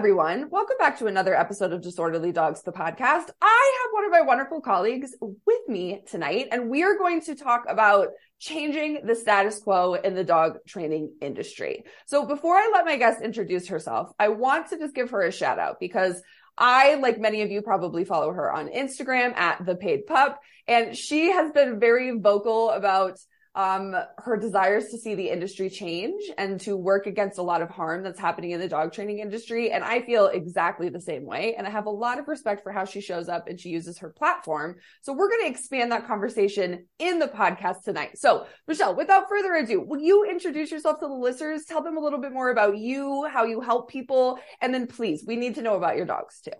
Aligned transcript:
Everyone. 0.00 0.48
Welcome 0.48 0.78
back 0.78 0.98
to 1.00 1.08
another 1.08 1.34
episode 1.34 1.74
of 1.74 1.82
Disorderly 1.82 2.32
Dogs, 2.32 2.62
the 2.62 2.72
podcast. 2.72 3.28
I 3.42 3.82
have 3.82 3.92
one 3.92 4.06
of 4.06 4.10
my 4.10 4.22
wonderful 4.22 4.62
colleagues 4.62 5.14
with 5.20 5.68
me 5.68 6.00
tonight, 6.06 6.48
and 6.52 6.70
we 6.70 6.84
are 6.84 6.96
going 6.96 7.20
to 7.26 7.34
talk 7.34 7.66
about 7.68 8.08
changing 8.38 9.02
the 9.04 9.14
status 9.14 9.58
quo 9.58 9.92
in 9.92 10.14
the 10.14 10.24
dog 10.24 10.56
training 10.66 11.12
industry. 11.20 11.84
So 12.06 12.24
before 12.24 12.54
I 12.54 12.70
let 12.72 12.86
my 12.86 12.96
guest 12.96 13.20
introduce 13.20 13.68
herself, 13.68 14.10
I 14.18 14.28
want 14.28 14.70
to 14.70 14.78
just 14.78 14.94
give 14.94 15.10
her 15.10 15.20
a 15.20 15.30
shout 15.30 15.58
out 15.58 15.78
because 15.78 16.22
I, 16.56 16.94
like 16.94 17.20
many 17.20 17.42
of 17.42 17.50
you, 17.50 17.60
probably 17.60 18.06
follow 18.06 18.32
her 18.32 18.50
on 18.50 18.68
Instagram 18.68 19.36
at 19.36 19.66
the 19.66 19.76
paid 19.76 20.06
pup, 20.06 20.40
and 20.66 20.96
she 20.96 21.30
has 21.30 21.52
been 21.52 21.78
very 21.78 22.18
vocal 22.18 22.70
about 22.70 23.18
um, 23.54 23.96
her 24.18 24.36
desires 24.36 24.88
to 24.88 24.98
see 24.98 25.14
the 25.14 25.28
industry 25.28 25.68
change 25.68 26.22
and 26.38 26.60
to 26.60 26.76
work 26.76 27.06
against 27.06 27.38
a 27.38 27.42
lot 27.42 27.62
of 27.62 27.68
harm 27.68 28.02
that's 28.02 28.18
happening 28.18 28.52
in 28.52 28.60
the 28.60 28.68
dog 28.68 28.92
training 28.92 29.18
industry. 29.18 29.72
And 29.72 29.82
I 29.82 30.02
feel 30.02 30.26
exactly 30.26 30.88
the 30.88 31.00
same 31.00 31.24
way. 31.24 31.54
And 31.56 31.66
I 31.66 31.70
have 31.70 31.86
a 31.86 31.90
lot 31.90 32.18
of 32.18 32.28
respect 32.28 32.62
for 32.62 32.70
how 32.70 32.84
she 32.84 33.00
shows 33.00 33.28
up 33.28 33.48
and 33.48 33.58
she 33.58 33.70
uses 33.70 33.98
her 33.98 34.10
platform. 34.10 34.76
So 35.02 35.12
we're 35.12 35.28
going 35.28 35.42
to 35.42 35.50
expand 35.50 35.90
that 35.90 36.06
conversation 36.06 36.86
in 36.98 37.18
the 37.18 37.26
podcast 37.28 37.82
tonight. 37.84 38.18
So 38.18 38.46
Michelle, 38.68 38.94
without 38.94 39.28
further 39.28 39.54
ado, 39.54 39.80
will 39.80 40.00
you 40.00 40.24
introduce 40.24 40.70
yourself 40.70 41.00
to 41.00 41.08
the 41.08 41.12
listeners? 41.12 41.64
Tell 41.64 41.82
them 41.82 41.96
a 41.96 42.00
little 42.00 42.20
bit 42.20 42.32
more 42.32 42.50
about 42.50 42.78
you, 42.78 43.26
how 43.30 43.44
you 43.44 43.60
help 43.60 43.90
people. 43.90 44.38
And 44.60 44.72
then 44.72 44.86
please, 44.86 45.24
we 45.26 45.36
need 45.36 45.56
to 45.56 45.62
know 45.62 45.74
about 45.74 45.96
your 45.96 46.06
dogs 46.06 46.40
too. 46.40 46.52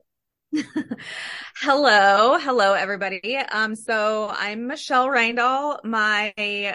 hello, 1.61 2.37
hello 2.39 2.73
everybody. 2.75 3.37
Um, 3.37 3.77
so 3.77 4.29
I'm 4.37 4.67
Michelle 4.67 5.07
Reindahl. 5.07 5.79
My 5.85 6.33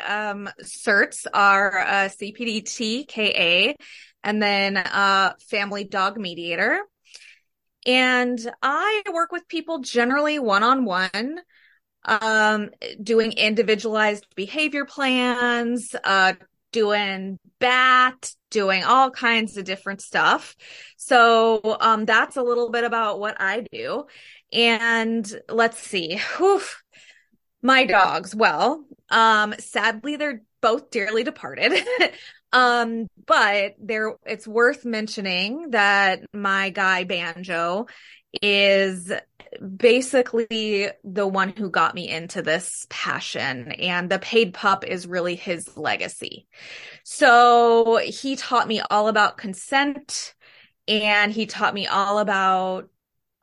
um 0.08 0.50
certs 0.64 1.26
are 1.34 1.80
uh, 1.80 2.10
CPDT 2.10 3.06
KA, 3.06 3.76
and 4.24 4.42
then 4.42 4.78
uh, 4.78 5.34
Family 5.50 5.84
Dog 5.84 6.18
Mediator. 6.18 6.80
And 7.86 8.40
I 8.62 9.04
work 9.14 9.34
with 9.34 9.48
people 9.50 9.80
generally 9.80 10.40
one 10.40 10.64
on 10.64 10.86
one, 10.86 11.40
um, 12.06 12.70
doing 13.04 13.34
individualized 13.34 14.26
behavior 14.36 14.86
plans, 14.86 15.94
uh, 16.04 16.34
doing 16.76 17.40
BAT, 17.60 18.34
doing 18.52 18.84
all 18.84 19.10
kinds 19.10 19.56
of 19.56 19.64
different 19.64 20.02
stuff. 20.02 20.58
So 20.98 21.78
um, 21.80 22.04
that's 22.04 22.36
a 22.36 22.44
little 22.44 22.70
bit 22.70 22.84
about 22.84 23.18
what 23.18 23.38
I 23.40 23.66
do. 23.72 24.08
And 24.52 25.26
let's 25.48 25.80
see. 25.80 26.20
My 27.62 27.86
dogs. 27.86 28.36
Well, 28.36 28.84
um, 29.10 29.56
sadly, 29.58 30.18
they're 30.18 30.42
both 30.62 30.92
dearly 30.92 31.24
departed. 31.24 31.74
um, 32.52 33.08
but 33.26 33.76
there, 33.80 34.16
it's 34.26 34.46
worth 34.46 34.84
mentioning 34.84 35.72
that 35.72 36.20
my 36.34 36.72
guy 36.72 37.06
Banjo 37.06 37.88
is 38.42 39.14
basically 39.78 40.90
the 41.04 41.28
one 41.28 41.50
who 41.50 41.70
got 41.70 41.96
me 41.96 42.10
into 42.10 42.42
this 42.42 42.86
passion 42.90 43.72
and 43.74 44.10
the 44.10 44.20
paid 44.20 44.54
pup 44.54 44.86
is 44.86 45.08
really 45.08 45.36
his 45.36 45.78
legacy. 45.78 46.48
So 47.04 47.98
he 47.98 48.36
taught 48.36 48.68
me 48.68 48.82
all 48.82 49.08
about 49.08 49.38
consent 49.38 50.34
and 50.88 51.32
he 51.32 51.46
taught 51.46 51.74
me 51.74 51.88
all 51.88 52.20
about 52.20 52.90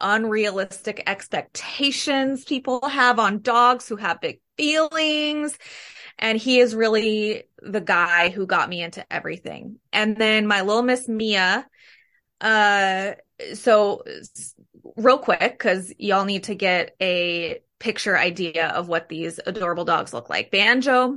unrealistic 0.02 1.02
expectations 1.06 2.44
people 2.44 2.86
have 2.88 3.18
on 3.18 3.40
dogs 3.40 3.88
who 3.88 3.96
have 3.96 4.20
big 4.20 4.40
feelings. 4.56 5.56
And 6.18 6.38
he 6.38 6.60
is 6.60 6.74
really 6.74 7.44
the 7.62 7.80
guy 7.80 8.28
who 8.28 8.46
got 8.46 8.68
me 8.68 8.82
into 8.82 9.04
everything. 9.12 9.78
And 9.92 10.16
then 10.16 10.46
my 10.46 10.60
little 10.60 10.82
miss 10.82 11.08
Mia, 11.08 11.66
uh, 12.40 13.12
so 13.54 14.02
real 14.96 15.18
quick, 15.18 15.58
cause 15.58 15.92
y'all 15.98 16.24
need 16.24 16.44
to 16.44 16.54
get 16.54 16.94
a 17.00 17.60
picture 17.78 18.16
idea 18.16 18.68
of 18.68 18.88
what 18.88 19.08
these 19.08 19.40
adorable 19.44 19.84
dogs 19.84 20.12
look 20.12 20.30
like. 20.30 20.50
Banjo 20.50 21.16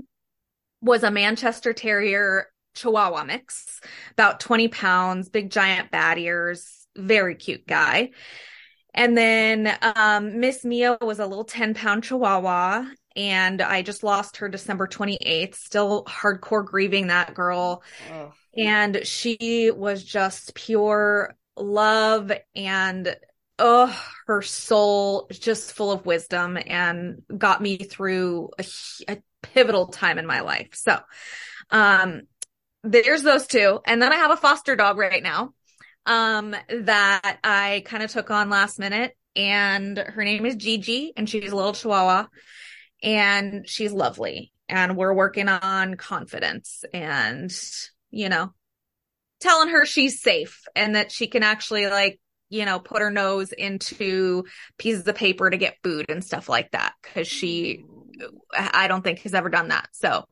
was 0.81 1.03
a 1.03 1.11
Manchester 1.11 1.73
Terrier 1.73 2.47
Chihuahua 2.75 3.23
mix, 3.23 3.79
about 4.11 4.39
20 4.39 4.67
pounds, 4.67 5.29
big 5.29 5.49
giant 5.49 5.91
bad 5.91 6.19
ears, 6.19 6.87
very 6.95 7.35
cute 7.35 7.65
guy. 7.65 8.11
And 8.93 9.17
then 9.17 9.77
um, 9.81 10.39
Miss 10.39 10.63
Mia 10.63 10.97
was 11.01 11.19
a 11.19 11.25
little 11.25 11.43
10 11.43 11.73
pound 11.73 12.03
Chihuahua. 12.03 12.85
And 13.15 13.61
I 13.61 13.81
just 13.81 14.03
lost 14.03 14.37
her 14.37 14.49
December 14.49 14.87
28th, 14.87 15.55
still 15.55 16.03
hardcore 16.05 16.65
grieving 16.65 17.07
that 17.07 17.33
girl. 17.33 17.81
Oh. 18.11 18.33
And 18.57 19.05
she 19.05 19.71
was 19.73 20.03
just 20.03 20.53
pure 20.53 21.35
love 21.57 22.31
and 22.55 23.15
oh, 23.59 24.03
her 24.27 24.41
soul 24.41 25.27
just 25.31 25.73
full 25.73 25.91
of 25.91 26.05
wisdom 26.05 26.57
and 26.65 27.21
got 27.35 27.61
me 27.61 27.77
through 27.77 28.49
a, 28.59 28.65
a 29.07 29.17
pivotal 29.41 29.87
time 29.87 30.17
in 30.17 30.25
my 30.25 30.41
life. 30.41 30.69
So, 30.73 30.99
um, 31.69 32.23
there's 32.83 33.23
those 33.23 33.47
two. 33.47 33.79
And 33.85 34.01
then 34.01 34.13
I 34.13 34.17
have 34.17 34.31
a 34.31 34.37
foster 34.37 34.75
dog 34.75 34.97
right 34.97 35.23
now, 35.23 35.53
um, 36.05 36.55
that 36.69 37.39
I 37.43 37.83
kind 37.85 38.03
of 38.03 38.11
took 38.11 38.29
on 38.29 38.49
last 38.49 38.79
minute 38.79 39.15
and 39.35 39.97
her 39.97 40.23
name 40.23 40.45
is 40.45 40.55
Gigi 40.55 41.13
and 41.17 41.29
she's 41.29 41.51
a 41.51 41.55
little 41.55 41.73
chihuahua 41.73 42.27
and 43.01 43.67
she's 43.67 43.91
lovely. 43.91 44.51
And 44.69 44.97
we're 44.97 45.13
working 45.13 45.47
on 45.47 45.95
confidence 45.95 46.83
and, 46.93 47.51
you 48.11 48.29
know, 48.29 48.53
telling 49.39 49.69
her 49.69 49.85
she's 49.85 50.21
safe 50.21 50.63
and 50.75 50.95
that 50.95 51.11
she 51.11 51.27
can 51.27 51.43
actually 51.43 51.87
like 51.87 52.19
you 52.55 52.65
know, 52.65 52.79
put 52.79 53.01
her 53.01 53.11
nose 53.11 53.51
into 53.51 54.45
pieces 54.77 55.05
of 55.07 55.15
paper 55.15 55.49
to 55.49 55.57
get 55.57 55.77
food 55.83 56.05
and 56.09 56.23
stuff 56.23 56.47
like 56.47 56.71
that. 56.71 56.93
Cause 57.13 57.27
she, 57.27 57.83
I 58.57 58.87
don't 58.87 59.03
think 59.03 59.19
has 59.19 59.33
ever 59.33 59.49
done 59.49 59.67
that. 59.67 59.89
So, 59.91 60.23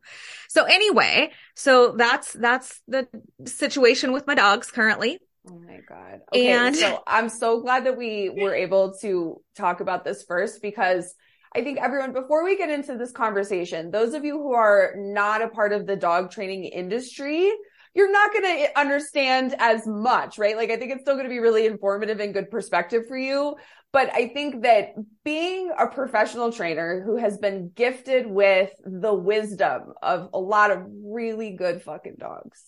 so 0.48 0.64
anyway, 0.64 1.32
so 1.56 1.96
that's, 1.98 2.32
that's 2.32 2.82
the 2.88 3.08
situation 3.46 4.14
with 4.14 4.26
my 4.26 4.36
dogs 4.36 4.72
currently. 4.72 5.20
Oh 5.50 5.60
my 5.60 5.80
God. 5.88 6.22
Okay. 6.34 6.52
And 6.54 6.76
so 6.76 7.04
I'm 7.06 7.28
so 7.28 7.60
glad 7.60 7.86
that 7.86 7.98
we 7.98 8.30
were 8.30 8.56
able 8.56 8.94
to 9.02 9.42
talk 9.58 9.82
about 9.82 10.06
this 10.06 10.24
first 10.24 10.62
because 10.62 11.14
I 11.54 11.62
think 11.62 11.80
everyone, 11.80 12.14
before 12.14 12.46
we 12.46 12.58
get 12.58 12.70
into 12.70 12.98
this 12.98 13.12
conversation, 13.12 13.92
those 13.92 14.14
of 14.14 14.24
you 14.24 14.38
who 14.38 14.54
are 14.54 14.94
not 14.96 15.42
a 15.42 15.50
part 15.50 15.74
of 15.74 15.86
the 15.86 15.98
dog 15.98 16.32
training 16.32 16.64
industry, 16.64 17.52
you're 17.94 18.12
not 18.12 18.34
going 18.34 18.44
to 18.44 18.80
understand 18.80 19.56
as 19.60 19.86
much, 19.86 20.38
right? 20.38 20.58
Like 20.58 20.72
I 20.72 20.78
think 20.78 20.92
it's 20.92 21.02
still 21.02 21.16
going 21.16 21.26
to 21.26 21.30
be 21.30 21.40
really 21.40 21.66
informative 21.66 22.20
and 22.20 22.34
good 22.34 22.50
perspective 22.50 23.04
for 23.08 23.18
you. 23.18 23.56
But 23.92 24.12
I 24.12 24.30
think 24.30 24.64
that 24.64 24.96
being 25.24 25.72
a 25.78 25.88
professional 25.88 26.52
trainer 26.52 27.04
who 27.06 27.18
has 27.18 27.38
been 27.38 27.72
gifted 27.76 28.26
with 28.26 28.72
the 28.84 29.14
wisdom 29.14 29.94
of 30.02 30.30
a 30.34 30.40
lot 30.40 30.72
of 30.72 30.80
really 31.04 31.52
good 31.52 31.84
fucking 31.84 32.16
dogs. 32.20 32.64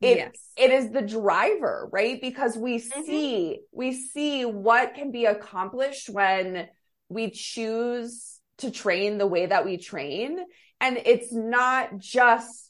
It, 0.00 0.16
yes. 0.18 0.36
it 0.56 0.70
is 0.70 0.90
the 0.90 1.02
driver, 1.02 1.88
right? 1.92 2.20
Because 2.20 2.56
we 2.56 2.78
mm-hmm. 2.78 3.02
see, 3.04 3.60
we 3.70 3.92
see 3.92 4.44
what 4.44 4.94
can 4.94 5.12
be 5.12 5.26
accomplished 5.26 6.10
when 6.10 6.68
we 7.08 7.30
choose 7.30 8.40
to 8.58 8.72
train 8.72 9.18
the 9.18 9.26
way 9.26 9.46
that 9.46 9.64
we 9.64 9.76
train. 9.76 10.38
And 10.80 10.98
it's 11.04 11.32
not 11.32 11.98
just 11.98 12.63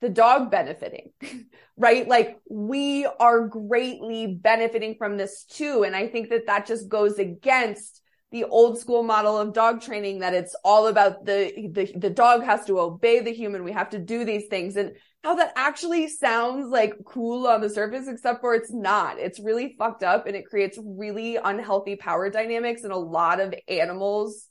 the 0.00 0.08
dog 0.08 0.50
benefiting, 0.50 1.12
right? 1.76 2.08
Like 2.08 2.38
we 2.48 3.06
are 3.18 3.46
greatly 3.46 4.26
benefiting 4.26 4.96
from 4.96 5.16
this 5.16 5.44
too. 5.44 5.84
And 5.84 5.94
I 5.94 6.08
think 6.08 6.30
that 6.30 6.46
that 6.46 6.66
just 6.66 6.88
goes 6.88 7.18
against 7.18 8.00
the 8.32 8.44
old 8.44 8.78
school 8.78 9.02
model 9.02 9.36
of 9.36 9.52
dog 9.52 9.80
training 9.80 10.20
that 10.20 10.34
it's 10.34 10.54
all 10.64 10.86
about 10.86 11.24
the, 11.24 11.52
the, 11.72 11.92
the 11.98 12.10
dog 12.10 12.44
has 12.44 12.64
to 12.66 12.78
obey 12.78 13.20
the 13.20 13.32
human. 13.32 13.64
We 13.64 13.72
have 13.72 13.90
to 13.90 13.98
do 13.98 14.24
these 14.24 14.46
things 14.48 14.76
and 14.76 14.92
how 15.24 15.34
that 15.34 15.52
actually 15.56 16.08
sounds 16.08 16.70
like 16.70 16.94
cool 17.04 17.46
on 17.48 17.60
the 17.60 17.68
surface, 17.68 18.06
except 18.08 18.40
for 18.40 18.54
it's 18.54 18.72
not. 18.72 19.18
It's 19.18 19.40
really 19.40 19.74
fucked 19.76 20.04
up 20.04 20.26
and 20.26 20.36
it 20.36 20.46
creates 20.46 20.78
really 20.80 21.36
unhealthy 21.36 21.96
power 21.96 22.30
dynamics 22.30 22.84
and 22.84 22.92
a 22.92 22.96
lot 22.96 23.40
of 23.40 23.52
animals 23.68 24.46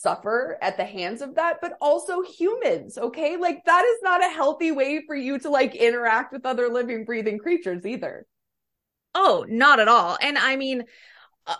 suffer 0.00 0.58
at 0.60 0.76
the 0.76 0.84
hands 0.84 1.22
of 1.22 1.36
that, 1.36 1.58
but 1.60 1.76
also 1.80 2.22
humans. 2.22 2.98
Okay. 2.98 3.36
Like 3.36 3.64
that 3.64 3.84
is 3.84 3.98
not 4.02 4.24
a 4.24 4.28
healthy 4.28 4.72
way 4.72 5.02
for 5.06 5.14
you 5.14 5.38
to 5.40 5.50
like 5.50 5.74
interact 5.74 6.32
with 6.32 6.46
other 6.46 6.68
living, 6.68 7.04
breathing 7.04 7.38
creatures 7.38 7.86
either. 7.86 8.26
Oh, 9.14 9.46
not 9.48 9.80
at 9.80 9.88
all. 9.88 10.18
And 10.20 10.36
I 10.36 10.56
mean, 10.56 10.84
uh, 11.46 11.56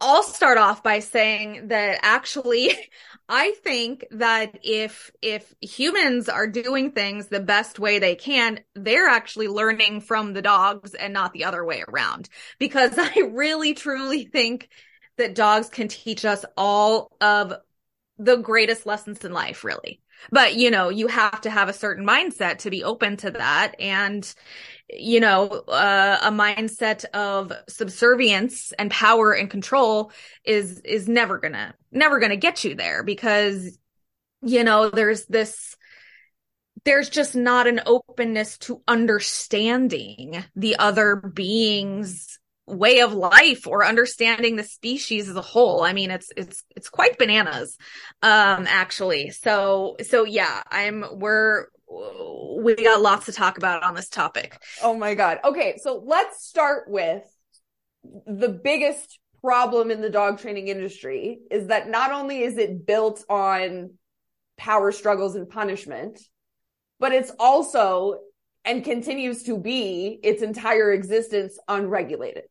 I'll 0.00 0.22
start 0.22 0.56
off 0.56 0.82
by 0.82 1.00
saying 1.00 1.68
that 1.68 1.98
actually 2.02 2.72
I 3.28 3.52
think 3.64 4.06
that 4.12 4.58
if 4.62 5.10
if 5.20 5.52
humans 5.60 6.28
are 6.28 6.46
doing 6.46 6.92
things 6.92 7.26
the 7.26 7.40
best 7.40 7.78
way 7.78 7.98
they 7.98 8.14
can, 8.14 8.60
they're 8.74 9.08
actually 9.08 9.48
learning 9.48 10.02
from 10.02 10.32
the 10.32 10.42
dogs 10.42 10.94
and 10.94 11.12
not 11.12 11.32
the 11.32 11.44
other 11.44 11.64
way 11.64 11.84
around. 11.88 12.28
Because 12.58 12.92
I 12.98 13.30
really 13.32 13.74
truly 13.74 14.26
think 14.26 14.68
that 15.18 15.34
dogs 15.34 15.68
can 15.68 15.88
teach 15.88 16.24
us 16.24 16.44
all 16.56 17.16
of 17.20 17.52
the 18.18 18.36
greatest 18.36 18.86
lessons 18.86 19.24
in 19.24 19.32
life, 19.32 19.64
really. 19.64 20.00
But 20.30 20.56
you 20.56 20.70
know, 20.70 20.88
you 20.88 21.08
have 21.08 21.40
to 21.42 21.50
have 21.50 21.68
a 21.68 21.74
certain 21.74 22.06
mindset 22.06 22.58
to 22.58 22.70
be 22.70 22.84
open 22.84 23.16
to 23.18 23.30
that 23.32 23.74
and 23.78 24.34
you 24.88 25.20
know, 25.20 25.48
uh, 25.48 26.18
a 26.22 26.30
mindset 26.30 27.04
of 27.06 27.52
subservience 27.68 28.72
and 28.78 28.90
power 28.90 29.32
and 29.32 29.50
control 29.50 30.12
is, 30.44 30.80
is 30.80 31.08
never 31.08 31.38
gonna, 31.38 31.74
never 31.90 32.20
gonna 32.20 32.36
get 32.36 32.64
you 32.64 32.74
there 32.74 33.02
because, 33.02 33.76
you 34.42 34.62
know, 34.62 34.90
there's 34.90 35.24
this, 35.26 35.76
there's 36.84 37.10
just 37.10 37.34
not 37.34 37.66
an 37.66 37.80
openness 37.84 38.58
to 38.58 38.80
understanding 38.86 40.44
the 40.54 40.76
other 40.78 41.16
beings 41.16 42.38
way 42.66 43.00
of 43.00 43.12
life 43.12 43.66
or 43.66 43.84
understanding 43.84 44.56
the 44.56 44.64
species 44.64 45.28
as 45.28 45.36
a 45.36 45.42
whole. 45.42 45.82
I 45.82 45.92
mean, 45.92 46.10
it's, 46.10 46.30
it's, 46.36 46.64
it's 46.74 46.88
quite 46.88 47.18
bananas, 47.18 47.76
um, 48.22 48.66
actually. 48.68 49.30
So, 49.30 49.96
so 50.02 50.24
yeah, 50.24 50.62
I'm, 50.70 51.04
we're, 51.12 51.66
we 52.58 52.74
got 52.74 53.00
lots 53.00 53.26
to 53.26 53.32
talk 53.32 53.58
about 53.58 53.84
on 53.84 53.94
this 53.94 54.08
topic. 54.08 54.60
Oh 54.82 54.96
my 54.96 55.14
God. 55.14 55.38
Okay. 55.44 55.78
So 55.80 56.02
let's 56.04 56.44
start 56.44 56.90
with 56.90 57.22
the 58.26 58.48
biggest 58.48 59.18
problem 59.40 59.90
in 59.90 60.00
the 60.00 60.10
dog 60.10 60.40
training 60.40 60.68
industry 60.68 61.38
is 61.50 61.68
that 61.68 61.88
not 61.88 62.10
only 62.10 62.42
is 62.42 62.58
it 62.58 62.84
built 62.84 63.24
on 63.28 63.92
power 64.56 64.90
struggles 64.90 65.36
and 65.36 65.48
punishment, 65.48 66.20
but 66.98 67.12
it's 67.12 67.30
also 67.38 68.18
and 68.64 68.82
continues 68.84 69.44
to 69.44 69.56
be 69.56 70.18
its 70.24 70.42
entire 70.42 70.92
existence 70.92 71.58
unregulated. 71.68 72.44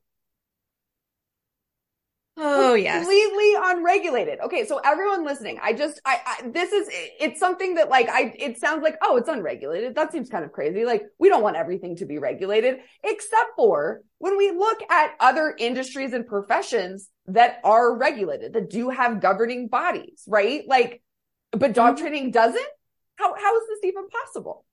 Oh 2.37 2.73
yes. 2.73 3.05
Completely 3.05 3.53
unregulated. 3.57 4.39
Okay, 4.41 4.65
so 4.65 4.81
everyone 4.83 5.23
listening, 5.23 5.57
I 5.63 5.71
just 5.71 6.01
I, 6.05 6.19
I, 6.25 6.49
this 6.49 6.73
is 6.73 6.89
it's 6.91 7.39
something 7.39 7.75
that 7.75 7.89
like 7.89 8.09
I 8.09 8.33
it 8.37 8.57
sounds 8.59 8.83
like 8.83 8.97
oh 9.01 9.15
it's 9.15 9.29
unregulated. 9.29 9.95
That 9.95 10.11
seems 10.11 10.29
kind 10.29 10.43
of 10.43 10.51
crazy. 10.51 10.83
Like 10.83 11.03
we 11.17 11.29
don't 11.29 11.43
want 11.43 11.55
everything 11.55 11.95
to 11.97 12.05
be 12.05 12.17
regulated 12.17 12.79
except 13.03 13.51
for 13.55 14.01
when 14.17 14.37
we 14.37 14.51
look 14.51 14.79
at 14.91 15.11
other 15.21 15.55
industries 15.57 16.11
and 16.11 16.27
professions 16.27 17.09
that 17.27 17.59
are 17.63 17.95
regulated, 17.95 18.53
that 18.53 18.69
do 18.69 18.89
have 18.89 19.21
governing 19.21 19.69
bodies, 19.69 20.23
right? 20.27 20.63
Like 20.67 21.01
but 21.51 21.73
dog 21.73 21.95
mm-hmm. 21.95 22.01
training 22.03 22.31
doesn't? 22.31 22.67
How 23.15 23.33
how 23.33 23.57
is 23.57 23.63
this 23.69 23.79
even 23.85 24.09
possible? 24.09 24.65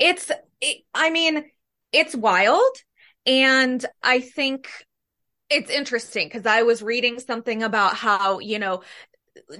It's 0.00 0.32
it, 0.60 0.78
I 0.92 1.10
mean, 1.10 1.44
it's 1.92 2.16
wild 2.16 2.76
and 3.24 3.84
I 4.02 4.18
think 4.18 4.68
it's 5.52 5.70
interesting 5.70 6.28
because 6.28 6.46
I 6.46 6.62
was 6.62 6.82
reading 6.82 7.18
something 7.18 7.62
about 7.62 7.94
how, 7.94 8.38
you 8.38 8.58
know, 8.58 8.82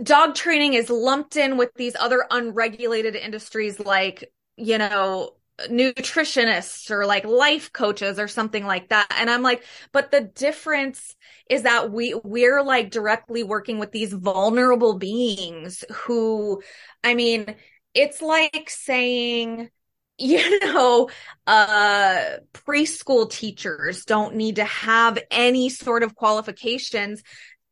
dog 0.03 0.35
training 0.35 0.75
is 0.75 0.91
lumped 0.91 1.37
in 1.37 1.57
with 1.57 1.71
these 1.75 1.97
other 1.99 2.27
unregulated 2.31 3.17
industries 3.17 3.79
like, 3.81 4.33
you 4.57 4.79
know, 4.79 5.33
nutritionists 5.69 6.91
or 6.91 7.07
like 7.07 7.25
life 7.25 7.73
coaches 7.73 8.19
or 8.19 8.27
something 8.29 8.65
like 8.65 8.89
that. 8.89 9.07
And 9.19 9.31
I'm 9.31 9.43
like, 9.43 9.65
but 9.93 10.11
the 10.11 10.23
difference 10.23 11.15
is 11.49 11.63
that 11.63 11.93
we, 11.93 12.15
we're 12.25 12.63
like 12.63 12.91
directly 12.91 13.43
working 13.43 13.79
with 13.79 13.93
these 13.93 14.13
vulnerable 14.13 14.99
beings 14.99 15.85
who, 15.91 16.63
I 17.05 17.15
mean, 17.15 17.55
it's 17.95 18.23
like 18.23 18.69
saying, 18.71 19.71
you 20.19 20.61
know, 20.61 21.09
uh, 21.47 22.25
preschool 22.53 23.31
teachers 23.31 24.05
don't 24.05 24.37
need 24.37 24.57
to 24.57 24.65
have 24.65 25.19
any 25.31 25.69
sort 25.69 26.03
of 26.03 26.15
qualifications. 26.15 27.23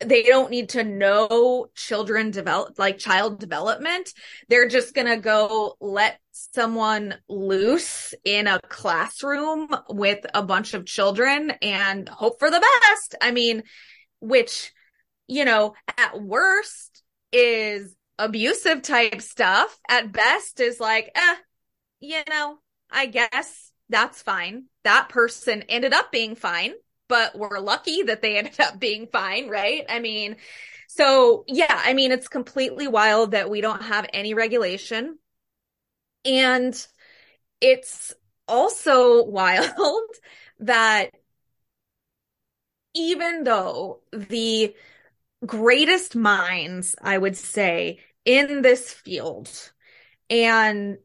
They 0.01 0.23
don't 0.23 0.51
need 0.51 0.71
to 0.71 0.83
know 0.83 1.67
children 1.75 2.31
develop, 2.31 2.79
like 2.79 2.99
child 2.99 3.39
development. 3.39 4.13
They're 4.49 4.69
just 4.69 4.95
going 4.95 5.09
to 5.09 5.19
go 5.19 5.77
let 5.81 6.19
someone 6.33 7.15
loose 7.29 8.15
in 8.25 8.47
a 8.47 8.61
classroom 8.69 9.69
with 9.91 10.25
a 10.33 10.43
bunch 10.43 10.73
of 10.73 10.87
children 10.87 11.53
and 11.63 12.09
hope 12.09 12.39
for 12.39 12.51
the 12.51 12.61
best. 12.83 13.15
I 13.21 13.31
mean, 13.31 13.63
which, 14.21 14.73
you 15.29 15.45
know, 15.45 15.75
at 15.99 16.21
worst 16.21 17.03
is 17.31 17.95
abusive 18.19 18.83
type 18.83 19.21
stuff. 19.21 19.79
At 19.89 20.13
best 20.13 20.61
is 20.61 20.81
like, 20.81 21.11
eh, 21.15 21.35
you 22.01 22.23
know, 22.29 22.59
I 22.91 23.07
guess 23.07 23.73
that's 23.89 24.23
fine. 24.23 24.65
That 24.85 25.09
person 25.09 25.63
ended 25.69 25.93
up 25.93 26.13
being 26.13 26.35
fine, 26.35 26.73
but 27.09 27.37
we're 27.37 27.59
lucky 27.59 28.03
that 28.05 28.23
they 28.23 28.37
ended 28.39 28.59
up 28.61 28.79
being 28.79 29.07
fine, 29.07 29.49
right? 29.49 29.85
I 29.89 30.01
mean, 30.01 30.37
so 30.89 31.45
yeah, 31.47 31.81
I 31.85 31.95
mean, 31.95 32.13
it's 32.13 32.29
completely 32.29 32.89
wild 32.89 33.33
that 33.33 33.51
we 33.51 33.61
don't 33.61 33.83
have 33.83 34.07
any 34.13 34.35
regulation. 34.35 35.19
And 36.25 36.75
it's 37.61 38.15
also 38.49 39.25
wild 39.27 40.11
that 40.61 41.13
even 42.95 43.45
though 43.45 44.01
the 44.13 44.75
greatest 45.47 46.17
minds, 46.17 46.97
I 47.03 47.19
would 47.19 47.37
say, 47.37 48.01
in 48.25 48.63
this 48.63 48.93
field 48.93 49.51
and 50.31 50.99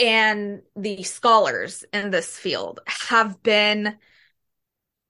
and 0.00 0.62
the 0.74 1.02
scholars 1.02 1.84
in 1.92 2.10
this 2.10 2.36
field 2.36 2.80
have 2.86 3.42
been 3.42 3.98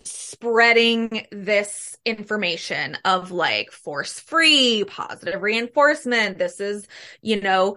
spreading 0.02 1.26
this 1.30 1.96
information 2.04 2.96
of 3.04 3.30
like 3.30 3.70
force 3.70 4.18
free, 4.18 4.84
positive 4.84 5.40
reinforcement. 5.40 6.38
This 6.38 6.58
is, 6.58 6.88
you 7.22 7.40
know, 7.40 7.76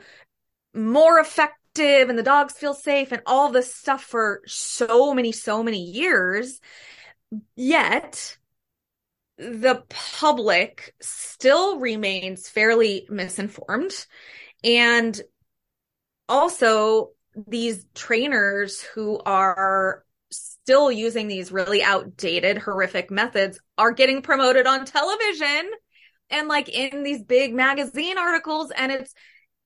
more 0.73 1.19
effective 1.19 2.09
and 2.09 2.17
the 2.17 2.23
dogs 2.23 2.53
feel 2.53 2.73
safe 2.73 3.11
and 3.11 3.21
all 3.25 3.51
this 3.51 3.73
stuff 3.73 4.03
for 4.03 4.41
so 4.47 5.13
many, 5.13 5.31
so 5.31 5.61
many 5.61 5.83
years. 5.83 6.59
Yet 7.55 8.37
the 9.37 9.83
public 9.89 10.95
still 11.01 11.79
remains 11.79 12.47
fairly 12.47 13.05
misinformed 13.09 14.05
and 14.63 15.21
also 16.27 17.09
these 17.47 17.85
trainers 17.93 18.81
who 18.81 19.19
are 19.25 20.03
still 20.31 20.91
using 20.91 21.27
these 21.27 21.51
really 21.51 21.83
outdated, 21.83 22.57
horrific 22.57 23.11
methods 23.11 23.59
are 23.77 23.91
getting 23.91 24.21
promoted 24.21 24.65
on 24.65 24.85
television 24.85 25.69
and 26.29 26.47
like 26.47 26.69
in 26.69 27.03
these 27.03 27.23
big 27.23 27.53
magazine 27.53 28.17
articles. 28.17 28.71
And 28.75 28.91
it's, 28.91 29.13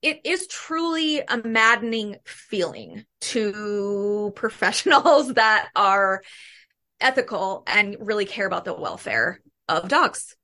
it 0.02 0.20
is 0.24 0.46
truly 0.46 1.20
a 1.20 1.38
maddening 1.44 2.16
feeling 2.24 3.04
to 3.20 4.32
professionals 4.36 5.34
that 5.34 5.68
are 5.74 6.22
ethical 7.00 7.62
and 7.66 7.96
really 8.00 8.24
care 8.24 8.46
about 8.46 8.64
the 8.64 8.74
welfare 8.74 9.40
of 9.68 9.88
dogs. 9.88 10.34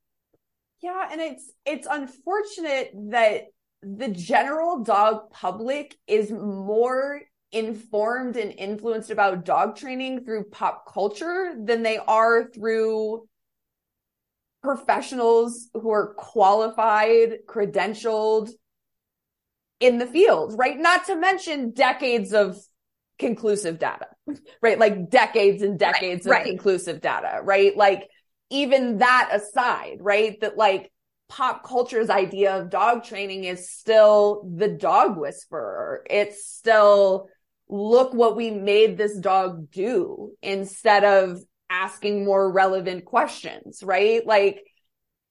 Yeah. 0.80 1.08
And 1.10 1.20
it's, 1.20 1.52
it's 1.64 1.88
unfortunate 1.90 2.92
that 3.10 3.46
the 3.84 4.08
general 4.08 4.82
dog 4.82 5.30
public 5.30 5.96
is 6.06 6.30
more 6.30 7.22
informed 7.52 8.36
and 8.36 8.52
influenced 8.52 9.10
about 9.10 9.44
dog 9.44 9.76
training 9.76 10.24
through 10.24 10.44
pop 10.44 10.92
culture 10.92 11.54
than 11.56 11.82
they 11.82 11.98
are 11.98 12.50
through 12.50 13.26
professionals 14.62 15.68
who 15.74 15.90
are 15.90 16.14
qualified, 16.14 17.38
credentialed 17.46 18.50
in 19.78 19.98
the 19.98 20.06
field, 20.06 20.54
right? 20.56 20.78
Not 20.78 21.06
to 21.06 21.16
mention 21.16 21.70
decades 21.72 22.32
of 22.32 22.58
conclusive 23.18 23.78
data, 23.78 24.08
right? 24.62 24.78
Like 24.78 25.10
decades 25.10 25.62
and 25.62 25.78
decades 25.78 26.26
right, 26.26 26.40
of 26.40 26.44
right. 26.44 26.46
conclusive 26.46 27.00
data, 27.00 27.40
right? 27.42 27.76
Like 27.76 28.08
even 28.50 28.98
that 28.98 29.30
aside, 29.32 29.98
right? 30.00 30.40
That 30.40 30.56
like 30.56 30.90
pop 31.28 31.64
culture's 31.64 32.10
idea 32.10 32.58
of 32.58 32.70
dog 32.70 33.04
training 33.04 33.44
is 33.44 33.70
still 33.70 34.48
the 34.56 34.68
dog 34.68 35.16
whisperer. 35.16 36.04
It's 36.08 36.46
still 36.46 37.28
look 37.68 38.12
what 38.12 38.36
we 38.36 38.50
made 38.50 38.96
this 38.96 39.16
dog 39.16 39.70
do 39.70 40.32
instead 40.42 41.04
of 41.04 41.42
asking 41.70 42.24
more 42.24 42.50
relevant 42.50 43.04
questions, 43.04 43.82
right? 43.82 44.24
Like 44.26 44.62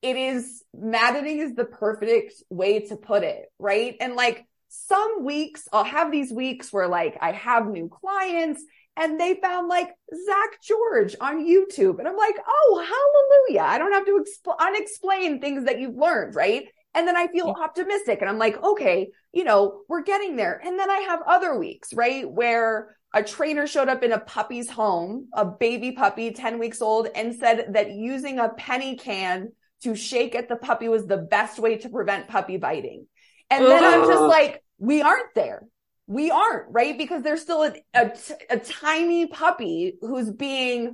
it 0.02 0.18
is 0.18 0.64
maddening 0.74 1.40
is 1.40 1.54
the 1.56 1.66
perfect 1.66 2.34
way 2.50 2.82
to 2.88 2.98
put 2.98 3.24
it, 3.24 3.46
right? 3.60 3.96
And 4.02 4.16
like 4.16 4.46
some 4.68 5.24
weeks 5.24 5.68
I'll 5.72 5.84
have 5.84 6.12
these 6.12 6.32
weeks 6.32 6.74
where 6.74 6.88
like 6.88 7.18
I 7.22 7.32
have 7.32 7.68
new 7.68 7.90
clients 7.90 8.64
and 8.96 9.20
they 9.20 9.40
found 9.42 9.68
like 9.68 9.90
Zak 10.26 10.62
George 10.62 11.16
on 11.20 11.46
YouTube. 11.46 12.00
And 12.00 12.08
I'm 12.08 12.18
like, 12.18 12.36
oh, 12.48 13.44
hallelujah. 13.48 13.68
I 13.68 13.78
don't 13.78 13.94
have 13.94 14.06
to 14.06 14.24
exp- 14.24 14.58
unexplain 14.58 15.42
things 15.42 15.66
that 15.66 15.80
you've 15.80 15.96
learned, 15.96 16.36
right? 16.36 16.68
And 16.94 17.08
then 17.08 17.18
I 17.18 17.28
feel 17.28 17.48
optimistic 17.48 18.20
and 18.22 18.30
I'm 18.30 18.38
like, 18.38 18.62
okay, 18.62 19.10
you 19.32 19.44
know, 19.44 19.82
we're 19.90 20.04
getting 20.04 20.36
there. 20.36 20.62
And 20.64 20.78
then 20.78 20.92
I 20.92 21.00
have 21.00 21.22
other 21.26 21.58
weeks, 21.58 21.94
right? 21.94 22.30
Where 22.30 22.96
a 23.16 23.24
trainer 23.24 23.66
showed 23.66 23.90
up 23.90 24.04
in 24.04 24.12
a 24.12 24.20
puppy's 24.20 24.70
home, 24.70 25.28
a 25.34 25.46
baby 25.46 25.94
puppy, 25.94 26.32
10 26.32 26.60
weeks 26.60 26.82
old, 26.82 27.08
and 27.16 27.36
said 27.36 27.74
that 27.74 27.92
using 27.92 28.38
a 28.38 28.50
penny 28.50 28.96
can 28.96 29.52
to 29.82 29.96
shake 29.96 30.36
at 30.36 30.50
the 30.50 30.56
puppy 30.56 30.88
was 30.88 31.08
the 31.08 31.18
best 31.18 31.58
way 31.58 31.78
to 31.78 31.90
prevent 31.90 32.28
puppy 32.28 32.58
biting. 32.58 33.08
And 33.50 33.66
then 33.66 33.84
I'm 33.84 34.08
just 34.08 34.22
like, 34.22 34.64
we 34.78 35.02
aren't 35.02 35.34
there 35.36 35.64
we 36.08 36.32
aren't 36.32 36.66
right? 36.72 36.98
Because 36.98 37.24
there's 37.24 37.42
still 37.42 37.64
a, 37.64 37.74
a, 37.94 38.12
a 38.50 38.60
tiny 38.60 39.28
puppy 39.28 39.98
who's 40.02 40.30
being 40.32 40.94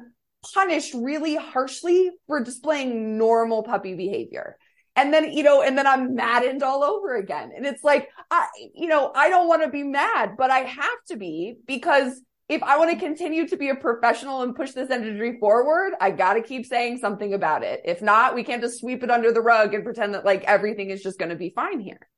punished 0.54 0.94
really 0.94 1.36
harshly 1.36 2.12
for 2.28 2.42
displaying 2.44 3.18
normal 3.18 3.64
puppy 3.64 3.96
behavior. 3.96 4.58
And 4.96 5.14
then 5.14 5.32
you 5.32 5.44
know 5.44 5.62
and 5.62 5.78
then 5.78 5.88
i'm 5.88 6.16
maddened 6.16 6.64
all 6.64 6.84
over 6.84 7.16
again. 7.16 7.52
And 7.56 7.66
it's 7.66 7.84
like 7.84 8.10
i 8.32 8.48
you 8.74 8.88
know 8.88 9.12
i 9.16 9.30
don't 9.30 9.48
want 9.48 9.64
to 9.64 9.70
be 9.70 9.84
mad 9.84 10.36
but 10.38 10.52
i 10.52 10.60
have 10.60 11.04
to 11.08 11.16
be 11.18 11.56
because 11.66 12.22
if 12.50 12.62
i 12.64 12.78
want 12.78 12.92
to 12.92 12.98
continue 12.98 13.48
to 13.48 13.56
be 13.56 13.70
a 13.70 13.76
professional 13.76 14.42
and 14.42 14.56
push 14.56 14.72
this 14.72 14.90
industry 14.90 15.38
forward 15.40 15.94
i 16.02 16.12
got 16.12 16.34
to 16.34 16.42
keep 16.42 16.66
saying 16.66 16.98
something 16.98 17.34
about 17.34 17.64
it. 17.64 17.82
If 17.86 18.02
not 18.02 18.36
we 18.36 18.44
can't 18.44 18.62
just 18.62 18.80
sweep 18.80 19.04
it 19.04 19.12
under 19.12 19.32
the 19.32 19.42
rug 19.42 19.74
and 19.74 19.86
pretend 19.86 20.14
that 20.16 20.26
like 20.26 20.44
everything 20.44 20.90
is 20.90 21.02
just 21.02 21.20
going 21.20 21.30
to 21.30 21.36
be 21.36 21.52
fine 21.52 21.80
here 21.80 22.10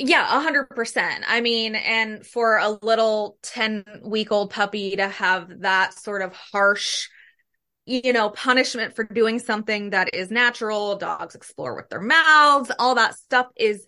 yeah, 0.00 0.24
a 0.38 0.40
hundred 0.40 0.70
percent. 0.70 1.24
I 1.28 1.42
mean, 1.42 1.74
and 1.74 2.26
for 2.26 2.56
a 2.56 2.70
little 2.70 3.36
10 3.42 3.84
week 4.02 4.32
old 4.32 4.50
puppy 4.50 4.96
to 4.96 5.08
have 5.08 5.60
that 5.60 5.92
sort 5.92 6.22
of 6.22 6.32
harsh, 6.32 7.08
you 7.84 8.14
know, 8.14 8.30
punishment 8.30 8.96
for 8.96 9.04
doing 9.04 9.38
something 9.38 9.90
that 9.90 10.14
is 10.14 10.30
natural, 10.30 10.96
dogs 10.96 11.34
explore 11.34 11.76
with 11.76 11.90
their 11.90 12.00
mouths, 12.00 12.72
all 12.78 12.94
that 12.94 13.14
stuff 13.14 13.48
is, 13.56 13.84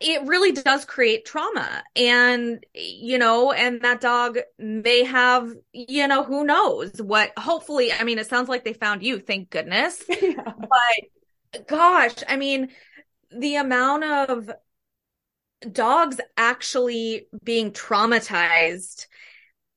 it 0.00 0.22
really 0.28 0.52
does 0.52 0.84
create 0.84 1.24
trauma. 1.24 1.82
And, 1.96 2.64
you 2.72 3.18
know, 3.18 3.50
and 3.50 3.82
that 3.82 4.00
dog 4.00 4.38
may 4.60 5.02
have, 5.02 5.52
you 5.72 6.06
know, 6.06 6.22
who 6.22 6.44
knows 6.44 7.02
what, 7.02 7.32
hopefully, 7.36 7.92
I 7.92 8.04
mean, 8.04 8.20
it 8.20 8.28
sounds 8.28 8.48
like 8.48 8.64
they 8.64 8.74
found 8.74 9.02
you, 9.02 9.18
thank 9.18 9.50
goodness. 9.50 10.04
Yeah. 10.22 10.52
But 10.56 11.66
gosh, 11.66 12.14
I 12.28 12.36
mean, 12.36 12.68
the 13.30 13.56
amount 13.56 14.04
of 14.04 14.50
dogs 15.72 16.20
actually 16.36 17.28
being 17.42 17.72
traumatized 17.72 19.06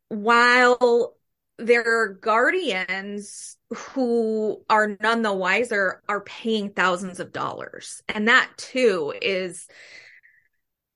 while 0.09 1.15
their 1.57 2.09
guardians 2.09 3.57
who 3.69 4.63
are 4.69 4.97
none 5.01 5.21
the 5.21 5.33
wiser 5.33 6.01
are 6.07 6.21
paying 6.21 6.71
thousands 6.71 7.19
of 7.19 7.31
dollars. 7.31 8.01
And 8.07 8.27
that 8.27 8.49
too 8.57 9.13
is, 9.21 9.67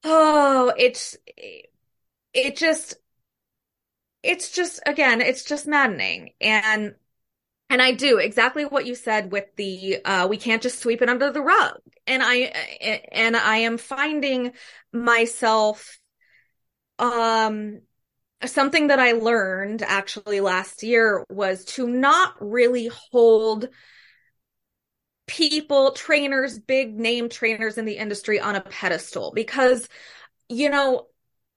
oh, 0.04 0.74
it's, 0.78 1.18
it 2.34 2.56
just, 2.56 2.96
it's 4.24 4.52
just, 4.52 4.80
again, 4.86 5.22
it's 5.22 5.44
just 5.44 5.68
maddening. 5.68 6.32
And 6.40 6.96
and 7.70 7.82
I 7.82 7.92
do 7.92 8.20
exactly 8.20 8.66
what 8.66 8.86
you 8.86 8.94
said 8.94 9.32
with 9.32 9.46
the 9.56 9.98
uh, 10.06 10.28
we 10.30 10.38
can't 10.38 10.62
just 10.62 10.80
sweep 10.80 11.02
it 11.02 11.10
under 11.10 11.32
the 11.32 11.42
rug. 11.42 11.80
And 12.06 12.22
I 12.24 12.36
and 13.12 13.36
I 13.36 13.58
am 13.58 13.78
finding 13.78 14.54
myself 14.92 16.00
um 17.00 17.82
something 18.46 18.88
that 18.88 19.00
I 19.00 19.14
learned 19.14 19.82
actually 19.84 20.42
last 20.42 20.84
year 20.84 21.26
was 21.30 21.64
to 21.66 21.88
not 21.88 22.36
really 22.40 22.90
hold 23.12 23.70
people, 25.28 25.92
trainers, 25.94 26.60
big 26.60 27.00
name 27.00 27.30
trainers 27.30 27.78
in 27.78 27.86
the 27.86 27.98
industry 27.98 28.40
on 28.40 28.56
a 28.56 28.62
pedestal 28.62 29.32
because 29.34 29.88
you 30.50 30.70
know, 30.70 31.08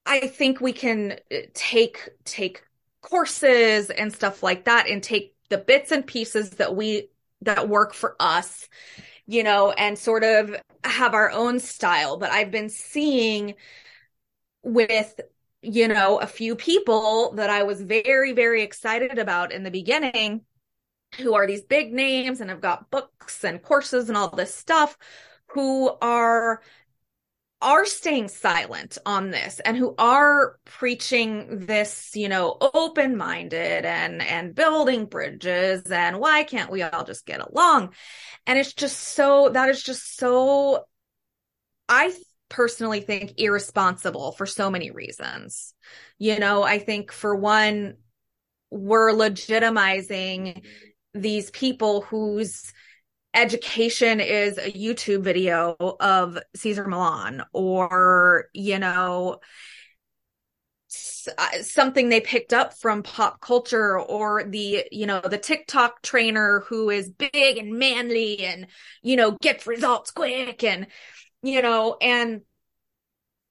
I 0.06 0.28
think 0.28 0.60
we 0.60 0.72
can 0.72 1.18
take 1.54 2.08
take 2.24 2.62
courses 3.02 3.90
and 3.90 4.12
stuff 4.12 4.42
like 4.42 4.64
that 4.64 4.88
and 4.88 5.02
take 5.02 5.34
the 5.48 5.58
bits 5.58 5.92
and 5.92 6.06
pieces 6.06 6.50
that 6.50 6.74
we 6.74 7.10
that 7.42 7.68
work 7.68 7.92
for 7.92 8.16
us 8.20 8.68
you 9.26 9.42
know 9.42 9.72
and 9.72 9.98
sort 9.98 10.24
of 10.24 10.54
have 10.84 11.14
our 11.14 11.30
own 11.30 11.60
style. 11.60 12.16
But 12.16 12.30
i've 12.30 12.50
been 12.50 12.68
seeing 12.70 13.54
with 14.62 15.20
you 15.62 15.88
know 15.88 16.18
a 16.20 16.26
few 16.26 16.54
people 16.54 17.32
that 17.34 17.50
i 17.50 17.62
was 17.62 17.80
very 17.80 18.32
very 18.32 18.62
excited 18.62 19.18
about 19.18 19.52
in 19.52 19.62
the 19.62 19.70
beginning 19.70 20.42
who 21.18 21.34
are 21.34 21.46
these 21.46 21.62
big 21.62 21.92
names 21.92 22.40
and 22.40 22.50
have 22.50 22.60
got 22.60 22.90
books 22.90 23.44
and 23.44 23.62
courses 23.62 24.08
and 24.08 24.16
all 24.18 24.28
this 24.28 24.54
stuff 24.54 24.98
who 25.48 25.90
are 26.02 26.60
are 27.62 27.86
staying 27.86 28.28
silent 28.28 28.98
on 29.06 29.30
this 29.30 29.60
and 29.60 29.76
who 29.76 29.94
are 29.98 30.58
preaching 30.64 31.66
this, 31.66 32.14
you 32.14 32.28
know, 32.28 32.56
open 32.60 33.16
minded 33.16 33.84
and, 33.84 34.20
and 34.22 34.54
building 34.54 35.06
bridges 35.06 35.90
and 35.90 36.18
why 36.18 36.44
can't 36.44 36.70
we 36.70 36.82
all 36.82 37.04
just 37.04 37.24
get 37.24 37.40
along? 37.40 37.94
And 38.46 38.58
it's 38.58 38.74
just 38.74 38.98
so, 38.98 39.48
that 39.48 39.70
is 39.70 39.82
just 39.82 40.16
so, 40.16 40.84
I 41.88 42.14
personally 42.48 43.00
think 43.00 43.34
irresponsible 43.38 44.32
for 44.32 44.46
so 44.46 44.70
many 44.70 44.90
reasons. 44.90 45.72
You 46.18 46.38
know, 46.38 46.62
I 46.62 46.78
think 46.78 47.10
for 47.10 47.34
one, 47.34 47.96
we're 48.70 49.12
legitimizing 49.12 50.62
these 51.14 51.50
people 51.50 52.02
whose 52.02 52.72
education 53.36 54.18
is 54.18 54.58
a 54.58 54.72
YouTube 54.72 55.22
video 55.22 55.76
of 55.78 56.38
Cesar 56.56 56.88
Millan 56.88 57.42
or, 57.52 58.46
you 58.52 58.78
know, 58.78 59.38
uh, 61.38 61.62
something 61.62 62.08
they 62.08 62.20
picked 62.20 62.52
up 62.52 62.72
from 62.74 63.02
pop 63.02 63.40
culture 63.40 63.98
or 63.98 64.44
the, 64.44 64.84
you 64.90 65.06
know, 65.06 65.20
the 65.20 65.38
TikTok 65.38 66.00
trainer 66.02 66.64
who 66.68 66.88
is 66.88 67.10
big 67.10 67.58
and 67.58 67.78
manly 67.78 68.44
and, 68.44 68.68
you 69.02 69.16
know, 69.16 69.32
gets 69.32 69.66
results 69.66 70.10
quick 70.12 70.64
and, 70.64 70.86
you 71.42 71.60
know, 71.60 71.96
and 72.00 72.40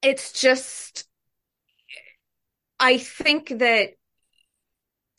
it's 0.02 0.32
just, 0.32 1.06
I 2.80 2.98
think 2.98 3.50
that 3.60 3.92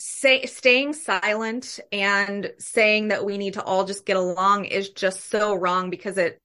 say 0.09 0.47
staying 0.47 0.93
silent 0.93 1.81
and 1.91 2.53
saying 2.59 3.09
that 3.09 3.25
we 3.25 3.39
need 3.39 3.55
to 3.55 3.63
all 3.63 3.85
just 3.85 4.07
get 4.07 4.17
along 4.17 4.65
is 4.65 4.91
just 4.91 5.29
so 5.31 5.53
wrong 5.53 5.91
because 5.91 6.17
it 6.17 6.41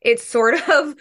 it's 0.00 0.24
sort 0.24 0.54
of 0.70 0.94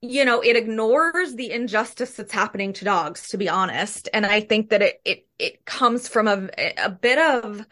you 0.00 0.24
know 0.24 0.40
it 0.40 0.56
ignores 0.56 1.34
the 1.34 1.50
injustice 1.50 2.12
that's 2.12 2.32
happening 2.32 2.72
to 2.72 2.86
dogs 2.86 3.28
to 3.28 3.36
be 3.36 3.48
honest. 3.48 4.08
And 4.14 4.24
i 4.24 4.40
think 4.40 4.70
that 4.70 4.80
it 4.80 5.00
it 5.04 5.26
it 5.38 5.64
comes 5.66 6.08
from 6.08 6.28
a 6.28 6.48
a 6.78 6.88
bit 6.88 7.18
of 7.18 7.66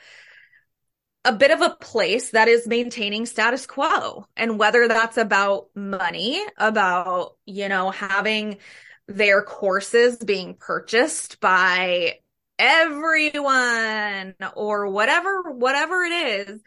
a 1.25 1.33
bit 1.33 1.51
of 1.51 1.63
a 1.63 1.77
place 1.81 2.31
that 2.31 2.49
is 2.49 2.67
maintaining 2.67 3.27
status 3.27 3.67
quo. 3.67 4.27
And 4.37 4.59
whether 4.59 4.87
that's 4.87 5.17
about 5.17 5.69
money 5.75 6.43
about 6.59 7.37
you 7.47 7.71
know 7.71 7.91
having 7.91 8.59
their 9.07 9.43
courses 9.43 10.19
being 10.19 10.55
purchased 10.55 11.41
by 11.41 12.19
everyone 12.59 14.35
or 14.57 14.89
whatever 14.89 15.53
whatever 15.53 16.03
it 16.03 16.13
is. 16.13 16.61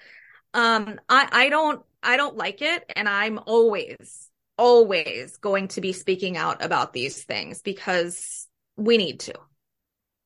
Um 0.54 1.00
i 1.10 1.28
i 1.32 1.50
don't 1.50 1.84
i 2.02 2.18
don't 2.18 2.38
like 2.38 2.62
it. 2.62 2.84
And 2.96 3.08
i'm 3.08 3.40
always 3.46 4.30
always 4.58 5.38
going 5.38 5.70
to 5.70 5.82
be 5.82 5.94
speaking 5.94 6.38
out 6.38 6.64
about 6.64 6.94
these 6.94 7.24
things 7.24 7.62
because 7.62 8.48
we 8.78 8.98
need 8.98 9.22
to. 9.22 9.34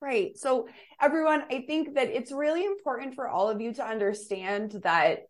Right. 0.01 0.37
So 0.37 0.67
everyone 1.01 1.43
i 1.51 1.63
think 1.67 1.95
that 1.95 2.09
it's 2.09 2.31
really 2.31 2.65
important 2.65 3.15
for 3.15 3.27
all 3.27 3.49
of 3.49 3.59
you 3.61 3.73
to 3.73 3.85
understand 3.85 4.71
that 4.83 5.27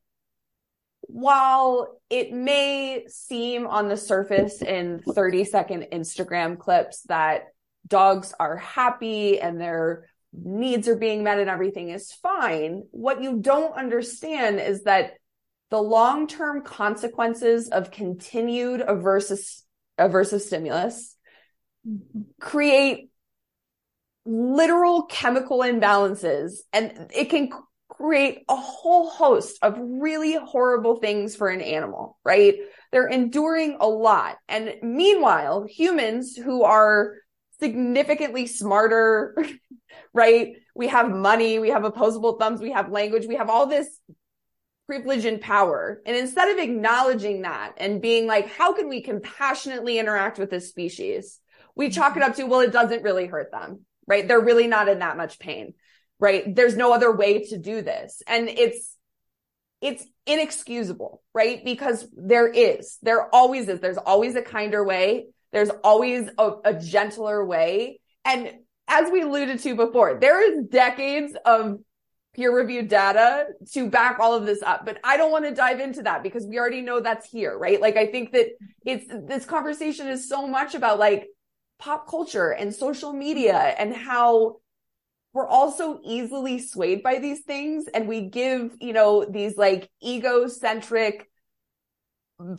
while 1.08 2.00
it 2.10 2.32
may 2.32 3.06
seem 3.08 3.68
on 3.68 3.88
the 3.88 3.98
surface 3.98 4.62
in 4.62 5.00
30 5.00 5.44
second 5.46 5.88
Instagram 5.92 6.58
clips 6.58 7.02
that 7.04 7.48
dogs 7.88 8.34
are 8.40 8.58
happy 8.58 9.40
and 9.40 9.60
they're 9.60 10.10
needs 10.44 10.88
are 10.88 10.96
being 10.96 11.24
met 11.24 11.40
and 11.40 11.50
everything 11.50 11.90
is 11.90 12.12
fine. 12.12 12.84
What 12.92 13.22
you 13.22 13.40
don't 13.40 13.74
understand 13.74 14.60
is 14.60 14.84
that 14.84 15.14
the 15.72 15.82
long-term 15.82 16.64
consequences 16.64 17.70
of 17.70 17.92
continued 17.92 18.82
aversive, 18.82 19.62
aversive 20.00 20.42
stimulus 20.42 21.16
create 22.40 23.10
literal 24.26 25.04
chemical 25.04 25.60
imbalances 25.60 26.60
and 26.74 27.12
it 27.16 27.30
can 27.30 27.50
create 27.90 28.40
a 28.50 28.56
whole 28.56 29.10
host 29.10 29.58
of 29.62 29.78
really 29.80 30.36
horrible 30.36 30.98
things 30.98 31.36
for 31.36 31.50
an 31.50 31.62
animal, 31.62 32.18
right? 32.26 32.56
They're 32.92 33.08
enduring 33.08 33.78
a 33.80 33.88
lot. 33.88 34.38
And 34.48 34.76
meanwhile, 34.82 35.66
humans 35.70 36.36
who 36.36 36.64
are 36.64 37.14
significantly 37.60 38.48
smarter, 38.48 39.38
right? 40.14 40.54
We 40.76 40.88
have 40.88 41.10
money, 41.10 41.60
we 41.60 41.70
have 41.70 41.84
opposable 41.84 42.38
thumbs, 42.38 42.62
we 42.62 42.72
have 42.72 42.92
language, 42.92 43.26
we 43.26 43.36
have 43.36 43.50
all 43.50 43.66
this 43.66 43.88
privilege 44.88 45.26
and 45.26 45.42
power. 45.42 46.02
And 46.06 46.16
instead 46.16 46.50
of 46.50 46.60
acknowledging 46.60 47.42
that 47.42 47.74
and 47.78 48.02
being 48.02 48.28
like, 48.28 48.50
how 48.50 48.74
can 48.74 48.88
we 48.88 49.02
compassionately 49.02 49.98
interact 49.98 50.38
with 50.38 50.50
this 50.50 50.70
species? 50.70 51.40
We 51.76 51.90
chalk 51.90 52.16
it 52.16 52.20
mm-hmm. 52.20 52.30
up 52.30 52.36
to, 52.38 52.46
well, 52.46 52.60
it 52.62 52.72
doesn't 52.72 53.04
really 53.04 53.26
hurt 53.26 53.52
them, 53.52 53.82
right? 54.08 54.28
They're 54.28 54.40
really 54.40 54.68
not 54.68 54.88
in 54.88 55.00
that 55.00 55.18
much 55.18 55.40
pain, 55.40 55.74
right? 56.20 56.56
There's 56.56 56.78
no 56.78 56.94
other 56.94 57.12
way 57.12 57.46
to 57.46 57.58
do 57.58 57.82
this. 57.82 58.22
And 58.28 58.48
it's, 58.48 58.96
it's 59.82 60.06
inexcusable, 60.26 61.22
right? 61.34 61.64
Because 61.64 62.08
there 62.16 62.48
is, 62.48 62.98
there 63.02 63.34
always 63.34 63.68
is, 63.68 63.80
there's 63.80 63.98
always 63.98 64.36
a 64.36 64.42
kinder 64.42 64.84
way. 64.84 65.28
There's 65.56 65.72
always 65.86 66.30
a, 66.38 66.52
a 66.66 66.74
gentler 66.74 67.46
way. 67.46 68.02
And 68.26 68.52
as 68.90 69.10
we 69.10 69.22
alluded 69.22 69.60
to 69.60 69.74
before, 69.74 70.20
there 70.20 70.42
is 70.42 70.66
decades 70.68 71.34
of 71.46 71.80
peer 72.34 72.54
reviewed 72.54 72.90
data 72.90 73.46
to 73.72 73.90
back 73.90 74.20
all 74.20 74.36
of 74.36 74.46
this 74.46 74.62
up. 74.62 74.86
But 74.86 75.00
I 75.02 75.16
don't 75.16 75.32
want 75.32 75.46
to 75.46 75.56
dive 75.56 75.80
into 75.80 76.04
that 76.04 76.24
because 76.24 76.46
we 76.46 76.60
already 76.60 76.82
know 76.82 77.00
that's 77.00 77.30
here, 77.30 77.58
right? 77.58 77.80
Like 77.80 77.96
I 77.96 78.08
think 78.08 78.34
that 78.34 78.48
it's 78.86 79.06
this 79.08 79.46
conversation 79.46 80.08
is 80.10 80.28
so 80.28 80.46
much 80.46 80.76
about 80.76 81.00
like 81.00 81.28
pop 81.80 82.06
culture 82.10 82.50
and 82.50 82.76
social 82.76 83.14
media 83.14 83.56
and 83.56 83.96
how 83.96 84.58
we're 85.32 85.48
also 85.48 86.02
easily 86.04 86.60
swayed 86.60 87.02
by 87.02 87.20
these 87.20 87.44
things 87.44 87.86
and 87.94 88.10
we 88.10 88.24
give, 88.24 88.76
you 88.82 88.92
know, 88.92 89.24
these 89.24 89.56
like 89.56 89.90
egocentric 90.06 91.30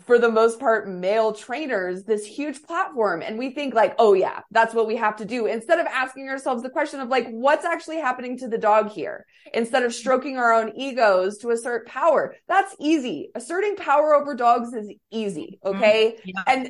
for 0.06 0.18
the 0.18 0.30
most 0.30 0.58
part, 0.58 0.88
male 0.88 1.32
trainers 1.32 2.04
this 2.04 2.24
huge 2.24 2.62
platform. 2.62 3.20
And 3.20 3.38
we 3.38 3.50
think 3.50 3.74
like, 3.74 3.94
oh 3.98 4.14
yeah, 4.14 4.40
that's 4.50 4.74
what 4.74 4.86
we 4.86 4.96
have 4.96 5.16
to 5.16 5.26
do. 5.26 5.46
Instead 5.46 5.78
of 5.78 5.86
asking 5.86 6.28
ourselves 6.28 6.62
the 6.62 6.70
question 6.70 7.00
of 7.00 7.08
like, 7.08 7.28
what's 7.28 7.64
actually 7.64 7.98
happening 7.98 8.38
to 8.38 8.48
the 8.48 8.56
dog 8.56 8.90
here? 8.90 9.26
Instead 9.52 9.82
of 9.82 9.92
stroking 9.92 10.38
our 10.38 10.52
own 10.52 10.72
egos 10.76 11.38
to 11.38 11.50
assert 11.50 11.86
power. 11.86 12.34
That's 12.48 12.74
easy. 12.80 13.30
Asserting 13.34 13.76
power 13.76 14.14
over 14.14 14.34
dogs 14.34 14.72
is 14.72 14.90
easy. 15.10 15.58
Mm-hmm. 15.62 15.76
Okay. 15.76 16.16
Yeah. 16.24 16.42
And 16.46 16.68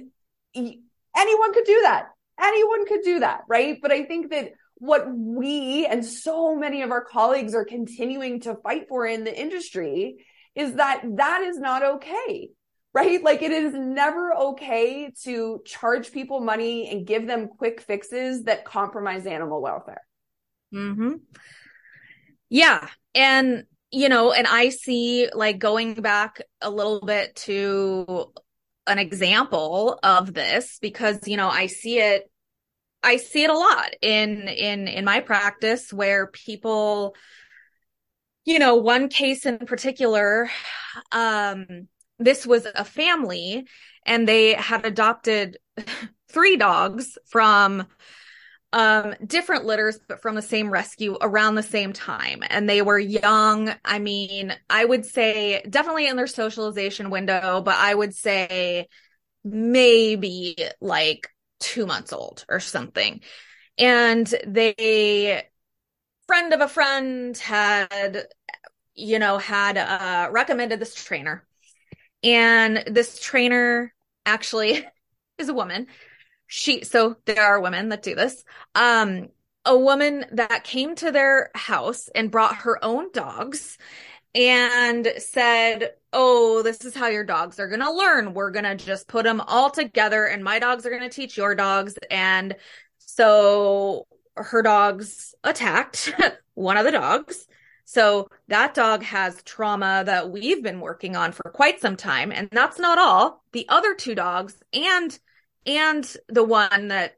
anyone 1.17 1.55
could 1.55 1.65
do 1.65 1.83
that. 1.83 2.09
Anyone 2.41 2.87
could 2.87 3.03
do 3.05 3.21
that. 3.21 3.43
Right. 3.49 3.79
But 3.81 3.93
I 3.93 4.05
think 4.05 4.31
that 4.31 4.51
what 4.79 5.07
we 5.09 5.87
and 5.87 6.05
so 6.05 6.57
many 6.57 6.83
of 6.83 6.91
our 6.91 7.05
colleagues 7.05 7.55
are 7.55 7.65
continuing 7.65 8.41
to 8.41 8.57
fight 8.57 8.89
for 8.89 9.07
in 9.07 9.25
the 9.25 9.41
industry 9.41 10.27
is 10.55 10.75
that 10.75 11.03
that 11.17 11.43
is 11.43 11.59
not 11.59 11.83
okay 11.83 12.51
right? 12.97 13.23
Like 13.23 13.43
it 13.43 13.53
is 13.53 13.75
never 13.75 14.33
okay 14.35 15.12
to 15.25 15.61
charge 15.67 16.12
people 16.12 16.41
money 16.41 16.88
and 16.91 17.07
give 17.07 17.26
them 17.26 17.49
quick 17.49 17.83
fixes 17.83 18.45
that 18.45 18.65
compromise 18.65 19.26
animal 19.26 19.61
welfare. 19.61 20.00
Hmm. 20.73 21.17
Yeah, 22.49 22.88
and 23.15 23.65
you 23.91 24.09
know, 24.09 24.33
and 24.33 24.47
I 24.47 24.71
see 24.71 25.29
like 25.31 25.59
going 25.59 25.93
back 25.95 26.41
a 26.62 26.71
little 26.71 27.03
bit 27.05 27.37
to 27.45 28.33
an 28.87 28.99
example 28.99 29.99
of 30.03 30.33
this 30.33 30.79
because 30.81 31.29
you 31.29 31.37
know 31.37 31.50
I 31.50 31.67
see 31.67 31.99
it 31.99 32.31
I 33.03 33.19
see 33.19 33.45
it 33.45 33.50
a 33.50 33.59
lot 33.59 33.95
in 34.00 34.49
in 34.49 34.88
in 34.88 35.05
my 35.05 35.21
practice 35.21 35.93
where 35.93 36.29
people 36.29 37.15
you 38.47 38.59
know 38.59 38.76
one 38.76 39.11
case 39.11 39.45
in 39.45 39.59
particular 39.59 40.49
um 41.12 41.88
this 42.18 42.46
was 42.46 42.66
a 42.66 42.85
family 42.85 43.66
and 44.04 44.28
they 44.28 44.54
had 44.54 44.87
adopted 44.87 45.58
three 46.28 46.56
dogs 46.56 47.18
from 47.26 47.87
um 48.73 49.14
different 49.25 49.64
litters 49.64 49.99
but 50.08 50.20
from 50.20 50.35
the 50.35 50.42
same 50.42 50.70
rescue 50.70 51.16
around 51.20 51.54
the 51.54 51.62
same 51.62 51.92
time. 51.92 52.42
And 52.50 52.68
they 52.68 52.82
were 52.82 52.99
young. 52.99 53.73
I 53.85 53.99
mean 53.99 54.55
i 54.68 54.85
would 54.85 55.07
say 55.07 55.62
definitely 55.68 56.09
in 56.09 56.16
their 56.16 56.26
socialization 56.26 57.11
window 57.11 57.62
but 57.62 57.76
i 57.76 57.94
would 57.94 58.14
say 58.14 58.88
maybe 59.44 60.57
like 60.81 61.29
2 61.61 61.87
months 61.87 62.12
old 62.12 62.44
or 62.48 62.61
something. 62.61 63.20
And 63.79 64.26
they 64.46 65.44
friend 66.26 66.52
of 66.52 66.61
a 66.61 66.68
friend 66.68 67.37
had 67.38 68.26
you 68.94 69.18
know 69.18 69.38
had 69.38 69.76
uh 69.79 70.29
recommended 70.33 70.81
this 70.81 70.94
trainer 70.94 71.46
and 72.27 72.83
this 72.87 73.21
trainer 73.21 73.95
actually 74.27 74.85
is 75.39 75.49
a 75.49 75.55
woman. 75.55 75.87
She, 76.49 76.85
so 76.85 77.17
there 77.25 77.43
are 77.43 77.61
women 77.61 77.89
that 77.89 78.03
do 78.03 78.15
this. 78.15 78.45
Um, 78.75 79.29
a 79.65 79.77
woman 79.77 80.27
that 80.33 80.65
came 80.65 80.95
to 80.97 81.11
their 81.11 81.51
house 81.55 82.09
and 82.15 82.31
brought 82.31 82.57
her 82.57 82.85
own 82.85 83.11
dogs 83.12 83.79
and 84.35 85.09
said, 85.19 85.93
Oh, 86.12 86.62
this 86.62 86.85
is 86.85 86.95
how 86.95 87.09
your 87.09 87.25
dogs 87.25 87.59
are 87.59 87.69
going 87.69 87.81
to 87.81 87.91
learn. 87.91 88.33
We're 88.33 88.51
going 88.51 88.65
to 88.65 88.77
just 88.77 89.09
put 89.09 89.25
them 89.25 89.41
all 89.41 89.71
together 89.71 90.25
and 90.25 90.45
my 90.45 90.59
dogs 90.59 90.87
are 90.87 90.91
going 90.91 91.03
to 91.03 91.09
teach 91.09 91.37
your 91.37 91.55
dogs. 91.55 91.95
And 92.11 92.55
so 92.99 94.07
her 94.35 94.62
dogs 94.62 95.35
attacked 95.43 96.12
one 96.55 96.77
of 96.77 96.85
the 96.85 96.93
dogs 96.93 97.47
so 97.87 98.29
that 98.49 98.75
dog 98.75 99.05
has 99.05 99.40
trauma 99.44 100.03
that 100.05 100.31
we've 100.31 100.61
been 100.61 100.81
working 100.81 101.14
on 101.14 101.31
for 101.31 101.51
quite 101.53 101.81
some 101.81 101.96
time. 101.96 102.33
And 102.33 102.49
that's 102.51 102.81
not 102.81 102.99
all. 102.99 103.44
The 103.53 103.64
other 103.68 103.94
two 103.94 104.16
dogs 104.16 104.61
and, 104.72 105.16
and 105.64 106.16
the 106.29 106.42
one 106.42 106.88
that 106.88 107.16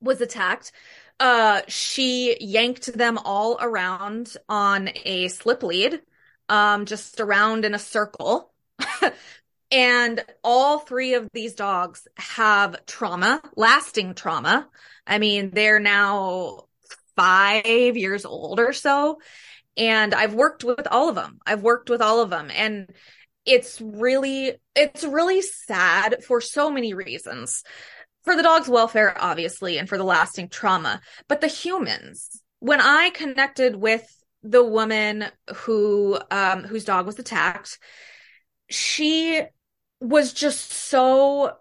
was 0.00 0.20
attacked, 0.20 0.70
uh, 1.18 1.62
she 1.66 2.36
yanked 2.40 2.96
them 2.96 3.18
all 3.18 3.58
around 3.60 4.36
on 4.48 4.90
a 5.04 5.26
slip 5.26 5.64
lead, 5.64 6.00
um, 6.48 6.86
just 6.86 7.18
around 7.18 7.64
in 7.64 7.74
a 7.74 7.78
circle. 7.78 8.52
and 9.72 10.24
all 10.44 10.78
three 10.78 11.14
of 11.14 11.28
these 11.34 11.54
dogs 11.54 12.06
have 12.16 12.86
trauma, 12.86 13.42
lasting 13.56 14.14
trauma. 14.14 14.68
I 15.04 15.18
mean, 15.18 15.50
they're 15.50 15.80
now 15.80 16.66
five 17.16 17.96
years 17.96 18.24
old 18.24 18.60
or 18.60 18.72
so 18.72 19.18
and 19.76 20.14
I've 20.14 20.34
worked 20.34 20.64
with 20.64 20.86
all 20.90 21.08
of 21.08 21.14
them. 21.14 21.38
I've 21.46 21.62
worked 21.62 21.90
with 21.90 22.02
all 22.02 22.20
of 22.22 22.30
them 22.30 22.50
and 22.54 22.90
it's 23.46 23.80
really 23.80 24.54
it's 24.74 25.04
really 25.04 25.42
sad 25.42 26.22
for 26.24 26.40
so 26.40 26.70
many 26.70 26.94
reasons. 26.94 27.62
For 28.24 28.36
the 28.36 28.42
dog's 28.42 28.68
welfare 28.68 29.16
obviously 29.18 29.78
and 29.78 29.88
for 29.88 29.96
the 29.96 30.04
lasting 30.04 30.48
trauma, 30.48 31.00
but 31.28 31.40
the 31.40 31.46
humans. 31.46 32.42
When 32.58 32.80
I 32.80 33.10
connected 33.10 33.76
with 33.76 34.06
the 34.42 34.64
woman 34.64 35.26
who 35.54 36.18
um 36.30 36.64
whose 36.64 36.84
dog 36.84 37.06
was 37.06 37.18
attacked, 37.18 37.78
she 38.68 39.42
was 40.00 40.32
just 40.32 40.72
so 40.72 41.56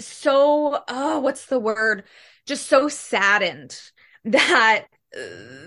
so 0.00 0.82
oh 0.88 1.18
what's 1.20 1.46
the 1.46 1.58
word 1.58 2.04
just 2.46 2.66
so 2.66 2.88
saddened 2.88 3.78
that 4.24 4.86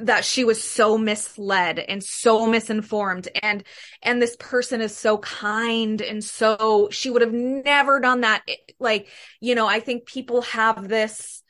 that 0.01 0.23
she 0.23 0.43
was 0.43 0.63
so 0.63 0.97
misled 0.97 1.79
and 1.79 2.03
so 2.03 2.45
misinformed. 2.45 3.27
And 3.41 3.63
and 4.03 4.21
this 4.21 4.35
person 4.39 4.81
is 4.81 4.95
so 4.95 5.17
kind 5.17 6.01
and 6.01 6.23
so 6.23 6.89
she 6.91 7.09
would 7.09 7.21
have 7.21 7.33
never 7.33 7.99
done 7.99 8.21
that. 8.21 8.43
Like 8.79 9.07
you 9.41 9.55
know 9.55 9.67
i 9.67 9.79
think 9.81 10.05
people 10.05 10.43
have 10.43 10.87
this 10.87 11.43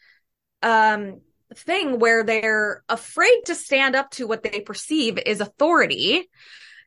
um 0.64 1.22
thing 1.54 2.00
where 2.00 2.24
they're 2.24 2.84
afraid 2.90 3.42
to 3.46 3.54
stand 3.54 3.96
up 3.96 4.10
to 4.12 4.26
what 4.26 4.42
they 4.42 4.62
perceive 4.62 5.20
is 5.26 5.42
authority 5.42 6.30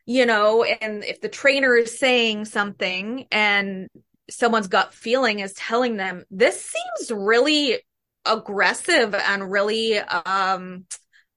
you 0.05 0.25
know 0.25 0.63
and 0.63 1.03
if 1.03 1.21
the 1.21 1.29
trainer 1.29 1.75
is 1.75 1.97
saying 1.97 2.45
something 2.45 3.27
and 3.31 3.87
someone's 4.29 4.67
gut 4.67 4.93
feeling 4.93 5.39
is 5.39 5.53
telling 5.53 5.97
them 5.97 6.25
this 6.31 6.59
seems 6.59 7.11
really 7.11 7.77
aggressive 8.25 9.13
and 9.13 9.51
really 9.51 9.97
um 9.97 10.85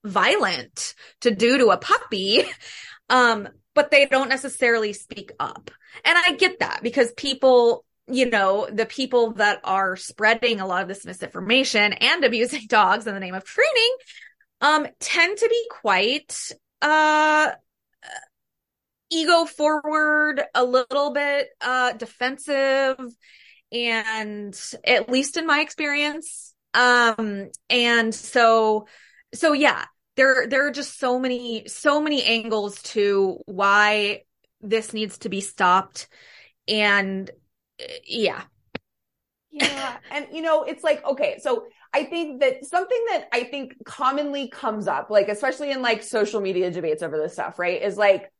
violent 0.04 0.94
to 1.20 1.30
do 1.30 1.58
to 1.58 1.68
a 1.68 1.76
puppy. 1.78 2.44
Um 3.10 3.48
but 3.74 3.90
they 3.90 4.04
don't 4.04 4.28
necessarily 4.28 4.92
speak 4.92 5.32
up. 5.40 5.70
And 6.04 6.18
i 6.18 6.32
get 6.32 6.58
that 6.58 6.80
because 6.82 7.10
people 7.12 7.86
you 8.06 8.28
know 8.28 8.68
the 8.70 8.84
people 8.84 9.32
that 9.32 9.60
are 9.64 9.96
spreading 9.96 10.60
a 10.60 10.66
lot 10.66 10.82
of 10.82 10.88
this 10.88 11.06
misinformation 11.06 11.94
and 11.94 12.22
abusing 12.22 12.64
dogs 12.68 13.06
in 13.06 13.14
the 13.14 13.20
name 13.20 13.34
of 13.34 13.44
training 13.44 13.96
um 14.60 14.86
tend 15.00 15.38
to 15.38 15.48
be 15.48 15.64
quite 15.70 16.52
uh 16.82 17.50
ego 19.10 19.44
forward 19.44 20.42
a 20.54 20.64
little 20.64 21.12
bit 21.12 21.48
uh 21.60 21.92
defensive. 21.92 22.98
And 23.70 24.58
at 24.84 25.10
least 25.10 25.36
in 25.36 25.46
my 25.46 25.60
experience 25.60 26.54
um, 26.74 27.50
and 27.70 28.14
so, 28.14 28.86
so 29.34 29.52
yeah, 29.52 29.84
there 30.16 30.46
there 30.48 30.66
are 30.66 30.70
just 30.70 30.98
so 30.98 31.18
many 31.18 31.66
so 31.68 32.00
many 32.00 32.24
angles 32.24 32.82
to 32.82 33.38
why 33.46 34.22
this 34.60 34.92
needs 34.92 35.18
to 35.18 35.28
be 35.28 35.40
stopped. 35.40 36.08
And 36.66 37.30
yeah. 38.04 38.42
Yeah. 39.50 39.96
And 40.10 40.26
you 40.32 40.42
know 40.42 40.62
it's 40.62 40.84
like 40.84 41.04
okay 41.04 41.38
so 41.40 41.64
i 41.94 42.04
think 42.04 42.40
that 42.40 42.64
something 42.64 43.04
that 43.08 43.28
i 43.32 43.44
think 43.44 43.72
commonly 43.84 44.48
comes 44.48 44.86
up 44.86 45.10
like 45.10 45.28
especially 45.28 45.70
in 45.70 45.80
like 45.80 46.02
social 46.02 46.40
media 46.40 46.70
debates 46.70 47.02
over 47.02 47.16
this 47.16 47.32
stuff 47.32 47.58
right 47.58 47.80
is 47.82 47.96
like 47.96 48.30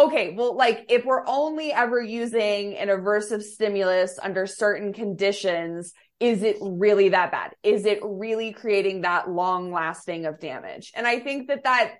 okay 0.00 0.34
well 0.36 0.56
like 0.56 0.86
if 0.88 1.04
we're 1.04 1.26
only 1.26 1.72
ever 1.72 2.00
using 2.00 2.76
an 2.76 2.88
aversive 2.88 3.42
stimulus 3.42 4.18
under 4.22 4.46
certain 4.46 4.92
conditions 4.92 5.92
is 6.20 6.42
it 6.42 6.58
really 6.60 7.08
that 7.08 7.32
bad? 7.32 7.52
Is 7.62 7.86
it 7.86 7.98
really 8.02 8.52
creating 8.52 9.00
that 9.00 9.30
long 9.30 9.72
lasting 9.72 10.26
of 10.26 10.38
damage? 10.38 10.92
And 10.94 11.06
I 11.06 11.18
think 11.18 11.48
that 11.48 11.64
that 11.64 11.94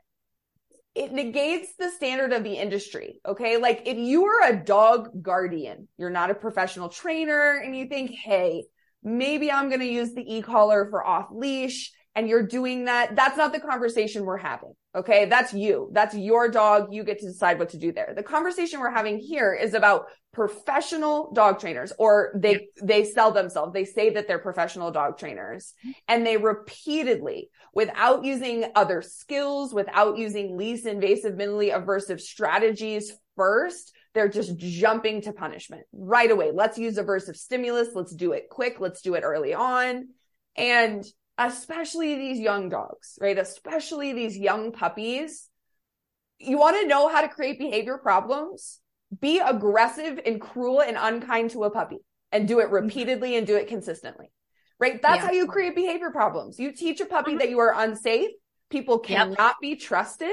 it 0.94 1.12
negates 1.12 1.72
the 1.78 1.90
standard 1.90 2.32
of 2.32 2.44
the 2.44 2.52
industry. 2.52 3.20
Okay. 3.26 3.56
Like 3.56 3.82
if 3.86 3.96
you 3.96 4.26
are 4.26 4.50
a 4.50 4.64
dog 4.64 5.22
guardian, 5.22 5.88
you're 5.96 6.10
not 6.10 6.30
a 6.30 6.34
professional 6.34 6.90
trainer 6.90 7.62
and 7.64 7.74
you 7.74 7.86
think, 7.86 8.10
Hey, 8.10 8.64
maybe 9.02 9.50
I'm 9.50 9.68
going 9.68 9.80
to 9.80 9.86
use 9.86 10.12
the 10.12 10.36
e-collar 10.36 10.88
for 10.90 11.04
off 11.04 11.28
leash 11.32 11.92
and 12.14 12.28
you're 12.28 12.46
doing 12.46 12.84
that. 12.84 13.16
That's 13.16 13.38
not 13.38 13.52
the 13.52 13.60
conversation 13.60 14.24
we're 14.24 14.36
having. 14.36 14.74
Okay. 14.94 15.26
That's 15.26 15.52
you. 15.54 15.88
That's 15.92 16.14
your 16.14 16.48
dog. 16.48 16.92
You 16.92 17.04
get 17.04 17.20
to 17.20 17.26
decide 17.26 17.58
what 17.58 17.70
to 17.70 17.78
do 17.78 17.92
there. 17.92 18.12
The 18.14 18.22
conversation 18.22 18.80
we're 18.80 18.90
having 18.90 19.18
here 19.18 19.54
is 19.54 19.74
about 19.74 20.06
professional 20.32 21.32
dog 21.32 21.60
trainers 21.60 21.92
or 21.98 22.32
they, 22.34 22.68
they 22.82 23.04
sell 23.04 23.30
themselves. 23.30 23.72
They 23.72 23.84
say 23.84 24.10
that 24.10 24.26
they're 24.26 24.38
professional 24.38 24.90
dog 24.90 25.18
trainers 25.18 25.74
and 26.08 26.26
they 26.26 26.36
repeatedly 26.36 27.50
without 27.72 28.24
using 28.24 28.64
other 28.74 29.02
skills, 29.02 29.72
without 29.72 30.18
using 30.18 30.56
least 30.56 30.86
invasive, 30.86 31.34
minimally 31.34 31.72
aversive 31.72 32.20
strategies 32.20 33.12
first, 33.36 33.92
they're 34.12 34.28
just 34.28 34.56
jumping 34.58 35.22
to 35.22 35.32
punishment 35.32 35.82
right 35.92 36.30
away. 36.30 36.50
Let's 36.52 36.78
use 36.78 36.98
aversive 36.98 37.36
stimulus. 37.36 37.88
Let's 37.94 38.14
do 38.14 38.32
it 38.32 38.48
quick. 38.50 38.80
Let's 38.80 39.02
do 39.02 39.14
it 39.14 39.22
early 39.22 39.54
on. 39.54 40.08
And 40.56 41.04
especially 41.40 42.16
these 42.16 42.38
young 42.38 42.68
dogs, 42.68 43.18
right? 43.20 43.38
Especially 43.38 44.12
these 44.12 44.36
young 44.36 44.72
puppies. 44.72 45.48
You 46.38 46.58
want 46.58 46.80
to 46.80 46.86
know 46.86 47.08
how 47.08 47.22
to 47.22 47.28
create 47.28 47.58
behavior 47.58 47.98
problems? 47.98 48.80
Be 49.20 49.40
aggressive 49.40 50.20
and 50.24 50.40
cruel 50.40 50.82
and 50.82 50.96
unkind 51.00 51.50
to 51.50 51.64
a 51.64 51.70
puppy 51.70 51.98
and 52.30 52.46
do 52.46 52.60
it 52.60 52.66
mm-hmm. 52.66 52.74
repeatedly 52.74 53.36
and 53.36 53.46
do 53.46 53.56
it 53.56 53.68
consistently, 53.68 54.30
right? 54.78 55.00
That's 55.00 55.22
yeah. 55.22 55.26
how 55.26 55.32
you 55.32 55.46
create 55.46 55.74
behavior 55.74 56.10
problems. 56.10 56.58
You 56.58 56.72
teach 56.72 57.00
a 57.00 57.06
puppy 57.06 57.32
mm-hmm. 57.32 57.38
that 57.38 57.50
you 57.50 57.58
are 57.58 57.74
unsafe. 57.74 58.30
People 58.68 58.98
cannot 58.98 59.38
yep. 59.38 59.56
be 59.60 59.76
trusted 59.76 60.30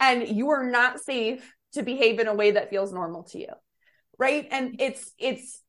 and 0.00 0.26
you 0.26 0.50
are 0.50 0.64
not 0.64 1.00
safe 1.00 1.54
to 1.74 1.82
behave 1.82 2.18
in 2.18 2.28
a 2.28 2.34
way 2.34 2.52
that 2.52 2.70
feels 2.70 2.92
normal 2.92 3.24
to 3.24 3.38
you. 3.38 3.52
Right. 4.18 4.48
And 4.50 4.80
it's, 4.80 5.12
it's, 5.18 5.62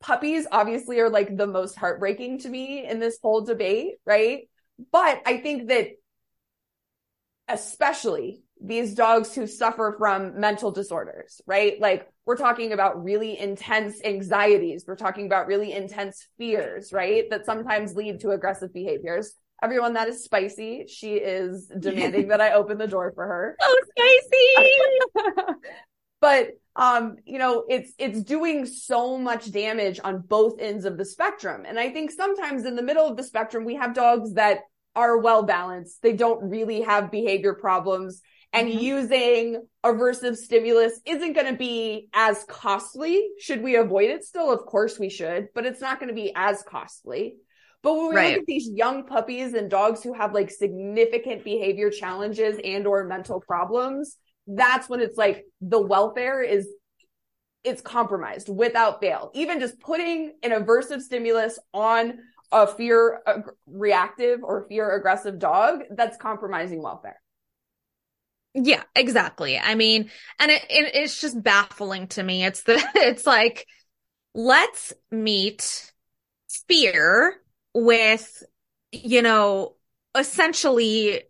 puppies 0.00 0.46
obviously 0.50 1.00
are 1.00 1.10
like 1.10 1.36
the 1.36 1.46
most 1.46 1.76
heartbreaking 1.76 2.40
to 2.40 2.48
me 2.48 2.86
in 2.86 2.98
this 3.00 3.18
whole 3.22 3.42
debate, 3.42 3.94
right? 4.04 4.48
But 4.92 5.22
I 5.26 5.38
think 5.38 5.68
that 5.68 5.88
especially 7.48 8.42
these 8.60 8.94
dogs 8.94 9.34
who 9.34 9.46
suffer 9.46 9.94
from 9.98 10.40
mental 10.40 10.70
disorders, 10.70 11.40
right? 11.46 11.80
Like 11.80 12.08
we're 12.24 12.36
talking 12.36 12.72
about 12.72 13.04
really 13.04 13.38
intense 13.38 14.00
anxieties. 14.04 14.84
We're 14.86 14.96
talking 14.96 15.26
about 15.26 15.46
really 15.46 15.72
intense 15.72 16.26
fears, 16.38 16.92
right? 16.92 17.28
That 17.30 17.44
sometimes 17.44 17.94
lead 17.94 18.20
to 18.20 18.30
aggressive 18.30 18.72
behaviors. 18.72 19.34
Everyone 19.62 19.94
that 19.94 20.08
is 20.08 20.24
spicy, 20.24 20.86
she 20.88 21.14
is 21.14 21.70
demanding 21.78 22.28
that 22.28 22.40
I 22.40 22.52
open 22.52 22.78
the 22.78 22.86
door 22.86 23.12
for 23.14 23.26
her. 23.26 23.56
Oh, 23.60 23.80
spicy. 23.90 25.54
but 26.20 26.50
um, 26.76 27.16
you 27.24 27.38
know, 27.38 27.64
it's, 27.68 27.92
it's 27.98 28.22
doing 28.22 28.66
so 28.66 29.16
much 29.18 29.50
damage 29.50 29.98
on 30.04 30.20
both 30.20 30.60
ends 30.60 30.84
of 30.84 30.98
the 30.98 31.04
spectrum. 31.04 31.64
And 31.66 31.78
I 31.78 31.90
think 31.90 32.10
sometimes 32.10 32.64
in 32.66 32.76
the 32.76 32.82
middle 32.82 33.06
of 33.06 33.16
the 33.16 33.22
spectrum, 33.22 33.64
we 33.64 33.76
have 33.76 33.94
dogs 33.94 34.34
that 34.34 34.60
are 34.94 35.18
well 35.18 35.42
balanced. 35.42 36.02
They 36.02 36.12
don't 36.12 36.50
really 36.50 36.82
have 36.82 37.10
behavior 37.10 37.54
problems 37.54 38.20
and 38.52 38.68
mm-hmm. 38.68 38.78
using 38.78 39.66
aversive 39.84 40.36
stimulus 40.36 41.00
isn't 41.04 41.32
going 41.32 41.46
to 41.46 41.58
be 41.58 42.08
as 42.12 42.44
costly. 42.48 43.28
Should 43.38 43.62
we 43.62 43.76
avoid 43.76 44.10
it 44.10 44.24
still? 44.24 44.50
Of 44.52 44.66
course 44.66 44.98
we 44.98 45.10
should, 45.10 45.48
but 45.54 45.66
it's 45.66 45.80
not 45.80 45.98
going 45.98 46.08
to 46.08 46.14
be 46.14 46.32
as 46.34 46.62
costly. 46.62 47.36
But 47.82 47.94
when 47.94 48.08
we 48.08 48.16
right. 48.16 48.30
look 48.32 48.40
at 48.40 48.46
these 48.46 48.68
young 48.68 49.06
puppies 49.06 49.54
and 49.54 49.70
dogs 49.70 50.02
who 50.02 50.12
have 50.14 50.34
like 50.34 50.50
significant 50.50 51.44
behavior 51.44 51.90
challenges 51.90 52.58
and 52.64 52.86
or 52.86 53.04
mental 53.04 53.40
problems, 53.40 54.16
that's 54.46 54.88
when 54.88 55.00
it's 55.00 55.16
like 55.16 55.44
the 55.60 55.80
welfare 55.80 56.42
is 56.42 56.68
it's 57.64 57.82
compromised 57.82 58.48
without 58.48 59.00
fail. 59.00 59.30
Even 59.34 59.58
just 59.58 59.80
putting 59.80 60.34
an 60.42 60.52
aversive 60.52 61.00
stimulus 61.00 61.58
on 61.74 62.18
a 62.52 62.66
fear 62.66 63.20
ag- 63.26 63.50
reactive 63.66 64.40
or 64.44 64.66
fear 64.68 64.94
aggressive 64.94 65.38
dog, 65.38 65.82
that's 65.90 66.16
compromising 66.16 66.80
welfare. 66.80 67.20
Yeah, 68.54 68.84
exactly. 68.94 69.58
I 69.58 69.74
mean, 69.74 70.10
and 70.38 70.50
it, 70.50 70.62
it, 70.70 70.94
it's 70.94 71.20
just 71.20 71.42
baffling 71.42 72.06
to 72.08 72.22
me. 72.22 72.44
It's 72.44 72.62
the, 72.62 72.82
it's 72.94 73.26
like, 73.26 73.66
let's 74.34 74.92
meet 75.10 75.92
fear 76.68 77.34
with, 77.74 78.44
you 78.92 79.22
know, 79.22 79.74
essentially 80.16 81.22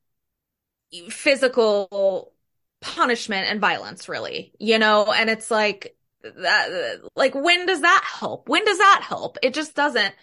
physical 1.09 2.33
punishment 2.81 3.49
and 3.49 3.61
violence 3.61 4.09
really 4.09 4.53
you 4.59 4.79
know? 4.79 5.13
And 5.13 5.31
it's 5.31 5.51
like 5.51 5.97
that 6.23 7.01
like 7.15 7.35
when 7.35 7.67
does 7.67 7.81
that 7.81 8.05
help? 8.05 8.49
When 8.49 8.65
does 8.65 8.79
that 8.79 9.03
help? 9.03 9.39
It 9.43 9.55
just 9.55 9.75
doesn't. 9.75 10.15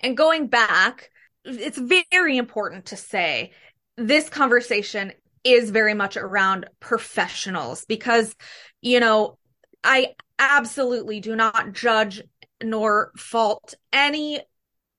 And 0.00 0.16
going 0.16 0.46
back 0.46 1.10
it's 1.44 1.78
very 2.10 2.36
important 2.36 2.86
to 2.86 2.96
say 2.96 3.52
this 3.96 4.28
conversation 4.28 5.12
is 5.44 5.70
very 5.70 5.94
much 5.94 6.16
around 6.16 6.68
professionals 6.80 7.84
because 7.86 8.34
you 8.82 9.00
know 9.00 9.38
i 9.84 10.14
absolutely 10.38 11.20
do 11.20 11.34
not 11.34 11.72
judge 11.72 12.22
nor 12.62 13.12
fault 13.16 13.74
any 13.92 14.40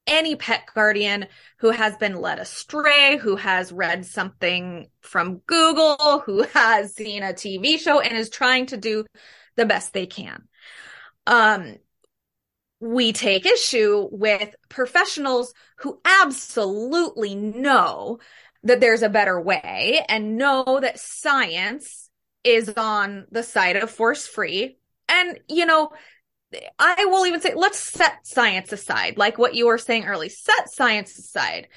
any 0.09 0.35
pet 0.35 0.63
guardian 0.73 1.27
who 1.59 1.69
has 1.69 1.95
been 1.97 2.15
led 2.15 2.39
astray, 2.39 3.17
who 3.17 3.35
has 3.37 3.71
read 3.71 4.05
something 4.05 4.89
from 5.01 5.37
Google, 5.45 6.19
who 6.25 6.43
has 6.53 6.93
seen 6.95 7.23
a 7.23 7.27
TV 7.27 7.79
show 7.79 8.01
and 8.01 8.17
is 8.17 8.29
trying 8.29 8.65
to 8.67 8.77
do 8.77 9.05
the 9.55 9.65
best 9.65 9.93
they 9.93 10.05
can. 10.05 10.47
Um, 11.27 11.75
we 12.79 13.11
take 13.11 13.45
issue 13.45 14.07
with 14.11 14.55
professionals 14.69 15.53
who 15.77 15.99
absolutely 16.05 17.35
know 17.35 18.19
that 18.63 18.79
there's 18.79 19.03
a 19.03 19.09
better 19.09 19.39
way 19.39 20.03
and 20.07 20.37
know 20.37 20.79
that 20.81 20.99
science 20.99 22.09
is 22.43 22.69
on 22.69 23.25
the 23.31 23.43
side 23.43 23.75
of 23.75 23.91
force 23.91 24.27
free. 24.27 24.77
And, 25.07 25.39
you 25.49 25.65
know, 25.65 25.91
I 26.79 27.05
will 27.05 27.25
even 27.25 27.41
say, 27.41 27.53
let's 27.55 27.79
set 27.79 28.25
science 28.25 28.71
aside, 28.71 29.17
like 29.17 29.37
what 29.37 29.55
you 29.55 29.67
were 29.67 29.77
saying 29.77 30.05
early, 30.05 30.29
set 30.29 30.69
science 30.69 31.17
aside. 31.17 31.67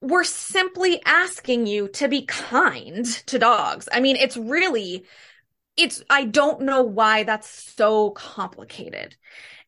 We're 0.00 0.24
simply 0.24 1.00
asking 1.04 1.66
you 1.66 1.88
to 1.88 2.06
be 2.06 2.26
kind 2.26 3.04
to 3.26 3.38
dogs. 3.38 3.88
I 3.90 4.00
mean, 4.00 4.16
it's 4.16 4.36
really, 4.36 5.04
it's, 5.76 6.02
I 6.08 6.24
don't 6.24 6.60
know 6.62 6.82
why 6.82 7.24
that's 7.24 7.48
so 7.48 8.10
complicated. 8.10 9.16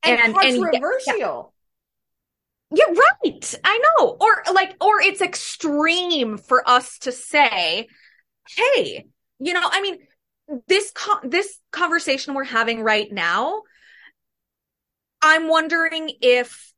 And, 0.02 0.20
and 0.20 0.34
controversial. 0.34 1.54
And, 2.70 2.78
yeah. 2.78 2.84
yeah, 2.86 3.00
right. 3.24 3.54
I 3.64 3.78
know. 3.78 4.16
Or 4.20 4.54
like, 4.54 4.76
or 4.80 5.00
it's 5.00 5.20
extreme 5.20 6.36
for 6.36 6.68
us 6.68 6.98
to 7.00 7.10
say, 7.10 7.88
hey, 8.56 9.06
you 9.40 9.52
know, 9.54 9.68
I 9.68 9.80
mean, 9.80 9.98
this 10.66 10.92
con- 10.92 11.28
this 11.28 11.58
conversation 11.72 12.34
we're 12.34 12.44
having 12.44 12.82
right 12.82 13.10
now 13.12 13.62
I'm 15.22 15.48
wondering 15.48 16.10
if 16.20 16.72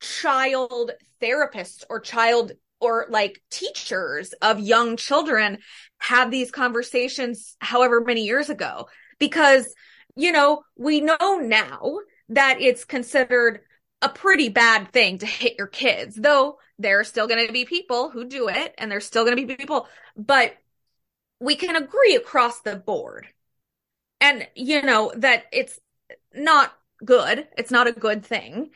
child 0.00 0.92
therapists 1.20 1.84
or 1.90 2.00
child 2.00 2.52
or 2.80 3.06
like 3.10 3.42
teachers 3.50 4.32
of 4.34 4.60
young 4.60 4.96
children 4.96 5.58
had 5.98 6.30
these 6.30 6.50
conversations 6.50 7.56
however 7.60 8.00
many 8.00 8.24
years 8.24 8.50
ago. 8.50 8.88
Because 9.18 9.74
you 10.16 10.32
know 10.32 10.62
we 10.76 11.00
know 11.00 11.38
now 11.40 11.98
that 12.28 12.60
it's 12.60 12.84
considered 12.84 13.60
a 14.00 14.08
pretty 14.08 14.48
bad 14.48 14.92
thing 14.92 15.18
to 15.18 15.26
hit 15.26 15.56
your 15.58 15.66
kids 15.66 16.14
though 16.14 16.58
there 16.78 17.00
are 17.00 17.04
still 17.04 17.26
going 17.26 17.44
to 17.46 17.52
be 17.52 17.64
people 17.64 18.10
who 18.10 18.24
do 18.24 18.48
it 18.48 18.74
and 18.78 18.90
there's 18.90 19.04
still 19.04 19.24
going 19.24 19.36
to 19.36 19.46
be 19.46 19.56
people. 19.56 19.88
But 20.16 20.56
we 21.40 21.56
can 21.56 21.76
agree 21.76 22.14
across 22.14 22.60
the 22.60 22.76
board. 22.76 23.26
And 24.20 24.46
you 24.54 24.82
know 24.82 25.12
that 25.16 25.44
it's 25.52 25.78
not 26.32 26.72
good. 27.04 27.46
It's 27.56 27.70
not 27.70 27.86
a 27.86 27.92
good 27.92 28.24
thing. 28.24 28.70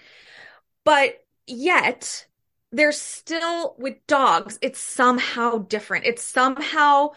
But 0.84 1.24
yet, 1.46 2.26
they're 2.72 2.92
still 2.92 3.74
with 3.78 4.06
dogs, 4.06 4.58
it's 4.62 4.80
somehow 4.80 5.58
different. 5.58 6.06
It's 6.06 6.24
somehow 6.24 7.10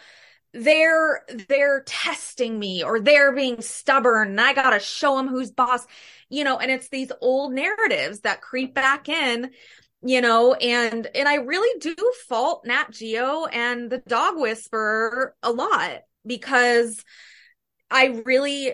they're 0.53 1.23
they're 1.49 1.83
testing 1.85 2.57
me 2.57 2.83
or 2.83 2.99
they're 2.99 3.33
being 3.33 3.61
stubborn 3.61 4.29
and 4.29 4.41
I 4.41 4.53
got 4.53 4.69
to 4.71 4.79
show 4.79 5.17
them 5.17 5.27
who's 5.27 5.51
boss. 5.51 5.85
You 6.29 6.43
know, 6.43 6.57
and 6.57 6.71
it's 6.71 6.89
these 6.89 7.11
old 7.21 7.53
narratives 7.53 8.21
that 8.21 8.41
creep 8.41 8.73
back 8.73 9.09
in 9.09 9.51
you 10.05 10.21
know 10.21 10.53
and 10.53 11.07
and 11.15 11.27
i 11.27 11.35
really 11.35 11.79
do 11.79 11.95
fault 12.27 12.65
nat 12.65 12.91
geo 12.91 13.45
and 13.45 13.89
the 13.89 13.97
dog 14.07 14.37
whisperer 14.37 15.35
a 15.41 15.51
lot 15.51 16.01
because 16.25 17.03
i 17.89 18.21
really 18.25 18.73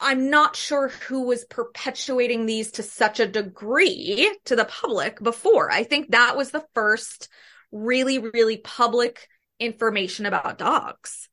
i'm 0.00 0.30
not 0.30 0.56
sure 0.56 0.88
who 0.88 1.22
was 1.22 1.44
perpetuating 1.44 2.46
these 2.46 2.72
to 2.72 2.82
such 2.82 3.20
a 3.20 3.26
degree 3.26 4.34
to 4.44 4.56
the 4.56 4.64
public 4.64 5.22
before 5.22 5.70
i 5.70 5.82
think 5.82 6.10
that 6.10 6.36
was 6.36 6.50
the 6.50 6.64
first 6.74 7.28
really 7.72 8.18
really 8.18 8.56
public 8.56 9.28
information 9.58 10.26
about 10.26 10.58
dogs 10.58 11.28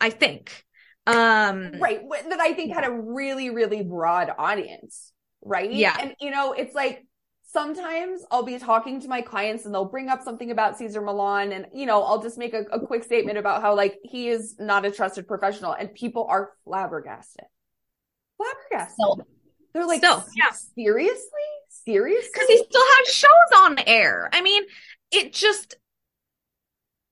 i 0.00 0.10
think 0.10 0.64
um 1.06 1.72
right 1.80 2.00
that 2.28 2.40
i 2.40 2.54
think 2.54 2.72
had 2.72 2.84
a 2.84 2.90
really 2.90 3.50
really 3.50 3.82
broad 3.82 4.32
audience 4.38 5.12
right 5.42 5.72
yeah 5.72 5.96
and 6.00 6.14
you 6.20 6.30
know 6.30 6.52
it's 6.52 6.74
like 6.74 7.04
sometimes 7.54 8.24
I'll 8.32 8.42
be 8.42 8.58
talking 8.58 9.00
to 9.00 9.08
my 9.08 9.22
clients 9.22 9.64
and 9.64 9.72
they'll 9.72 9.84
bring 9.84 10.08
up 10.08 10.22
something 10.22 10.50
about 10.50 10.76
Cesar 10.76 11.00
Millan. 11.00 11.52
and, 11.52 11.66
you 11.72 11.86
know, 11.86 12.02
I'll 12.02 12.20
just 12.20 12.36
make 12.36 12.52
a, 12.52 12.62
a, 12.72 12.84
quick 12.84 13.04
statement 13.04 13.38
about 13.38 13.62
how 13.62 13.76
like 13.76 14.00
he 14.02 14.28
is 14.28 14.56
not 14.58 14.84
a 14.84 14.90
trusted 14.90 15.28
professional 15.28 15.72
and 15.72 15.94
people 15.94 16.26
are 16.28 16.50
flabbergasted. 16.64 17.44
Flabbergasted. 18.44 18.94
Still. 18.94 19.26
They're 19.72 19.86
like, 19.86 19.98
still, 19.98 20.24
yeah. 20.36 20.52
seriously? 20.52 21.22
Seriously? 21.68 22.30
Because 22.32 22.48
he 22.48 22.58
still 22.58 22.84
has 22.84 23.08
shows 23.08 23.58
on 23.58 23.78
air. 23.86 24.30
I 24.32 24.40
mean, 24.40 24.62
it 25.10 25.32
just, 25.32 25.74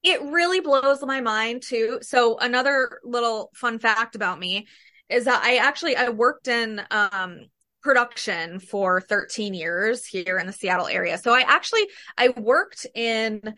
it 0.04 0.22
really 0.22 0.60
blows 0.60 1.02
my 1.02 1.20
mind 1.20 1.62
too. 1.62 1.98
So 2.02 2.38
another 2.38 3.00
little 3.04 3.50
fun 3.54 3.78
fact 3.80 4.14
about 4.14 4.38
me 4.38 4.68
is 5.08 5.24
that 5.24 5.42
I 5.44 5.56
actually, 5.56 5.96
I 5.96 6.10
worked 6.10 6.46
in, 6.46 6.80
um, 6.90 7.46
production 7.82 8.60
for 8.60 9.00
13 9.00 9.54
years 9.54 10.06
here 10.06 10.38
in 10.38 10.46
the 10.46 10.52
Seattle 10.52 10.86
area. 10.86 11.18
So 11.18 11.34
I 11.34 11.40
actually 11.40 11.88
I 12.16 12.28
worked 12.28 12.86
in 12.94 13.54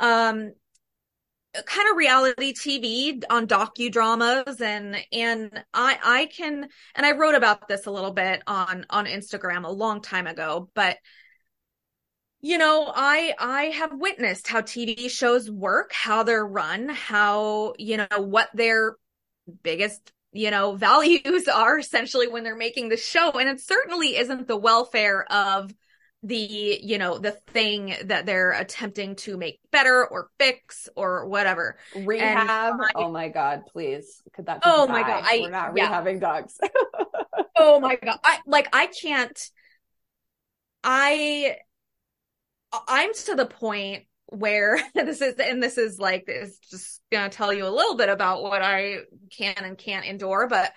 um 0.00 0.52
kind 1.66 1.88
of 1.90 1.96
reality 1.96 2.52
TV 2.52 3.22
on 3.30 3.46
docudramas 3.46 4.60
and 4.60 4.96
and 5.12 5.64
I 5.72 5.98
I 6.02 6.26
can 6.26 6.68
and 6.94 7.06
I 7.06 7.12
wrote 7.12 7.34
about 7.34 7.68
this 7.68 7.86
a 7.86 7.90
little 7.90 8.12
bit 8.12 8.42
on 8.46 8.86
on 8.90 9.06
Instagram 9.06 9.64
a 9.64 9.70
long 9.70 10.00
time 10.00 10.26
ago, 10.26 10.70
but 10.74 10.98
you 12.40 12.58
know, 12.58 12.92
I 12.94 13.34
I 13.38 13.62
have 13.66 13.92
witnessed 13.94 14.48
how 14.48 14.60
TV 14.60 15.10
shows 15.10 15.50
work, 15.50 15.92
how 15.92 16.24
they're 16.24 16.46
run, 16.46 16.90
how, 16.90 17.74
you 17.78 17.96
know, 17.96 18.06
what 18.18 18.50
their 18.54 18.96
biggest 19.62 20.12
you 20.32 20.50
know, 20.50 20.74
values 20.76 21.48
are 21.48 21.78
essentially 21.78 22.28
when 22.28 22.44
they're 22.44 22.56
making 22.56 22.90
the 22.90 22.96
show. 22.98 23.30
And 23.32 23.48
it 23.48 23.60
certainly 23.60 24.16
isn't 24.16 24.46
the 24.46 24.56
welfare 24.56 25.24
of 25.32 25.72
the, 26.24 26.80
you 26.82 26.96
know, 26.96 27.18
the 27.18 27.32
thing 27.32 27.94
that 28.06 28.24
they're 28.24 28.52
attempting 28.52 29.14
to 29.16 29.36
make 29.36 29.60
better 29.70 30.06
or 30.06 30.30
fix 30.38 30.88
or 30.96 31.26
whatever. 31.28 31.76
Rehab. 31.94 32.80
I, 32.80 32.90
oh 32.94 33.10
my 33.10 33.28
God, 33.28 33.64
please. 33.70 34.22
Could 34.34 34.46
that 34.46 34.62
Oh 34.64 34.86
my 34.86 35.02
God. 35.02 35.22
I, 35.24 35.38
We're 35.42 35.50
not 35.50 35.76
yeah. 35.76 36.02
rehabbing 36.02 36.20
dogs. 36.20 36.58
oh 37.56 37.78
my 37.78 37.96
God. 37.96 38.18
I 38.24 38.38
like, 38.46 38.74
I 38.74 38.86
can't, 38.86 39.38
I, 40.82 41.56
I'm 42.88 43.12
to 43.12 43.34
the 43.34 43.46
point 43.46 44.04
where 44.26 44.80
this 44.94 45.20
is 45.20 45.34
and 45.34 45.62
this 45.62 45.78
is 45.78 45.98
like 45.98 46.26
this 46.26 46.58
just 46.70 47.02
gonna 47.12 47.28
tell 47.28 47.52
you 47.52 47.66
a 47.66 47.68
little 47.68 47.96
bit 47.96 48.08
about 48.08 48.42
what 48.42 48.62
I 48.62 49.00
can 49.30 49.54
and 49.58 49.78
can't 49.78 50.06
endure, 50.06 50.48
but 50.48 50.72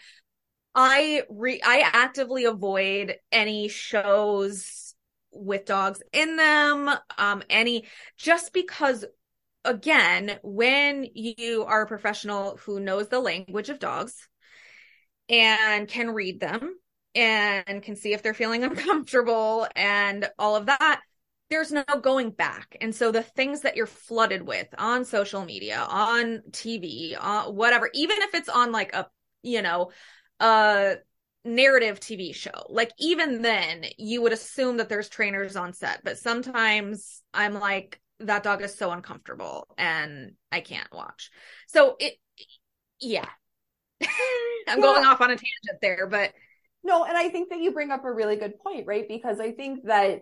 I 0.75 1.23
re 1.29 1.59
I 1.63 1.89
actively 1.91 2.45
avoid 2.45 3.15
any 3.31 3.67
shows 3.67 4.76
with 5.37 5.65
dogs 5.65 6.01
in 6.11 6.35
them, 6.35 6.89
um, 7.17 7.43
any 7.49 7.85
just 8.17 8.53
because 8.53 9.05
again, 9.63 10.39
when 10.43 11.05
you 11.13 11.65
are 11.65 11.83
a 11.83 11.87
professional 11.87 12.57
who 12.57 12.79
knows 12.79 13.09
the 13.09 13.19
language 13.19 13.69
of 13.69 13.79
dogs 13.79 14.27
and 15.29 15.87
can 15.87 16.11
read 16.11 16.39
them 16.39 16.79
and 17.13 17.83
can 17.83 17.95
see 17.95 18.13
if 18.13 18.23
they're 18.23 18.33
feeling 18.33 18.63
uncomfortable 18.63 19.67
and 19.75 20.29
all 20.39 20.55
of 20.55 20.67
that, 20.67 21.01
there's 21.49 21.71
no 21.71 21.83
going 22.01 22.31
back. 22.31 22.77
And 22.81 22.93
so 22.93 23.11
the 23.11 23.23
things 23.23 23.61
that 23.61 23.75
you're 23.75 23.85
flooded 23.85 24.45
with 24.45 24.67
on 24.77 25.05
social 25.05 25.45
media, 25.45 25.85
on 25.89 26.41
TV, 26.51 27.15
uh, 27.19 27.49
whatever, 27.51 27.89
even 27.93 28.17
if 28.21 28.33
it's 28.33 28.49
on 28.49 28.71
like 28.71 28.93
a, 28.93 29.07
you 29.43 29.61
know, 29.61 29.91
a 30.39 30.95
narrative 31.47 31.99
TV 31.99 32.33
show, 32.33 32.65
like 32.69 32.91
even 32.99 33.41
then 33.41 33.85
you 33.97 34.21
would 34.21 34.33
assume 34.33 34.77
that 34.77 34.89
there's 34.89 35.09
trainers 35.09 35.55
on 35.55 35.73
set, 35.73 36.01
but 36.03 36.17
sometimes 36.17 37.21
I'm 37.33 37.53
like, 37.53 37.99
that 38.19 38.43
dog 38.43 38.61
is 38.61 38.75
so 38.75 38.91
uncomfortable 38.91 39.67
and 39.77 40.33
I 40.51 40.61
can't 40.61 40.91
watch. 40.91 41.31
So 41.67 41.95
it, 41.99 42.15
yeah. 42.99 43.29
I'm 44.67 44.81
going 44.81 45.05
off 45.05 45.21
on 45.21 45.29
a 45.29 45.35
tangent 45.35 45.81
there, 45.81 46.07
but 46.07 46.33
no, 46.83 47.03
and 47.03 47.17
I 47.17 47.29
think 47.29 47.49
that 47.49 47.59
you 47.59 47.71
bring 47.71 47.91
up 47.91 48.05
a 48.05 48.11
really 48.11 48.35
good 48.35 48.59
point, 48.59 48.85
right? 48.87 49.07
Because 49.07 49.39
I 49.39 49.51
think 49.51 49.85
that 49.85 50.21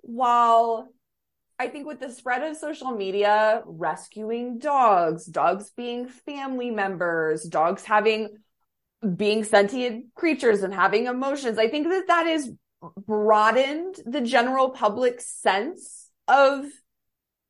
while 0.00 0.88
I 1.58 1.68
think 1.68 1.86
with 1.86 2.00
the 2.00 2.10
spread 2.10 2.42
of 2.42 2.56
social 2.56 2.90
media, 2.90 3.62
rescuing 3.64 4.58
dogs, 4.58 5.26
dogs 5.26 5.70
being 5.76 6.06
family 6.08 6.70
members, 6.70 7.44
dogs 7.44 7.84
having 7.84 8.36
being 9.14 9.44
sentient 9.44 10.14
creatures 10.14 10.62
and 10.62 10.72
having 10.72 11.06
emotions, 11.06 11.58
I 11.58 11.68
think 11.68 11.88
that 11.88 12.08
that 12.08 12.26
is 12.26 12.50
broadened 13.06 13.96
the 14.04 14.20
general 14.20 14.70
public 14.70 15.20
sense 15.20 16.10
of 16.28 16.64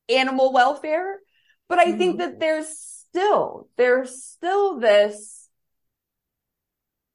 animal 0.09 0.53
welfare. 0.53 1.21
But 1.69 1.79
I 1.79 1.97
think 1.97 2.19
that 2.19 2.37
mm. 2.37 2.41
there's 2.41 2.69
still, 2.69 3.69
there's 3.77 4.23
still 4.23 4.79
this 4.79 5.49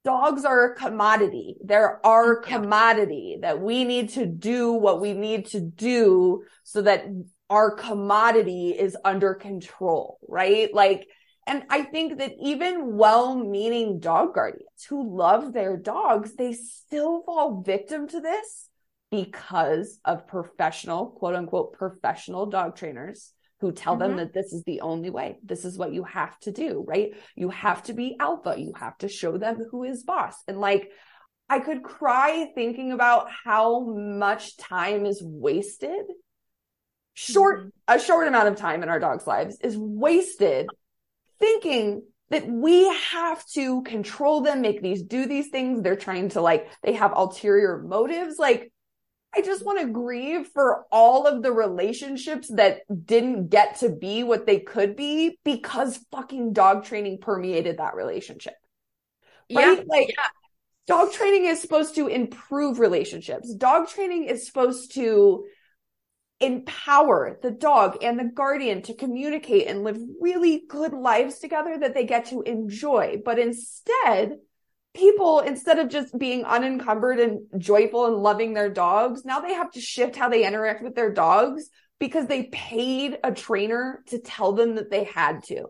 dogs 0.04 0.46
are 0.46 0.72
a 0.72 0.76
commodity. 0.76 1.56
They're 1.64 2.06
our 2.06 2.38
commodity 2.38 3.38
that 3.42 3.62
we 3.62 3.84
need 3.84 4.10
to 4.10 4.26
do 4.26 4.74
what 4.74 5.00
we 5.00 5.14
need 5.14 5.48
to 5.48 5.62
do 5.62 6.44
so 6.64 6.82
that 6.82 7.06
our 7.50 7.72
commodity 7.72 8.70
is 8.70 8.98
under 9.04 9.36
control, 9.36 10.18
right? 10.28 10.74
Like, 10.74 11.08
and 11.52 11.64
I 11.70 11.84
think 11.84 12.20
that 12.20 12.32
even 12.42 12.96
well-meaning 12.96 14.00
dog 14.00 14.34
guardians 14.34 14.86
who 14.88 15.18
love 15.18 15.52
their 15.52 15.76
dogs, 15.76 16.34
they 16.34 16.54
still 16.54 17.24
fall 17.24 17.62
victim 17.62 18.08
to 18.08 18.22
this 18.22 18.70
because 19.12 20.00
of 20.06 20.28
professional, 20.28 21.08
quote 21.08 21.36
unquote, 21.36 21.74
professional 21.74 22.46
dog 22.46 22.78
trainers 22.78 23.34
who 23.60 23.74
tell 23.74 23.98
mm-hmm. 23.98 24.16
them 24.16 24.16
that 24.16 24.34
this 24.34 24.54
is 24.54 24.64
the 24.64 24.80
only 24.80 25.10
way. 25.10 25.40
This 25.44 25.66
is 25.66 25.78
what 25.78 25.92
you 25.92 26.06
have 26.06 26.40
to 26.40 26.54
do, 26.54 26.86
right? 26.88 27.12
You 27.36 27.50
have 27.50 27.84
to 27.84 27.94
be 27.94 28.16
alpha. 28.18 28.56
You 28.58 28.72
have 28.78 28.98
to 29.00 29.10
show 29.10 29.38
them 29.38 29.58
who 29.72 29.84
is 29.84 30.04
boss. 30.04 30.36
And 30.48 30.62
like, 30.62 30.90
I 31.50 31.60
could 31.60 31.84
cry 31.84 32.50
thinking 32.56 32.94
about 32.94 33.28
how 33.44 33.82
much 33.82 34.56
time 34.56 35.06
is 35.06 35.22
wasted. 35.22 36.06
Short, 37.14 37.60
mm-hmm. 37.60 37.70
a 37.90 38.00
short 38.00 38.30
amount 38.30 38.48
of 38.48 38.56
time 38.56 38.84
in 38.84 38.90
our 38.90 39.02
dogs' 39.02 39.28
lives 39.28 39.58
is 39.60 39.78
wasted 39.78 40.68
thinking 41.42 42.04
that 42.30 42.48
we 42.48 42.88
have 43.12 43.46
to 43.48 43.84
control 43.84 44.40
them, 44.40 44.62
make 44.62 44.82
these 44.82 45.04
do 45.04 45.26
these 45.26 45.50
things. 45.50 45.82
They're 45.82 45.98
trying 45.98 46.30
to 46.30 46.42
like, 46.42 46.70
they 46.82 46.94
have 46.94 47.12
ulterior 47.14 47.80
motives. 47.80 48.40
Like, 48.40 48.72
I 49.36 49.42
just 49.42 49.66
want 49.66 49.80
to 49.80 49.88
grieve 49.88 50.48
for 50.48 50.86
all 50.92 51.26
of 51.26 51.42
the 51.42 51.52
relationships 51.52 52.50
that 52.56 52.82
didn't 53.06 53.50
get 53.50 53.80
to 53.80 53.90
be 53.90 54.24
what 54.24 54.46
they 54.46 54.60
could 54.60 54.96
be 54.96 55.40
because 55.44 56.00
fucking 56.12 56.54
dog 56.54 56.84
training 56.86 57.20
permeated 57.20 57.78
that 57.78 57.96
relationship. 57.96 58.56
Right? 59.54 59.78
Yeah, 59.78 59.84
like 59.88 60.10
yeah. 60.10 60.24
dog 60.88 61.14
training 61.14 61.46
is 61.46 61.62
supposed 61.62 61.96
to 61.96 62.08
improve 62.08 62.80
relationships. 62.80 63.54
Dog 63.54 63.88
training 63.88 64.26
is 64.26 64.46
supposed 64.46 64.94
to 64.96 65.46
empower 66.42 67.40
the 67.42 67.52
dog 67.52 67.98
and 68.02 68.20
the 68.20 68.26
guardian 68.26 68.82
to 68.84 68.94
communicate 68.94 69.68
and 69.68 69.84
live 69.84 70.00
really 70.20 70.64
good 70.68 70.94
lives 70.94 71.40
together 71.40 71.78
that 71.80 71.94
they 71.94 72.06
get 72.06 72.26
to 72.28 72.42
enjoy. 72.42 73.22
But 73.24 73.40
instead, 73.40 74.38
people 74.94 75.40
instead 75.40 75.80
of 75.80 75.90
just 75.90 76.18
being 76.18 76.44
unencumbered 76.44 77.20
and 77.20 77.42
joyful 77.58 78.08
and 78.08 78.18
loving 78.18 78.54
their 78.54 78.70
dogs 78.70 79.24
now 79.24 79.40
they 79.40 79.54
have 79.54 79.72
to 79.72 79.80
shift 79.80 80.16
how 80.16 80.28
they 80.28 80.46
interact 80.46 80.84
with 80.84 80.96
their 80.96 81.12
dogs 81.12 81.70
because 82.00 82.28
they 82.28 82.44
paid 82.52 83.18
a 83.24 83.32
trainer 83.32 84.04
to 84.08 84.20
tell 84.20 84.52
them 84.52 84.76
that 84.76 84.90
they 84.90 85.06
had 85.06 85.44
to 85.44 85.66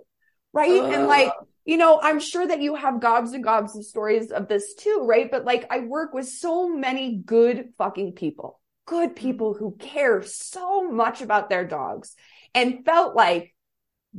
right 0.54 0.72
uh. 0.72 0.86
and 0.86 1.08
like 1.08 1.32
you 1.66 1.78
know 1.78 2.00
i'm 2.02 2.20
sure 2.20 2.48
that 2.48 2.62
you 2.62 2.74
have 2.74 3.00
gobs 3.00 3.34
and 3.34 3.44
gobs 3.44 3.76
of 3.76 3.86
stories 3.86 4.32
of 4.32 4.48
this 4.48 4.74
too 4.76 5.04
right 5.08 5.30
but 5.30 5.46
like 5.46 5.68
i 5.70 5.80
work 5.82 6.14
with 6.14 6.28
so 6.28 6.68
many 6.68 7.18
good 7.18 7.70
fucking 7.78 8.14
people 8.14 8.60
good 8.92 9.16
people 9.16 9.54
who 9.54 9.74
care 9.80 10.22
so 10.22 10.92
much 10.92 11.22
about 11.22 11.50
their 11.50 11.66
dogs 11.66 12.14
and 12.54 12.84
felt 12.84 13.16
like 13.16 13.56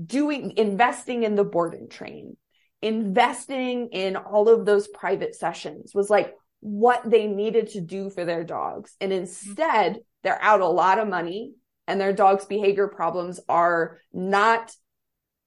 doing, 0.06 0.56
investing 0.56 1.24
in 1.24 1.34
the 1.34 1.44
board 1.44 1.74
and 1.74 1.90
train, 1.90 2.38
investing 2.80 3.88
in 3.88 4.16
all 4.16 4.48
of 4.48 4.64
those 4.64 4.88
private 4.88 5.34
sessions 5.34 5.94
was 5.94 6.08
like 6.08 6.34
what 6.60 7.02
they 7.04 7.26
needed 7.26 7.68
to 7.68 7.82
do 7.82 8.08
for 8.08 8.24
their 8.24 8.44
dogs. 8.44 8.96
And 8.98 9.12
mm-hmm. 9.12 9.20
instead, 9.20 9.98
they're 10.22 10.42
out 10.42 10.62
a 10.62 10.66
lot 10.66 10.98
of 10.98 11.06
money 11.06 11.52
and 11.86 12.00
their 12.00 12.14
dog's 12.14 12.46
behavior 12.46 12.88
problems 12.88 13.40
are 13.50 13.98
not 14.10 14.72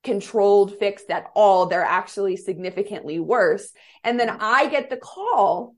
controlled, 0.03 0.77
fixed 0.77 1.09
at 1.09 1.31
all. 1.33 1.65
They're 1.65 1.81
actually 1.81 2.37
significantly 2.37 3.19
worse. 3.19 3.71
And 4.03 4.19
then 4.19 4.27
mm-hmm. 4.27 4.37
I 4.39 4.67
get 4.67 4.91
the 4.91 4.97
call 4.97 5.73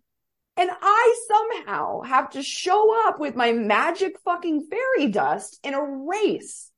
and 0.57 0.69
I 0.81 1.25
somehow 1.27 2.01
have 2.01 2.31
to 2.31 2.41
show 2.41 3.07
up 3.07 3.19
with 3.19 3.35
my 3.35 3.51
magic 3.51 4.15
fucking 4.25 4.67
fairy 4.69 5.11
dust 5.11 5.59
and 5.63 5.75
erase 5.75 6.71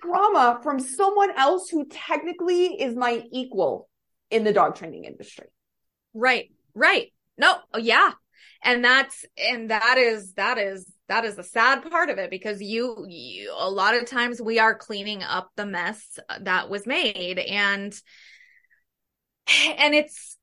trauma 0.00 0.60
from 0.62 0.80
someone 0.80 1.30
else 1.36 1.68
who 1.68 1.86
technically 1.86 2.80
is 2.80 2.94
my 2.94 3.22
equal 3.32 3.88
in 4.30 4.44
the 4.44 4.52
dog 4.52 4.76
training 4.76 5.04
industry. 5.04 5.46
Right. 6.14 6.50
Right. 6.74 7.12
No. 7.36 7.56
Oh, 7.74 7.78
yeah. 7.78 8.12
And 8.62 8.84
that's, 8.84 9.24
and 9.36 9.70
that 9.70 9.96
is, 9.98 10.34
that 10.34 10.58
is, 10.58 10.90
that 11.08 11.24
is 11.24 11.34
the 11.34 11.42
sad 11.42 11.88
part 11.90 12.10
of 12.10 12.18
it 12.18 12.30
because 12.30 12.62
you, 12.62 13.06
you, 13.08 13.54
a 13.58 13.70
lot 13.70 13.94
of 13.94 14.06
times 14.06 14.40
we 14.40 14.58
are 14.58 14.74
cleaning 14.74 15.22
up 15.22 15.50
the 15.56 15.66
mess 15.66 16.18
that 16.42 16.70
was 16.70 16.86
made 16.86 17.38
and, 17.38 17.98
and 19.78 19.94
it's, 19.94 20.36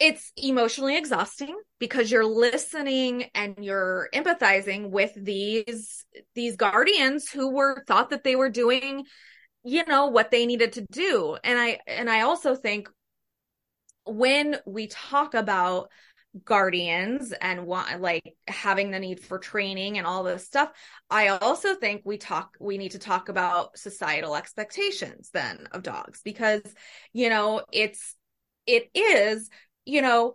it's 0.00 0.32
emotionally 0.36 0.96
exhausting 0.96 1.56
because 1.80 2.10
you're 2.10 2.24
listening 2.24 3.24
and 3.34 3.56
you're 3.60 4.08
empathizing 4.14 4.90
with 4.90 5.12
these 5.16 6.04
these 6.34 6.56
guardians 6.56 7.28
who 7.28 7.50
were 7.50 7.82
thought 7.86 8.10
that 8.10 8.24
they 8.24 8.36
were 8.36 8.50
doing 8.50 9.04
you 9.64 9.84
know 9.86 10.06
what 10.06 10.30
they 10.30 10.46
needed 10.46 10.72
to 10.72 10.86
do. 10.90 11.36
And 11.44 11.58
i 11.58 11.78
and 11.86 12.08
i 12.08 12.22
also 12.22 12.54
think 12.54 12.88
when 14.04 14.56
we 14.66 14.86
talk 14.86 15.34
about 15.34 15.90
guardians 16.44 17.32
and 17.32 17.66
want 17.66 18.00
like 18.00 18.22
having 18.46 18.90
the 18.90 18.98
need 18.98 19.18
for 19.18 19.38
training 19.38 19.98
and 19.98 20.06
all 20.06 20.22
this 20.22 20.46
stuff 20.46 20.70
i 21.10 21.28
also 21.28 21.74
think 21.74 22.02
we 22.04 22.18
talk 22.18 22.54
we 22.60 22.76
need 22.78 22.92
to 22.92 22.98
talk 22.98 23.28
about 23.28 23.76
societal 23.76 24.36
expectations 24.36 25.30
then 25.32 25.66
of 25.72 25.82
dogs 25.82 26.20
because 26.22 26.60
you 27.12 27.28
know 27.28 27.64
it's 27.72 28.14
it 28.66 28.90
is 28.94 29.48
you 29.88 30.02
know, 30.02 30.34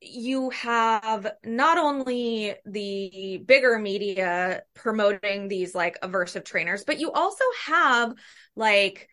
you 0.00 0.50
have 0.50 1.30
not 1.44 1.78
only 1.78 2.54
the 2.64 3.42
bigger 3.46 3.78
media 3.78 4.62
promoting 4.74 5.48
these 5.48 5.74
like 5.74 6.00
aversive 6.00 6.44
trainers, 6.44 6.84
but 6.84 6.98
you 6.98 7.12
also 7.12 7.44
have 7.66 8.14
like 8.56 9.08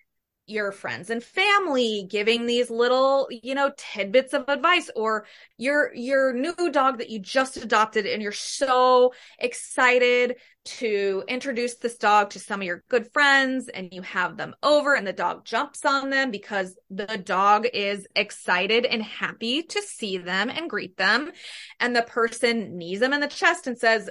your 0.50 0.72
friends 0.72 1.10
and 1.10 1.24
family 1.24 2.06
giving 2.10 2.46
these 2.46 2.70
little 2.70 3.28
you 3.30 3.54
know 3.56 3.72
tidbits 3.78 4.34
of 4.34 4.46
advice 4.48 4.90
or 4.96 5.26
your 5.58 5.94
your 5.94 6.34
new 6.34 6.72
dog 6.72 6.98
that 6.98 7.10
you 7.10 7.20
just 7.20 7.58
adopted 7.58 8.06
and 8.06 8.22
you're 8.22 8.32
so 8.32 9.14
excited 9.38 10.36
to 10.66 11.24
introduce 11.28 11.76
this 11.78 11.98
dog 11.98 12.30
to 12.30 12.40
some 12.40 12.62
of 12.62 12.66
your 12.66 12.84
good 12.90 13.12
friends 13.12 13.70
and 13.70 13.90
you 13.92 14.02
have 14.02 14.38
them 14.38 14.54
over 14.62 14.94
and 14.94 15.08
the 15.08 15.14
dog 15.14 15.44
jumps 15.46 15.86
on 15.86 16.10
them 16.10 16.32
because 16.32 16.78
the 16.90 17.18
dog 17.18 17.66
is 17.74 18.06
excited 18.16 18.86
and 18.86 19.02
happy 19.02 19.64
to 19.64 19.82
see 19.82 20.18
them 20.18 20.50
and 20.50 20.70
greet 20.70 20.96
them. 20.98 21.32
And 21.80 21.96
the 21.96 22.04
person 22.04 22.78
knees 22.78 23.00
them 23.00 23.14
in 23.14 23.22
the 23.22 23.28
chest 23.28 23.68
and 23.68 23.78
says 23.78 24.10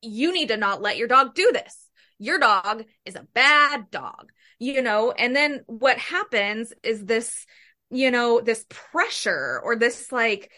you 0.00 0.32
need 0.32 0.48
to 0.48 0.56
not 0.56 0.82
let 0.82 0.96
your 0.96 1.08
dog 1.08 1.34
do 1.34 1.50
this. 1.52 1.86
Your 2.18 2.38
dog 2.38 2.84
is 3.04 3.14
a 3.14 3.26
bad 3.32 3.90
dog 3.90 4.32
you 4.58 4.82
know, 4.82 5.12
and 5.12 5.34
then 5.34 5.62
what 5.66 5.98
happens 5.98 6.72
is 6.82 7.04
this, 7.04 7.46
you 7.90 8.10
know, 8.10 8.40
this 8.40 8.64
pressure 8.68 9.60
or 9.62 9.76
this 9.76 10.10
like 10.12 10.50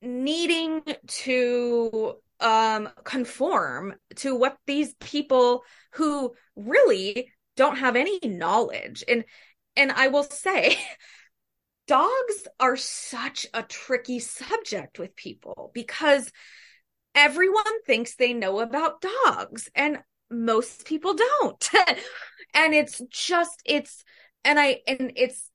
needing 0.00 0.82
to 1.06 2.14
um 2.40 2.88
conform 3.02 3.94
to 4.14 4.34
what 4.36 4.56
these 4.66 4.94
people 5.00 5.64
who 5.92 6.32
really 6.54 7.32
don't 7.56 7.78
have 7.78 7.96
any 7.96 8.18
knowledge. 8.24 9.04
And 9.08 9.24
and 9.76 9.92
I 9.92 10.08
will 10.08 10.24
say 10.24 10.76
dogs 11.86 12.46
are 12.60 12.76
such 12.76 13.46
a 13.54 13.62
tricky 13.62 14.18
subject 14.18 14.98
with 14.98 15.16
people 15.16 15.70
because 15.74 16.30
everyone 17.14 17.82
thinks 17.84 18.14
they 18.14 18.32
know 18.32 18.60
about 18.60 19.00
dogs. 19.00 19.70
And 19.74 19.98
most 20.30 20.86
people 20.86 21.14
don't. 21.14 21.68
And 22.54 22.72
it's 22.72 23.02
just 23.10 23.60
it's 23.66 24.02
and 24.42 24.58
i 24.58 24.78
and 24.88 25.12
it's 25.16 25.50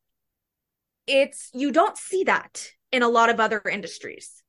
it's 1.08 1.50
you 1.54 1.72
don't 1.72 1.98
see 1.98 2.24
that 2.26 2.70
in 2.92 3.02
a 3.02 3.10
lot 3.10 3.30
of 3.30 3.40
other 3.40 3.62
industries. 3.70 4.44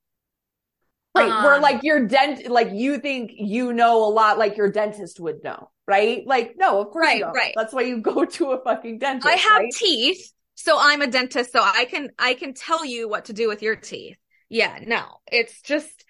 Right? 1.15 1.31
Um, 1.31 1.45
where 1.45 1.61
like 1.61 1.83
your 1.83 2.07
dent 2.07 2.47
like 2.51 2.71
you 2.73 2.99
think 2.99 3.31
you 3.35 3.73
know 3.73 4.05
a 4.05 4.11
lot 4.11 4.37
like 4.37 4.57
your 4.57 4.71
dentist 4.71 5.21
would 5.21 5.43
know 5.43 5.71
right? 5.87 6.27
Like 6.27 6.55
no 6.57 6.81
of 6.81 6.91
course 6.91 7.07
right 7.07 7.23
right. 7.35 7.53
That's 7.57 7.73
why 7.73 7.83
you 7.83 8.01
go 8.01 8.25
to 8.37 8.53
a 8.53 8.63
fucking 8.63 8.99
dentist 8.99 9.27
i 9.27 9.37
have 9.37 9.63
right? 9.63 9.73
teeth 9.73 10.33
so 10.55 10.77
i'm 10.79 11.03
a 11.03 11.07
dentist 11.07 11.53
so 11.53 11.61
i 11.63 11.87
can 11.87 12.11
i 12.19 12.35
can 12.35 12.53
tell 12.53 12.85
you 12.85 13.09
what 13.09 13.27
to 13.27 13.33
do 13.33 13.49
with 13.49 13.63
your 13.63 13.77
teeth. 13.77 14.17
Yeah 14.49 14.79
no 14.85 15.05
it's 15.31 15.63
just 15.63 16.05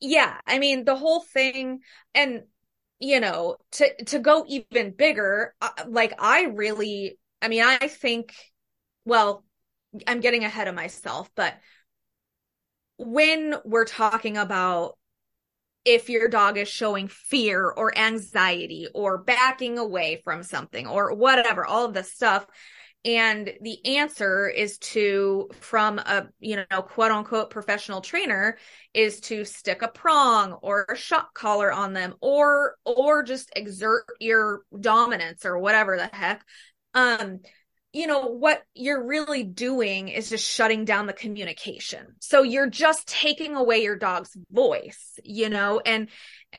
yeah 0.00 0.36
i 0.46 0.58
mean 0.58 0.84
the 0.84 0.96
whole 0.96 1.20
thing 1.20 1.80
and 2.14 2.42
you 3.00 3.20
know 3.20 3.56
to 3.72 4.04
to 4.04 4.18
go 4.18 4.44
even 4.48 4.90
bigger 4.90 5.54
uh, 5.60 5.68
like 5.86 6.14
i 6.18 6.44
really 6.44 7.18
i 7.40 7.48
mean 7.48 7.62
i 7.62 7.76
think 7.88 8.34
well 9.04 9.44
i'm 10.06 10.20
getting 10.20 10.44
ahead 10.44 10.68
of 10.68 10.74
myself 10.74 11.30
but 11.34 11.54
when 12.96 13.54
we're 13.64 13.84
talking 13.84 14.36
about 14.36 14.98
if 15.84 16.10
your 16.10 16.28
dog 16.28 16.58
is 16.58 16.68
showing 16.68 17.08
fear 17.08 17.64
or 17.70 17.96
anxiety 17.96 18.88
or 18.94 19.18
backing 19.18 19.78
away 19.78 20.20
from 20.24 20.42
something 20.42 20.86
or 20.86 21.14
whatever 21.14 21.64
all 21.64 21.84
of 21.84 21.94
this 21.94 22.12
stuff 22.12 22.46
and 23.08 23.50
the 23.62 23.96
answer 23.96 24.48
is 24.48 24.76
to 24.76 25.48
from 25.60 25.98
a 25.98 26.28
you 26.40 26.56
know 26.56 26.82
quote 26.82 27.10
unquote 27.10 27.48
professional 27.48 28.02
trainer 28.02 28.58
is 28.92 29.20
to 29.20 29.46
stick 29.46 29.80
a 29.80 29.88
prong 29.88 30.52
or 30.52 30.84
a 30.90 30.94
shock 30.96 31.32
collar 31.32 31.72
on 31.72 31.94
them 31.94 32.14
or 32.20 32.76
or 32.84 33.22
just 33.22 33.50
exert 33.56 34.04
your 34.20 34.60
dominance 34.78 35.46
or 35.46 35.58
whatever 35.58 35.96
the 35.96 36.10
heck. 36.14 36.44
Um 36.92 37.40
you 37.94 38.06
know 38.06 38.26
what 38.26 38.62
you're 38.74 39.06
really 39.06 39.42
doing 39.42 40.08
is 40.08 40.28
just 40.28 40.46
shutting 40.46 40.84
down 40.84 41.06
the 41.06 41.14
communication. 41.14 42.08
So 42.20 42.42
you're 42.42 42.68
just 42.68 43.08
taking 43.08 43.56
away 43.56 43.82
your 43.82 43.96
dog's 43.96 44.36
voice 44.50 45.18
you 45.24 45.48
know 45.48 45.80
and 45.80 46.10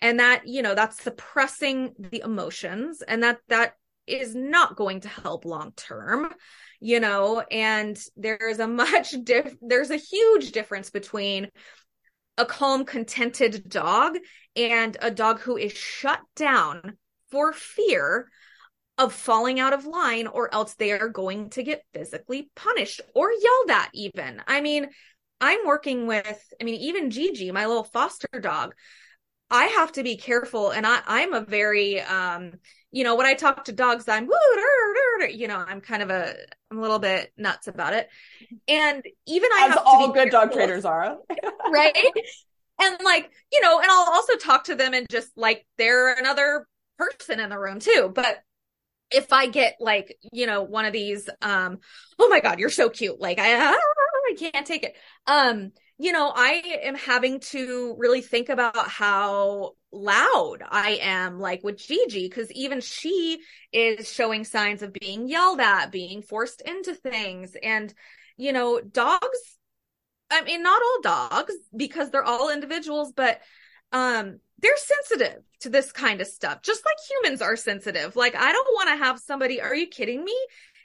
and 0.02 0.20
that 0.20 0.48
you 0.48 0.64
know 0.64 0.74
that's 0.74 1.04
suppressing 1.04 1.94
the 2.00 2.24
emotions. 2.24 3.04
And 3.08 3.22
that 3.22 3.38
that 3.50 3.74
is 4.10 4.36
not 4.36 4.76
going 4.76 5.02
to 5.02 5.08
help 5.08 5.46
long 5.46 5.72
term 5.76 6.34
you 6.80 7.00
know 7.00 7.44
and 7.52 8.00
there's 8.16 8.60
a 8.60 8.68
much 8.68 9.14
diff 9.24 9.56
there's 9.62 9.92
a 9.92 9.98
huge 9.98 10.52
difference 10.52 10.90
between 10.90 11.50
a 12.38 12.46
calm 12.46 12.86
contented 12.86 13.68
dog 13.68 14.18
and 14.56 14.98
a 15.02 15.12
dog 15.12 15.40
who 15.40 15.58
is 15.58 15.74
shut 15.74 16.22
down 16.36 16.98
for 17.32 17.52
fear 17.52 18.30
of 18.98 19.14
falling 19.14 19.60
out 19.60 19.74
of 19.74 19.86
line 19.86 20.28
or 20.28 20.54
else 20.54 20.74
they 20.76 20.92
are 20.92 21.10
going 21.10 21.50
to 21.50 21.64
get 21.64 21.84
physically 21.94 22.50
punished 22.56 23.00
or 23.16 23.32
yelled 23.32 23.72
at 23.72 23.90
even. 23.94 24.42
I 24.48 24.62
mean 24.62 24.90
i'm 25.42 25.66
working 25.66 26.08
with 26.08 26.54
i 26.60 26.64
mean 26.64 26.76
even 26.76 27.12
gigi 27.12 27.52
my 27.52 27.66
little 27.66 27.84
foster 27.84 28.28
dog 28.40 28.74
i 29.52 29.66
have 29.66 29.92
to 29.92 30.04
be 30.04 30.18
careful 30.18 30.72
and 30.72 30.86
i 30.86 31.02
i'm 31.08 31.34
a 31.34 31.42
very 31.42 32.02
um 32.02 32.54
you 32.92 33.04
know, 33.04 33.16
when 33.16 33.26
I 33.26 33.36
talk 33.36 33.66
to 33.66 33.72
dogs, 33.72 34.08
I'm, 34.08 34.30
you 35.32 35.48
know, 35.48 35.64
I'm 35.68 35.80
kind 35.82 36.02
of 36.02 36.10
a, 36.10 36.36
I'm 36.72 36.80
a 36.80 36.82
little 36.82 37.00
bit 37.00 37.32
nuts 37.38 37.68
about 37.68 37.94
it. 37.94 38.10
And 38.68 39.04
even 39.28 39.50
I 39.54 39.66
As 39.66 39.74
have 39.74 39.84
all 39.86 40.08
good 40.08 40.32
careful, 40.32 40.40
dog 40.40 40.52
trainers 40.54 40.86
are. 40.86 41.18
right. 41.72 41.96
And 42.82 42.98
like, 43.04 43.30
you 43.52 43.62
know, 43.62 43.80
and 43.80 43.92
I'll 43.92 44.14
also 44.14 44.38
talk 44.38 44.66
to 44.66 44.76
them 44.76 44.94
and 44.94 45.06
just 45.10 45.30
like, 45.36 45.68
they're 45.78 46.14
another 46.14 46.68
person 46.98 47.40
in 47.40 47.50
the 47.50 47.60
room 47.60 47.80
too. 47.80 48.12
But 48.14 48.42
if 49.12 49.32
I 49.34 49.48
get 49.48 49.76
like, 49.80 50.18
you 50.32 50.48
know, 50.48 50.64
one 50.64 50.86
of 50.86 50.94
these, 50.94 51.30
um, 51.42 51.80
oh 52.18 52.30
my 52.30 52.40
God, 52.40 52.60
you're 52.60 52.70
so 52.70 52.90
cute. 52.90 53.20
Like 53.20 53.38
I, 53.40 53.54
I 53.76 54.36
can't 54.38 54.66
take 54.66 54.84
it. 54.84 54.96
Um, 55.28 55.74
you 56.02 56.14
know, 56.14 56.32
I 56.34 56.80
am 56.84 56.96
having 56.96 57.42
to 57.52 57.94
really 57.98 58.22
think 58.22 58.48
about 58.48 58.88
how 58.88 59.74
loud 59.92 60.64
I 60.68 61.00
am, 61.02 61.40
like 61.40 61.62
with 61.62 61.78
Gigi, 61.78 62.30
because 62.30 62.50
even 62.54 62.80
she 62.80 63.42
is 63.74 64.10
showing 64.10 64.46
signs 64.46 64.82
of 64.82 64.94
being 64.94 65.28
yelled 65.28 65.60
at, 65.60 65.92
being 65.92 66.22
forced 66.22 66.62
into 66.62 66.94
things. 66.94 67.58
And, 67.62 67.94
you 68.38 68.54
know, 68.54 68.80
dogs, 68.80 69.58
I 70.32 70.42
mean, 70.44 70.64
not 70.64 70.82
all 70.82 71.02
dogs, 71.02 71.54
because 71.76 72.12
they're 72.12 72.24
all 72.24 72.50
individuals, 72.50 73.12
but 73.12 73.42
um 73.92 74.40
they're 74.62 74.78
sensitive 74.78 75.42
to 75.62 75.70
this 75.70 75.92
kind 75.92 76.22
of 76.22 76.28
stuff, 76.28 76.62
just 76.62 76.86
like 76.86 76.96
humans 77.10 77.42
are 77.42 77.56
sensitive. 77.56 78.16
Like, 78.16 78.36
I 78.36 78.52
don't 78.52 78.74
want 78.74 78.90
to 78.90 79.04
have 79.04 79.20
somebody, 79.20 79.62
are 79.62 79.76
you 79.76 79.88
kidding 79.88 80.24
me? 80.24 80.36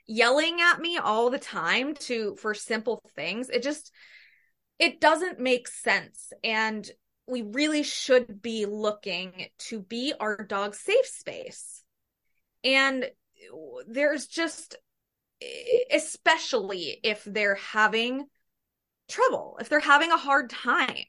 Yelling 0.07 0.61
at 0.61 0.81
me 0.81 0.99
all 0.99 1.31
the 1.31 1.39
time 1.39 1.95
to, 1.95 2.37
for 2.37 2.55
simple 2.55 3.03
things. 3.17 3.49
It 3.49 3.63
just, 3.63 3.93
it 4.79 5.01
doesn't 5.01 5.39
make 5.41 5.69
sense. 5.69 6.33
And 6.43 6.89
we 7.27 7.43
really 7.43 7.83
should 7.83 8.43
be 8.43 8.67
looking 8.67 9.47
to 9.59 9.81
be 9.81 10.13
our 10.19 10.45
dog's 10.45 10.79
safe 10.79 11.07
space. 11.07 11.83
And 12.63 13.07
there's 13.87 14.27
just, 14.27 14.77
especially 15.91 16.99
if 17.03 17.25
they're 17.25 17.57
having 17.57 18.27
trouble, 19.09 19.59
if 19.61 19.69
they're 19.69 19.81
having 19.81 20.11
a 20.13 20.17
hard 20.17 20.51
time, 20.51 21.07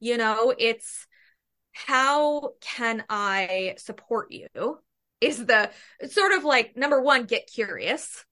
you 0.00 0.16
know, 0.16 0.54
it's 0.56 1.06
how 1.72 2.54
can 2.60 3.04
I 3.08 3.74
support 3.78 4.30
you? 4.30 4.78
Is 5.20 5.44
the 5.44 5.70
sort 6.08 6.32
of 6.32 6.44
like 6.44 6.76
number 6.76 7.00
one, 7.00 7.24
get 7.24 7.50
curious. 7.52 8.24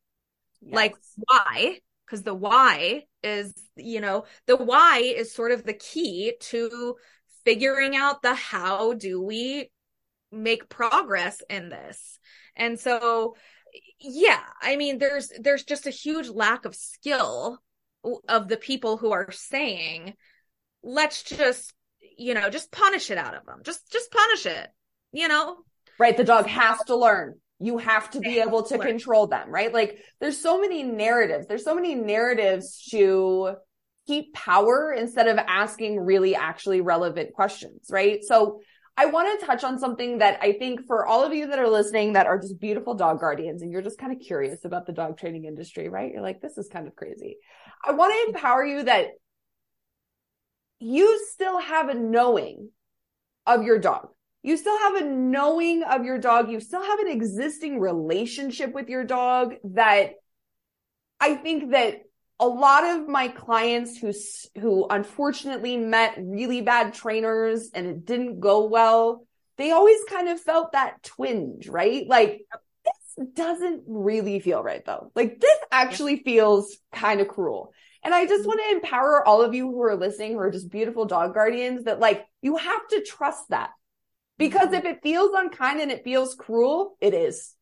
Yes. 0.61 0.75
Like, 0.75 0.95
why? 1.17 1.79
Because 2.05 2.23
the 2.23 2.35
why 2.35 3.05
is, 3.25 3.55
you 3.77 4.01
know, 4.01 4.25
the 4.47 4.57
why 4.57 4.99
is 4.99 5.35
sort 5.35 5.51
of 5.51 5.65
the 5.65 5.75
key 5.75 6.35
to 6.41 6.97
figuring 7.45 7.97
out 7.97 8.23
the 8.23 8.35
how 8.35 8.93
do 8.93 9.21
we 9.21 9.71
make 10.31 10.69
progress 10.69 11.43
in 11.49 11.69
this. 11.69 12.19
And 12.57 12.79
so, 12.79 13.37
yeah, 13.99 14.43
I 14.61 14.77
mean, 14.77 14.99
there's, 14.99 15.33
there's 15.41 15.65
just 15.65 15.87
a 15.87 15.91
huge 15.91 16.29
lack 16.29 16.65
of 16.65 16.75
skill 16.75 17.59
of 18.29 18.49
the 18.49 18.57
people 18.57 18.97
who 18.97 19.13
are 19.13 19.33
saying, 19.33 20.15
let's 20.83 21.23
just, 21.23 21.73
you 22.17 22.35
know, 22.35 22.51
just 22.51 22.71
punish 22.71 23.11
it 23.11 23.19
out 23.19 23.35
of 23.35 23.47
them. 23.47 23.61
Just, 23.65 23.91
just 23.91 24.11
punish 24.11 24.47
it, 24.47 24.69
you 25.13 25.29
know? 25.29 25.57
Right. 25.99 26.17
The 26.17 26.25
dog 26.25 26.47
has 26.47 26.79
to 26.87 26.97
learn. 26.97 27.37
You 27.61 27.79
have 27.79 28.11
to 28.11 28.21
be 28.21 28.41
able 28.41 28.65
to 28.65 28.79
control 28.79 29.27
them, 29.27 29.49
right? 29.49 29.73
Like 29.73 29.99
there's 30.21 30.39
so 30.41 30.61
many 30.61 30.83
narratives. 30.83 31.47
There's 31.47 31.65
so 31.65 31.75
many 31.75 31.95
narratives 31.95 32.87
to 32.91 33.57
keep 34.07 34.35
power 34.35 34.93
instead 34.93 35.29
of 35.29 35.39
asking 35.39 35.99
really 35.99 36.35
actually 36.35 36.81
relevant 36.81 37.33
questions, 37.33 37.87
right? 37.91 38.23
So 38.23 38.61
I 38.97 39.07
want 39.07 39.41
to 39.41 39.47
touch 39.47 39.65
on 39.65 39.79
something 39.79 40.19
that 40.19 40.39
I 40.41 40.53
think 40.53 40.87
for 40.87 41.07
all 41.07 41.25
of 41.25 41.33
you 41.33 41.49
that 41.49 41.59
are 41.59 41.69
listening 41.69 42.13
that 42.13 42.27
are 42.27 42.39
just 42.39 42.61
beautiful 42.61 42.95
dog 42.95 43.19
guardians 43.19 43.63
and 43.63 43.73
you're 43.73 43.83
just 43.83 43.99
kind 43.99 44.13
of 44.13 44.21
curious 44.21 44.65
about 44.65 44.87
the 44.87 44.93
dog 44.93 45.19
training 45.19 45.47
industry, 45.47 45.89
right? 45.89 46.13
You're 46.13 46.23
like, 46.23 46.41
this 46.41 46.59
is 46.59 46.69
kind 46.69 46.87
of 46.87 46.95
crazy. 46.95 47.39
I 47.85 47.93
want 47.93 48.15
to 48.15 48.33
empower 48.33 48.65
you 48.65 48.85
that 48.85 49.09
you 50.79 51.25
still 51.33 51.59
have 51.59 51.89
a 51.89 51.95
knowing 51.95 52.71
of 53.47 53.65
your 53.65 53.79
dog. 53.79 54.09
You 54.45 54.59
still 54.59 54.79
have 54.79 54.97
a 54.97 55.05
knowing 55.07 55.83
of 55.83 56.05
your 56.05 56.19
dog. 56.19 56.51
You 56.51 56.61
still 56.61 56.83
have 56.83 56.99
an 56.99 57.09
existing 57.09 57.81
relationship 57.81 58.75
with 58.75 58.91
your 58.91 59.03
dog 59.03 59.55
that 59.65 60.17
I 61.19 61.35
think 61.35 61.71
that 61.71 62.03
a 62.39 62.47
lot 62.47 62.85
of 62.85 63.09
my 63.09 63.29
clients 63.29 63.97
who 63.97 64.13
who 64.61 64.87
unfortunately 64.87 65.79
met 65.79 66.17
really 66.19 66.61
bad 66.61 66.93
trainers 66.93 67.71
and 67.73 67.87
it 67.87 68.05
didn't 68.05 68.41
go 68.41 68.67
well, 68.67 69.27
they 69.57 69.71
always 69.71 69.99
kind 70.11 70.29
of 70.29 70.39
felt 70.39 70.73
that 70.73 71.03
twinge, 71.03 71.67
right? 71.67 72.07
Like 72.07 72.43
this 72.85 73.27
doesn't 73.33 73.85
really 73.87 74.41
feel 74.41 74.63
right 74.63 74.85
though. 74.85 75.11
Like 75.15 75.41
this 75.41 75.59
actually 75.73 76.23
feels 76.23 76.77
kind 76.93 77.23
of 77.23 77.29
cruel. 77.29 77.73
And 78.03 78.13
I 78.13 78.27
just 78.27 78.41
mm-hmm. 78.41 78.49
want 78.49 78.61
to 78.61 78.77
empower 78.77 79.27
all 79.27 79.41
of 79.41 79.55
you 79.55 79.71
who 79.71 79.83
are 79.85 79.97
listening 79.97 80.33
who 80.33 80.41
are 80.41 80.51
just 80.51 80.71
beautiful 80.71 81.07
dog 81.07 81.33
guardians 81.33 81.85
that 81.85 81.99
like 81.99 82.27
you 82.43 82.59
have 82.59 82.89
to 82.89 83.01
trust 83.01 83.49
that. 83.49 83.71
Because 84.37 84.67
mm-hmm. 84.69 84.75
if 84.75 84.85
it 84.85 85.03
feels 85.03 85.31
unkind 85.35 85.81
and 85.81 85.93
it 85.93 86.03
feels 86.03 86.35
cruel, 86.35 86.97
it 87.01 87.15
is. 87.15 87.55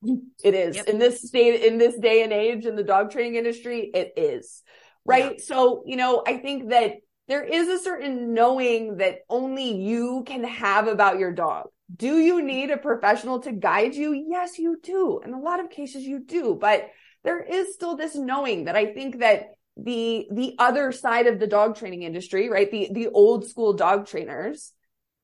It 0.42 0.54
is. 0.54 0.76
Yep. 0.76 0.88
In 0.88 0.98
this 0.98 1.22
state, 1.22 1.62
in 1.64 1.78
this 1.78 1.98
day 1.98 2.22
and 2.22 2.32
age 2.32 2.64
in 2.64 2.76
the 2.76 2.82
dog 2.82 3.10
training 3.10 3.34
industry, 3.34 3.90
it 3.92 4.14
is. 4.16 4.62
Right. 5.04 5.34
Yeah. 5.38 5.44
So, 5.44 5.82
you 5.86 5.96
know, 5.96 6.22
I 6.26 6.38
think 6.38 6.70
that 6.70 6.94
there 7.28 7.44
is 7.44 7.68
a 7.68 7.78
certain 7.78 8.32
knowing 8.34 8.96
that 8.96 9.18
only 9.28 9.74
you 9.74 10.24
can 10.26 10.44
have 10.44 10.88
about 10.88 11.18
your 11.18 11.32
dog. 11.32 11.68
Do 11.94 12.18
you 12.18 12.42
need 12.42 12.70
a 12.70 12.78
professional 12.78 13.40
to 13.40 13.52
guide 13.52 13.94
you? 13.94 14.14
Yes, 14.28 14.58
you 14.58 14.78
do. 14.82 15.20
In 15.24 15.34
a 15.34 15.40
lot 15.40 15.60
of 15.60 15.70
cases, 15.70 16.04
you 16.04 16.20
do. 16.20 16.56
But 16.58 16.88
there 17.22 17.42
is 17.42 17.74
still 17.74 17.96
this 17.96 18.16
knowing 18.16 18.64
that 18.64 18.76
I 18.76 18.94
think 18.94 19.18
that 19.18 19.50
the 19.76 20.26
the 20.30 20.54
other 20.58 20.92
side 20.92 21.26
of 21.26 21.38
the 21.38 21.46
dog 21.46 21.76
training 21.76 22.02
industry, 22.02 22.48
right? 22.48 22.70
The 22.70 22.90
the 22.92 23.08
old 23.08 23.46
school 23.46 23.72
dog 23.74 24.06
trainers, 24.06 24.72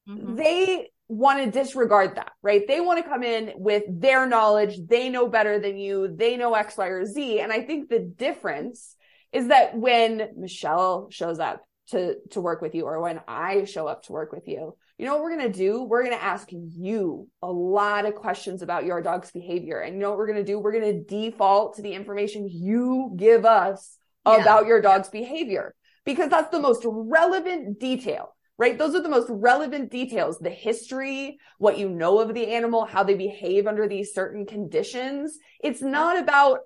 mm-hmm. 0.08 0.36
they 0.36 0.90
want 1.08 1.42
to 1.42 1.50
disregard 1.50 2.16
that, 2.16 2.32
right? 2.42 2.66
They 2.68 2.80
want 2.80 3.02
to 3.02 3.08
come 3.08 3.22
in 3.22 3.52
with 3.56 3.84
their 3.88 4.26
knowledge. 4.26 4.78
They 4.86 5.08
know 5.08 5.26
better 5.26 5.58
than 5.58 5.78
you. 5.78 6.14
They 6.14 6.36
know 6.36 6.54
X, 6.54 6.76
Y, 6.76 6.86
or 6.86 7.04
Z. 7.06 7.40
And 7.40 7.50
I 7.50 7.62
think 7.62 7.88
the 7.88 7.98
difference 7.98 8.94
is 9.32 9.48
that 9.48 9.76
when 9.76 10.28
Michelle 10.36 11.08
shows 11.10 11.38
up 11.38 11.64
to, 11.88 12.16
to 12.30 12.40
work 12.40 12.60
with 12.60 12.74
you 12.74 12.84
or 12.84 13.00
when 13.00 13.20
I 13.26 13.64
show 13.64 13.86
up 13.86 14.02
to 14.04 14.12
work 14.12 14.32
with 14.32 14.46
you, 14.46 14.76
you 14.98 15.06
know 15.06 15.14
what 15.14 15.22
we're 15.22 15.36
going 15.36 15.52
to 15.52 15.58
do? 15.58 15.82
We're 15.84 16.04
going 16.04 16.16
to 16.16 16.22
ask 16.22 16.48
you 16.50 17.28
a 17.40 17.50
lot 17.50 18.04
of 18.04 18.14
questions 18.14 18.62
about 18.62 18.84
your 18.84 19.00
dog's 19.00 19.30
behavior. 19.30 19.78
And 19.78 19.94
you 19.94 20.00
know 20.00 20.10
what 20.10 20.18
we're 20.18 20.26
going 20.26 20.44
to 20.44 20.44
do? 20.44 20.58
We're 20.58 20.78
going 20.78 20.92
to 20.92 21.04
default 21.04 21.76
to 21.76 21.82
the 21.82 21.94
information 21.94 22.48
you 22.50 23.14
give 23.16 23.44
us 23.44 23.96
yeah. 24.26 24.36
about 24.42 24.66
your 24.66 24.82
dog's 24.82 25.08
behavior 25.08 25.74
because 26.04 26.28
that's 26.28 26.50
the 26.50 26.60
most 26.60 26.82
relevant 26.84 27.78
detail 27.78 28.34
right? 28.58 28.76
Those 28.76 28.94
are 28.94 29.02
the 29.02 29.08
most 29.08 29.28
relevant 29.30 29.90
details, 29.90 30.38
the 30.38 30.50
history, 30.50 31.38
what 31.58 31.78
you 31.78 31.88
know 31.88 32.18
of 32.18 32.34
the 32.34 32.48
animal, 32.48 32.84
how 32.84 33.04
they 33.04 33.14
behave 33.14 33.66
under 33.66 33.86
these 33.86 34.12
certain 34.12 34.44
conditions. 34.46 35.38
It's 35.62 35.80
not 35.80 36.18
about, 36.18 36.60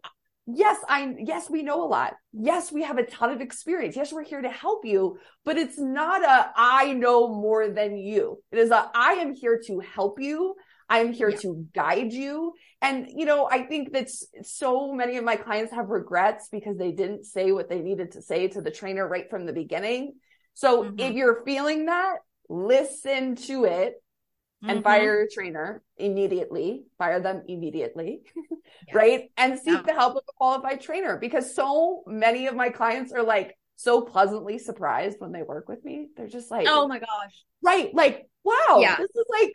yes, 0.47 0.79
I, 0.89 1.15
yes, 1.23 1.51
we 1.51 1.63
know 1.63 1.85
a 1.85 1.87
lot. 1.87 2.15
Yes, 2.33 2.73
we 2.73 2.83
have 2.83 2.97
a 2.97 3.05
ton 3.05 3.31
of 3.31 3.43
experience. 3.43 3.95
Yes, 3.95 4.13
we're 4.13 4.25
here 4.25 4.41
to 4.41 4.49
help 4.49 4.87
you, 4.87 5.19
but 5.45 5.59
it's 5.59 5.79
not 5.79 6.25
a, 6.25 6.51
I 6.57 6.95
know 6.95 7.29
more 7.29 7.69
than 7.69 7.99
you. 7.99 8.43
It 8.51 8.59
is 8.59 8.71
a, 8.71 8.91
I 8.95 9.13
am 9.15 9.35
here 9.35 9.61
to 9.67 9.81
help 9.81 10.19
you. 10.19 10.55
I'm 10.89 11.13
here 11.13 11.31
yeah. 11.31 11.39
to 11.39 11.67
guide 11.75 12.13
you. 12.13 12.55
And, 12.81 13.09
you 13.15 13.25
know, 13.25 13.49
I 13.51 13.65
think 13.65 13.93
that 13.93 14.11
so 14.43 14.93
many 14.93 15.17
of 15.17 15.25
my 15.25 15.37
clients 15.37 15.73
have 15.73 15.89
regrets 15.89 16.49
because 16.51 16.77
they 16.77 16.93
didn't 16.93 17.25
say 17.25 17.53
what 17.53 17.69
they 17.69 17.81
needed 17.81 18.13
to 18.13 18.23
say 18.23 18.49
to 18.49 18.61
the 18.61 18.71
trainer 18.71 19.07
right 19.07 19.31
from 19.31 19.47
the 19.47 19.53
beginning. 19.53 20.15
So 20.55 20.85
mm-hmm. 20.85 20.99
if 20.99 21.15
you're 21.15 21.43
feeling 21.45 21.87
that, 21.87 22.17
listen 22.49 23.37
to 23.37 23.65
it 23.65 24.03
and 24.63 24.79
mm-hmm. 24.79 24.83
fire 24.83 25.17
your 25.17 25.29
trainer 25.33 25.83
immediately, 25.97 26.85
fire 26.99 27.21
them 27.21 27.43
immediately, 27.49 28.21
yeah. 28.89 28.95
right? 28.95 29.31
And 29.37 29.59
seek 29.59 29.75
yeah. 29.75 29.83
the 29.83 29.93
help 29.93 30.17
of 30.17 30.23
a 30.29 30.33
qualified 30.37 30.81
trainer 30.81 31.17
because 31.17 31.55
so 31.55 32.03
many 32.07 32.47
of 32.47 32.55
my 32.55 32.69
clients 32.69 33.13
are 33.13 33.23
like 33.23 33.57
so 33.77 34.03
pleasantly 34.03 34.59
surprised 34.59 35.17
when 35.19 35.33
they 35.33 35.43
work 35.43 35.69
with 35.69 35.85
me. 35.85 36.09
They're 36.17 36.29
just 36.29 36.51
like, 36.51 36.67
oh 36.69 36.87
my 36.87 36.99
gosh. 36.99 37.45
Right. 37.63 37.93
Like, 37.95 38.29
wow, 38.45 38.79
yeah. 38.79 38.97
this 38.97 39.11
is 39.11 39.25
like, 39.29 39.53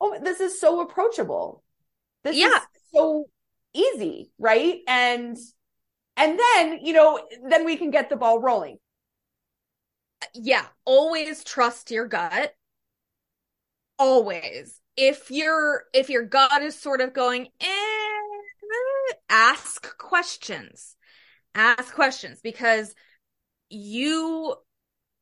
oh, 0.00 0.18
this 0.22 0.40
is 0.40 0.60
so 0.60 0.80
approachable. 0.80 1.62
This 2.24 2.36
yeah. 2.36 2.56
is 2.56 2.62
so 2.94 3.26
easy. 3.74 4.30
Right. 4.38 4.80
And, 4.86 5.36
and 6.16 6.38
then, 6.38 6.80
you 6.82 6.94
know, 6.94 7.20
then 7.48 7.64
we 7.64 7.76
can 7.76 7.90
get 7.90 8.08
the 8.08 8.16
ball 8.16 8.40
rolling 8.40 8.78
yeah, 10.34 10.66
always 10.84 11.44
trust 11.44 11.90
your 11.90 12.06
gut. 12.06 12.54
Always. 13.98 14.80
If 14.96 15.30
your 15.30 15.84
if 15.92 16.10
your 16.10 16.24
gut 16.24 16.62
is 16.62 16.78
sort 16.78 17.00
of 17.00 17.12
going, 17.12 17.48
eh, 17.60 18.18
ask 19.28 19.96
questions. 19.98 20.96
Ask 21.54 21.94
questions 21.94 22.40
because 22.42 22.94
you 23.70 24.54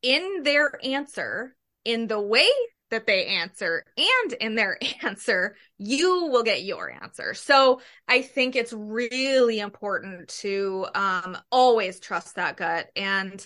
in 0.02 0.42
their 0.42 0.78
answer, 0.84 1.57
in 1.84 2.07
the 2.07 2.20
way 2.20 2.48
that 2.90 3.07
they 3.07 3.26
answer 3.26 3.84
and 3.96 4.32
in 4.34 4.54
their 4.54 4.78
answer, 5.02 5.57
you 5.78 6.26
will 6.26 6.42
get 6.42 6.62
your 6.62 6.90
answer. 6.90 7.34
So 7.34 7.80
I 8.09 8.22
think 8.22 8.54
it's 8.57 8.72
really 8.72 9.59
important 9.61 10.28
to 10.40 10.86
um, 10.94 11.36
always 11.50 11.98
trust 12.00 12.36
that 12.36 12.57
gut. 12.57 12.88
And 12.94 13.44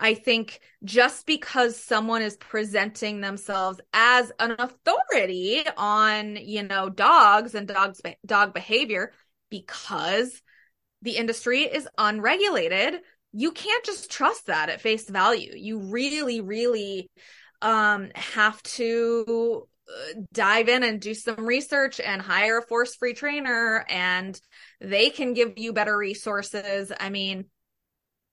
I 0.00 0.14
think 0.14 0.60
just 0.82 1.26
because 1.26 1.76
someone 1.76 2.22
is 2.22 2.38
presenting 2.38 3.20
themselves 3.20 3.80
as 3.92 4.32
an 4.38 4.52
authority 4.58 5.62
on, 5.76 6.36
you 6.36 6.62
know, 6.62 6.88
dogs 6.88 7.54
and 7.54 7.68
dogs 7.68 8.00
dog 8.24 8.54
behavior 8.54 9.12
because 9.50 10.40
the 11.02 11.16
industry 11.16 11.62
is 11.62 11.86
unregulated, 11.98 13.00
you 13.32 13.52
can't 13.52 13.84
just 13.84 14.10
trust 14.10 14.46
that 14.46 14.70
at 14.70 14.80
face 14.80 15.08
value. 15.08 15.52
You 15.54 15.78
really 15.78 16.40
really 16.40 17.10
um 17.62 18.08
have 18.14 18.62
to 18.62 19.68
uh, 19.88 20.20
dive 20.32 20.68
in 20.70 20.82
and 20.82 20.98
do 20.98 21.12
some 21.12 21.44
research 21.44 22.00
and 22.00 22.22
hire 22.22 22.58
a 22.58 22.66
force 22.66 22.94
free 22.94 23.12
trainer 23.12 23.84
and 23.90 24.40
they 24.80 25.10
can 25.10 25.34
give 25.34 25.58
you 25.58 25.74
better 25.74 25.96
resources. 25.96 26.90
I 26.98 27.10
mean, 27.10 27.46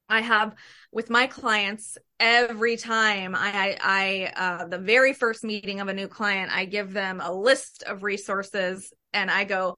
I 0.10 0.22
have 0.22 0.56
with 0.92 1.10
my 1.10 1.28
clients 1.28 1.98
every 2.20 2.78
time 2.78 3.36
I, 3.36 3.78
I, 3.82 4.34
uh, 4.36 4.68
the 4.68 4.78
very 4.78 5.14
first 5.14 5.44
meeting 5.44 5.80
of 5.80 5.88
a 5.88 5.94
new 5.94 6.08
client, 6.08 6.52
I 6.54 6.66
give 6.66 6.94
them 6.94 7.22
a 7.22 7.32
list 7.32 7.84
of 7.84 8.04
resources 8.04 8.94
and 9.14 9.30
I 9.30 9.44
go, 9.44 9.78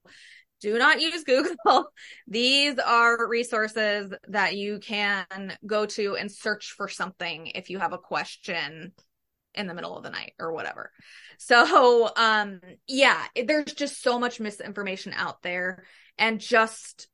do 0.60 0.78
not 0.78 1.00
use 1.00 1.24
Google. 1.24 1.90
These 2.28 2.78
are 2.78 3.28
resources 3.28 4.12
that 4.28 4.56
you 4.56 4.78
can 4.78 5.26
go 5.66 5.86
to 5.86 6.16
and 6.16 6.30
search 6.30 6.74
for 6.76 6.88
something 6.88 7.48
if 7.54 7.70
you 7.70 7.78
have 7.78 7.92
a 7.92 7.98
question 7.98 8.92
in 9.54 9.66
the 9.66 9.74
middle 9.74 9.96
of 9.96 10.02
the 10.02 10.10
night 10.10 10.34
or 10.38 10.52
whatever. 10.52 10.92
So, 11.38 12.10
um, 12.16 12.60
yeah, 12.86 13.20
there's 13.46 13.72
just 13.72 14.02
so 14.02 14.18
much 14.18 14.38
misinformation 14.38 15.12
out 15.14 15.42
there 15.42 15.84
and 16.18 16.38
just, 16.38 17.08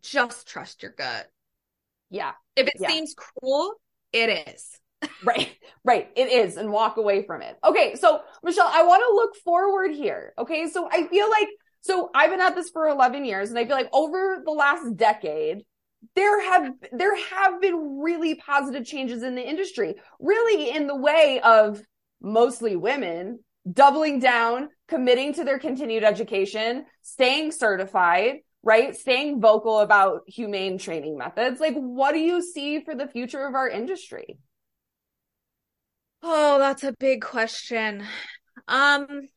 just 0.00 0.48
trust 0.48 0.82
your 0.82 0.92
gut. 0.92 1.26
Yeah. 2.12 2.32
If 2.54 2.68
it 2.68 2.74
yeah. 2.78 2.88
seems 2.88 3.14
cruel, 3.14 3.74
it 4.12 4.48
is. 4.48 4.78
right. 5.24 5.50
Right. 5.82 6.10
It 6.14 6.30
is. 6.30 6.56
And 6.56 6.70
walk 6.70 6.98
away 6.98 7.24
from 7.26 7.42
it. 7.42 7.56
Okay. 7.64 7.96
So 7.96 8.20
Michelle, 8.44 8.70
I 8.72 8.84
want 8.84 9.02
to 9.02 9.14
look 9.14 9.34
forward 9.36 9.90
here. 9.92 10.32
Okay. 10.38 10.68
So 10.68 10.88
I 10.92 11.08
feel 11.08 11.28
like, 11.28 11.48
so 11.80 12.10
I've 12.14 12.30
been 12.30 12.40
at 12.40 12.54
this 12.54 12.70
for 12.70 12.86
11 12.86 13.24
years 13.24 13.50
and 13.50 13.58
I 13.58 13.64
feel 13.64 13.76
like 13.76 13.88
over 13.92 14.42
the 14.44 14.52
last 14.52 14.96
decade, 14.96 15.62
there 16.14 16.42
have, 16.42 16.72
there 16.92 17.16
have 17.16 17.60
been 17.60 17.98
really 18.00 18.34
positive 18.34 18.84
changes 18.84 19.22
in 19.22 19.34
the 19.34 19.48
industry, 19.48 19.94
really 20.20 20.70
in 20.70 20.86
the 20.86 20.96
way 20.96 21.40
of 21.42 21.80
mostly 22.20 22.76
women 22.76 23.40
doubling 23.70 24.18
down, 24.18 24.68
committing 24.88 25.32
to 25.34 25.44
their 25.44 25.58
continued 25.58 26.04
education, 26.04 26.84
staying 27.02 27.52
certified, 27.52 28.38
right? 28.62 28.96
Staying 28.96 29.40
vocal 29.40 29.80
about 29.80 30.22
humane 30.26 30.78
training 30.78 31.18
methods. 31.18 31.60
Like, 31.60 31.74
what 31.74 32.12
do 32.12 32.18
you 32.18 32.42
see 32.42 32.80
for 32.80 32.94
the 32.94 33.08
future 33.08 33.44
of 33.44 33.54
our 33.54 33.68
industry? 33.68 34.38
Oh, 36.22 36.58
that's 36.58 36.84
a 36.84 36.94
big 36.98 37.22
question. 37.22 38.04
Um, 38.68 39.28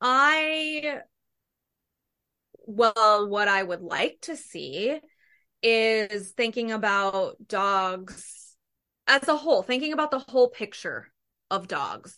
I, 0.00 1.00
well, 2.66 3.28
what 3.28 3.46
I 3.48 3.62
would 3.62 3.82
like 3.82 4.18
to 4.22 4.36
see 4.36 4.98
is 5.62 6.32
thinking 6.32 6.72
about 6.72 7.36
dogs 7.46 8.56
as 9.06 9.28
a 9.28 9.36
whole, 9.36 9.62
thinking 9.62 9.92
about 9.92 10.10
the 10.10 10.18
whole 10.18 10.48
picture 10.48 11.06
of 11.50 11.68
dogs, 11.68 12.16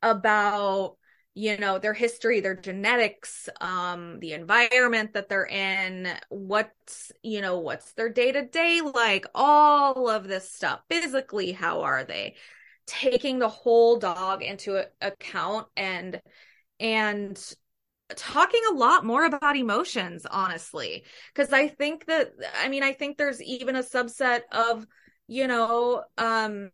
about 0.00 0.96
you 1.34 1.56
know 1.56 1.78
their 1.78 1.94
history 1.94 2.40
their 2.40 2.54
genetics 2.54 3.48
um 3.60 4.20
the 4.20 4.32
environment 4.34 5.14
that 5.14 5.28
they're 5.28 5.46
in 5.46 6.08
what's 6.28 7.10
you 7.22 7.40
know 7.40 7.58
what's 7.58 7.92
their 7.92 8.10
day 8.10 8.32
to 8.32 8.44
day 8.46 8.80
like 8.94 9.26
all 9.34 10.08
of 10.08 10.28
this 10.28 10.50
stuff. 10.50 10.80
Physically 10.90 11.52
how 11.52 11.82
are 11.82 12.04
they? 12.04 12.34
Taking 12.86 13.38
the 13.38 13.48
whole 13.48 13.98
dog 13.98 14.42
into 14.42 14.84
account 15.00 15.68
and 15.76 16.20
and 16.78 17.54
talking 18.14 18.60
a 18.70 18.74
lot 18.74 19.06
more 19.06 19.24
about 19.24 19.56
emotions 19.56 20.26
honestly. 20.30 21.04
Because 21.34 21.52
i 21.52 21.66
think 21.66 22.06
that 22.06 22.32
i 22.62 22.68
mean 22.68 22.82
i 22.82 22.92
think 22.92 23.16
there's 23.16 23.40
even 23.42 23.76
a 23.76 23.82
subset 23.82 24.42
of 24.52 24.86
you 25.28 25.46
know 25.46 26.02
um 26.18 26.70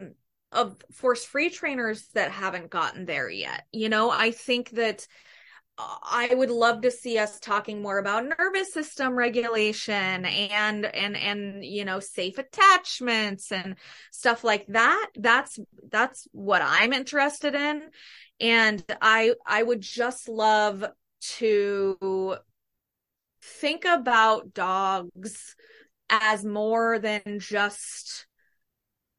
of 0.52 0.76
force 0.92 1.24
free 1.24 1.50
trainers 1.50 2.06
that 2.14 2.30
haven't 2.30 2.70
gotten 2.70 3.04
there 3.04 3.28
yet. 3.28 3.64
You 3.72 3.88
know, 3.88 4.10
I 4.10 4.30
think 4.30 4.70
that 4.70 5.06
uh, 5.78 5.96
I 6.02 6.34
would 6.34 6.50
love 6.50 6.82
to 6.82 6.90
see 6.90 7.18
us 7.18 7.38
talking 7.38 7.82
more 7.82 7.98
about 7.98 8.26
nervous 8.38 8.72
system 8.72 9.14
regulation 9.14 10.24
and 10.24 10.86
and 10.86 11.16
and 11.16 11.64
you 11.64 11.84
know 11.84 12.00
safe 12.00 12.38
attachments 12.38 13.52
and 13.52 13.76
stuff 14.10 14.44
like 14.44 14.66
that. 14.68 15.08
That's 15.16 15.58
that's 15.90 16.26
what 16.32 16.62
I'm 16.64 16.92
interested 16.92 17.54
in 17.54 17.90
and 18.40 18.84
I 19.00 19.34
I 19.46 19.62
would 19.62 19.80
just 19.80 20.28
love 20.28 20.84
to 21.20 22.36
think 23.42 23.84
about 23.84 24.54
dogs 24.54 25.56
as 26.10 26.44
more 26.44 26.98
than 26.98 27.38
just 27.38 28.26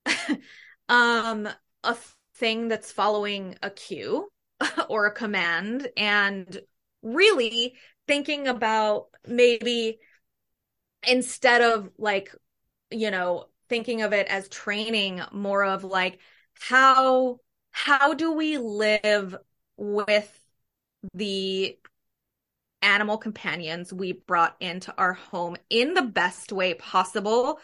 um 0.90 1.48
a 1.84 1.96
thing 2.36 2.68
that's 2.68 2.92
following 2.92 3.56
a 3.64 3.70
cue 3.70 4.30
or 4.90 5.06
a 5.06 5.14
command 5.14 5.88
and 5.96 6.62
really 7.02 7.76
thinking 8.08 8.48
about 8.48 9.08
maybe 9.26 10.00
instead 11.08 11.62
of 11.62 11.90
like 11.98 12.34
you 12.92 13.12
know 13.12 13.46
thinking 13.70 14.02
of 14.02 14.14
it 14.14 14.28
as 14.28 14.50
training 14.50 15.22
more 15.32 15.64
of 15.64 15.84
like 15.84 16.20
how 16.60 17.40
how 17.72 18.14
do 18.14 18.34
we 18.34 18.58
live 18.58 19.36
with 19.78 20.44
the 21.14 21.78
animal 22.82 23.18
companions 23.18 23.94
we 23.94 24.14
brought 24.14 24.56
into 24.60 24.94
our 24.98 25.14
home 25.14 25.56
in 25.70 25.94
the 25.94 26.02
best 26.02 26.52
way 26.52 26.74
possible 26.74 27.60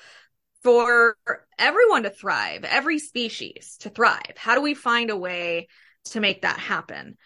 for 0.65 1.15
everyone 1.59 2.01
to 2.03 2.09
thrive, 2.09 2.63
every 2.63 2.97
species 2.97 3.77
to 3.81 3.89
thrive? 3.91 4.33
How 4.35 4.55
do 4.55 4.61
we 4.61 4.73
find 4.73 5.11
a 5.11 5.15
way 5.15 5.67
to 6.05 6.19
make 6.19 6.41
that 6.41 6.57
happen? 6.57 7.17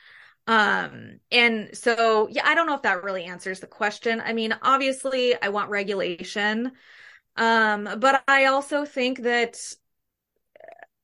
Um, 0.45 1.21
and 1.31 1.69
so, 1.71 2.27
yeah, 2.29 2.41
I 2.45 2.53
don't 2.53 2.67
know 2.67 2.75
if 2.75 2.81
that 2.81 3.01
really 3.01 3.23
answers 3.23 3.61
the 3.61 3.67
question. 3.67 4.19
I 4.19 4.33
mean, 4.33 4.53
obviously, 4.61 5.41
I 5.41 5.49
want 5.49 5.69
regulation. 5.69 6.73
Um, 7.37 7.87
but 7.99 8.21
I 8.27 8.47
also 8.47 8.83
think 8.83 9.21
that 9.21 9.57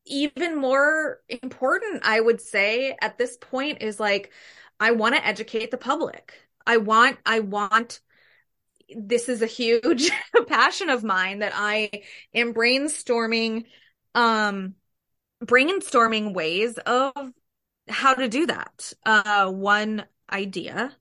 even 0.05 0.57
more 0.57 1.21
important, 1.29 2.01
I 2.03 2.19
would 2.19 2.41
say 2.41 2.97
at 3.01 3.17
this 3.17 3.38
point 3.38 3.81
is 3.81 3.97
like, 3.97 4.33
I 4.77 4.91
want 4.91 5.15
to 5.15 5.25
educate 5.25 5.71
the 5.71 5.77
public. 5.77 6.33
I 6.67 6.77
want, 6.77 7.17
I 7.25 7.39
want 7.39 8.01
this 8.89 9.29
is 9.29 9.41
a 9.41 9.47
huge 9.47 10.11
passion 10.47 10.89
of 10.89 11.03
mine 11.03 11.39
that 11.39 11.53
I 11.55 11.89
am 12.33 12.53
brainstorming, 12.53 13.65
um, 14.13 14.75
brainstorming 15.43 16.33
ways 16.33 16.77
of 16.77 17.13
how 17.88 18.13
to 18.13 18.27
do 18.27 18.47
that. 18.47 18.93
Uh, 19.05 19.51
one 19.51 20.05
idea, 20.31 20.95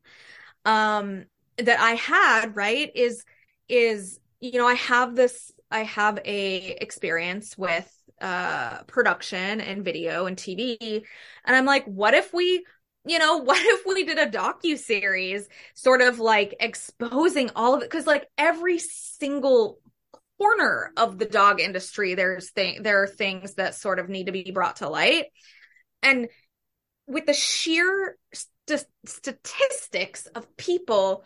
um, 0.64 1.24
that 1.58 1.80
I 1.80 1.92
had, 1.92 2.56
right, 2.56 2.90
is, 2.94 3.24
is, 3.68 4.18
you 4.40 4.58
know, 4.58 4.66
I 4.66 4.74
have 4.74 5.14
this, 5.14 5.52
I 5.70 5.84
have 5.84 6.18
a 6.24 6.76
experience 6.80 7.56
with, 7.56 7.90
uh, 8.20 8.82
production 8.84 9.60
and 9.60 9.84
video 9.84 10.26
and 10.26 10.36
TV. 10.36 11.04
And 11.44 11.56
I'm 11.56 11.66
like, 11.66 11.84
what 11.84 12.14
if 12.14 12.32
we 12.32 12.64
you 13.04 13.18
know, 13.18 13.38
what 13.42 13.60
if 13.60 13.86
we 13.86 14.04
did 14.04 14.18
a 14.18 14.26
docu 14.30 14.78
series 14.78 15.48
sort 15.74 16.00
of 16.00 16.18
like 16.18 16.56
exposing 16.60 17.50
all 17.56 17.74
of 17.74 17.82
it? 17.82 17.90
Cause 17.90 18.06
like 18.06 18.26
every 18.38 18.78
single 18.78 19.78
corner 20.38 20.92
of 20.96 21.18
the 21.18 21.26
dog 21.26 21.60
industry, 21.60 22.14
there's 22.14 22.50
thing, 22.50 22.82
there 22.82 23.02
are 23.02 23.08
things 23.08 23.54
that 23.54 23.74
sort 23.74 23.98
of 23.98 24.08
need 24.08 24.26
to 24.26 24.32
be 24.32 24.50
brought 24.50 24.76
to 24.76 24.88
light. 24.88 25.26
And 26.02 26.28
with 27.06 27.26
the 27.26 27.34
sheer 27.34 28.16
st- 28.32 28.86
statistics 29.06 30.26
of 30.26 30.56
people 30.56 31.24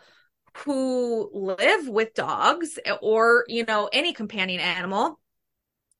who 0.57 1.29
live 1.33 1.87
with 1.87 2.13
dogs 2.13 2.79
or, 3.01 3.45
you 3.47 3.65
know, 3.65 3.89
any 3.91 4.13
companion 4.13 4.59
animal, 4.59 5.19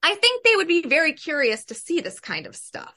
I 0.02 0.16
think 0.16 0.44
they 0.44 0.56
would 0.56 0.68
be 0.68 0.88
very 0.88 1.14
curious 1.14 1.66
to 1.66 1.74
see 1.74 2.02
this 2.02 2.20
kind 2.20 2.46
of 2.46 2.56
stuff. 2.56 2.96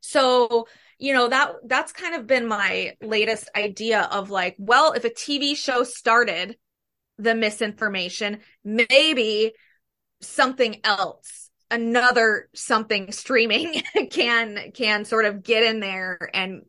So, 0.00 0.66
you 1.00 1.12
know 1.12 1.28
that 1.28 1.52
that's 1.66 1.92
kind 1.92 2.14
of 2.14 2.26
been 2.26 2.46
my 2.46 2.94
latest 3.00 3.48
idea 3.56 4.02
of 4.12 4.30
like 4.30 4.54
well 4.58 4.92
if 4.92 5.04
a 5.04 5.10
tv 5.10 5.56
show 5.56 5.82
started 5.82 6.56
the 7.18 7.34
misinformation 7.34 8.38
maybe 8.64 9.52
something 10.20 10.80
else 10.84 11.50
another 11.70 12.48
something 12.54 13.12
streaming 13.12 13.82
can 14.10 14.72
can 14.72 15.04
sort 15.04 15.24
of 15.24 15.42
get 15.42 15.62
in 15.62 15.80
there 15.80 16.30
and 16.34 16.62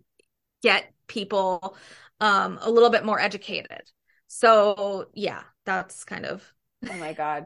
get 0.62 0.92
people 1.08 1.76
um 2.20 2.60
a 2.62 2.70
little 2.70 2.90
bit 2.90 3.04
more 3.04 3.20
educated. 3.20 3.82
So 4.28 5.08
yeah 5.14 5.42
that's 5.66 6.04
kind 6.04 6.26
of 6.26 6.44
oh 6.90 6.98
my 6.98 7.14
god 7.14 7.46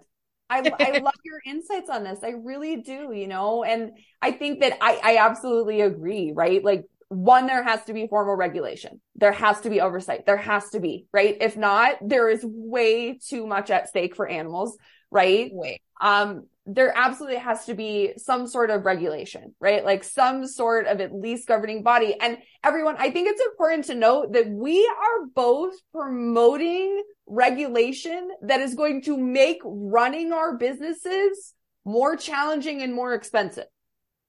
I, 0.50 0.72
I 0.80 1.00
love 1.00 1.16
your 1.24 1.40
insights 1.46 1.90
on 1.90 2.04
this. 2.04 2.20
I 2.24 2.30
really 2.30 2.78
do, 2.78 3.12
you 3.14 3.28
know, 3.28 3.64
and 3.64 3.92
I 4.22 4.32
think 4.32 4.60
that 4.62 4.78
I, 4.82 5.00
I 5.04 5.18
absolutely 5.18 5.82
agree, 5.82 6.32
right? 6.36 6.64
Like 6.64 6.86
one, 7.10 7.48
there 7.48 7.64
has 7.64 7.84
to 7.86 7.94
be 7.94 8.08
formal 8.08 8.36
regulation. 8.36 9.02
There 9.16 9.32
has 9.32 9.62
to 9.62 9.70
be 9.70 9.82
oversight. 9.82 10.26
There 10.26 10.38
has 10.38 10.70
to 10.72 10.80
be, 10.80 11.08
right? 11.14 11.38
If 11.40 11.58
not, 11.58 11.96
there 12.02 12.30
is 12.30 12.42
way 12.44 13.18
too 13.18 13.48
much 13.48 13.70
at 13.70 13.90
stake 13.90 14.16
for 14.16 14.28
animals, 14.28 14.78
right? 15.12 15.50
Wait. 15.52 15.82
Um, 16.02 16.46
there 16.66 16.92
absolutely 16.96 17.38
has 17.38 17.66
to 17.66 17.76
be 17.76 18.14
some 18.18 18.48
sort 18.48 18.72
of 18.72 18.86
regulation, 18.86 19.54
right? 19.60 19.86
Like 19.86 20.04
some 20.04 20.48
sort 20.48 20.88
of 20.88 21.00
at 21.00 21.14
least 21.14 21.48
governing 21.48 21.84
body. 21.84 22.16
And 22.20 22.40
everyone, 22.64 22.96
I 22.98 23.12
think 23.12 23.30
it's 23.30 23.42
important 23.42 23.86
to 23.86 23.96
note 23.96 24.34
that 24.34 24.50
we 24.50 24.86
are 24.88 25.28
both 25.36 25.76
promoting 25.92 27.04
regulation 27.28 28.30
that 28.42 28.62
is 28.62 28.74
going 28.74 29.04
to 29.04 29.18
make 29.18 29.60
running 29.64 30.32
our 30.32 30.58
businesses 30.58 31.54
more 31.86 32.16
challenging 32.16 32.82
and 32.82 32.94
more 32.94 33.14
expensive. 33.14 33.68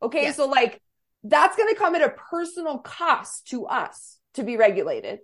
Okay. 0.03 0.25
Yes. 0.25 0.37
So 0.37 0.47
like 0.47 0.83
that's 1.25 1.57
going 1.57 1.73
to 1.73 1.79
come 1.79 1.95
at 1.95 2.03
a 2.03 2.11
personal 2.11 2.79
cost 2.79 3.49
to 3.49 3.67
us 3.67 4.19
to 4.35 4.43
be 4.43 4.59
regulated, 4.59 5.21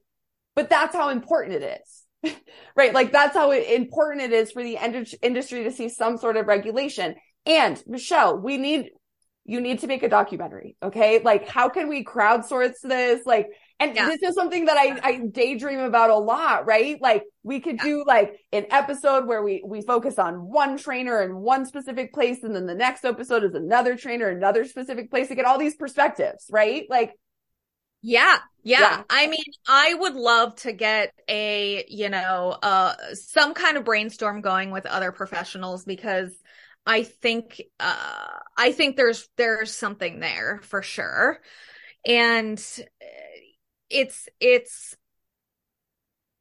but 0.57 0.71
that's 0.71 0.97
how 0.97 1.11
important 1.11 1.63
it 1.63 1.81
is. 1.83 2.02
right. 2.77 2.95
Like 2.95 3.13
that's 3.13 3.35
how 3.35 3.51
important 3.51 4.23
it 4.23 4.33
is 4.33 4.53
for 4.53 4.63
the 4.63 4.79
industry 5.23 5.65
to 5.65 5.71
see 5.71 5.89
some 5.89 6.17
sort 6.17 6.37
of 6.37 6.47
regulation. 6.47 7.15
And 7.47 7.83
Michelle, 7.87 8.39
we 8.39 8.59
need, 8.59 8.91
you 9.45 9.61
need 9.61 9.81
to 9.81 9.89
make 9.89 10.03
a 10.03 10.09
documentary. 10.09 10.77
Okay. 10.83 11.21
Like 11.23 11.49
how 11.49 11.69
can 11.69 11.89
we 11.89 12.05
crowdsource 12.05 12.81
this? 12.83 13.27
Like, 13.27 13.49
and 13.81 13.97
yeah. 13.97 14.07
this 14.07 14.23
is 14.23 14.37
something 14.37 14.67
that 14.67 14.77
I, 14.77 15.01
I 15.03 15.21
daydream 15.33 15.81
about 15.81 16.11
a 16.11 16.17
lot, 16.17 16.67
right? 16.67 17.03
Like 17.03 17.25
we 17.43 17.59
could 17.59 17.79
yeah. 17.79 17.85
do 17.85 18.05
like 18.07 18.39
an 18.53 18.67
episode 18.71 19.27
where 19.27 19.43
we, 19.43 19.63
we 19.67 19.83
focus 19.83 20.21
on 20.21 20.35
one 20.37 20.77
trainer 20.77 21.21
in 21.23 21.37
one 21.37 21.67
specific 21.67 22.15
place. 22.15 22.45
And 22.45 22.55
then 22.55 22.67
the 22.67 22.77
next 22.77 23.05
episode 23.05 23.43
is 23.43 23.55
another 23.55 23.97
trainer, 23.97 24.29
another 24.29 24.65
specific 24.65 25.11
place 25.11 25.29
to 25.29 25.35
get 25.35 25.47
all 25.47 25.59
these 25.59 25.75
perspectives, 25.75 26.47
right? 26.49 26.85
Like, 26.89 27.15
yeah, 28.03 28.39
yeah, 28.63 28.81
yeah. 28.81 29.03
I 29.09 29.27
mean, 29.29 29.45
I 29.67 29.95
would 29.95 30.15
love 30.15 30.57
to 30.57 30.73
get 30.73 31.15
a, 31.29 31.85
you 31.89 32.09
know, 32.09 32.57
uh, 32.63 32.95
some 33.15 33.55
kind 33.55 33.77
of 33.77 33.85
brainstorm 33.85 34.41
going 34.41 34.71
with 34.71 34.87
other 34.87 35.13
professionals 35.13 35.85
because 35.85 36.33
I 36.85 37.05
think, 37.05 37.63
uh, 37.81 38.27
I 38.57 38.73
think 38.73 38.97
there's, 38.97 39.29
there's 39.37 39.73
something 39.73 40.21
there 40.21 40.61
for 40.65 40.83
sure. 40.83 41.41
And 42.05 42.63
it's 43.93 44.29
it's 44.41 44.97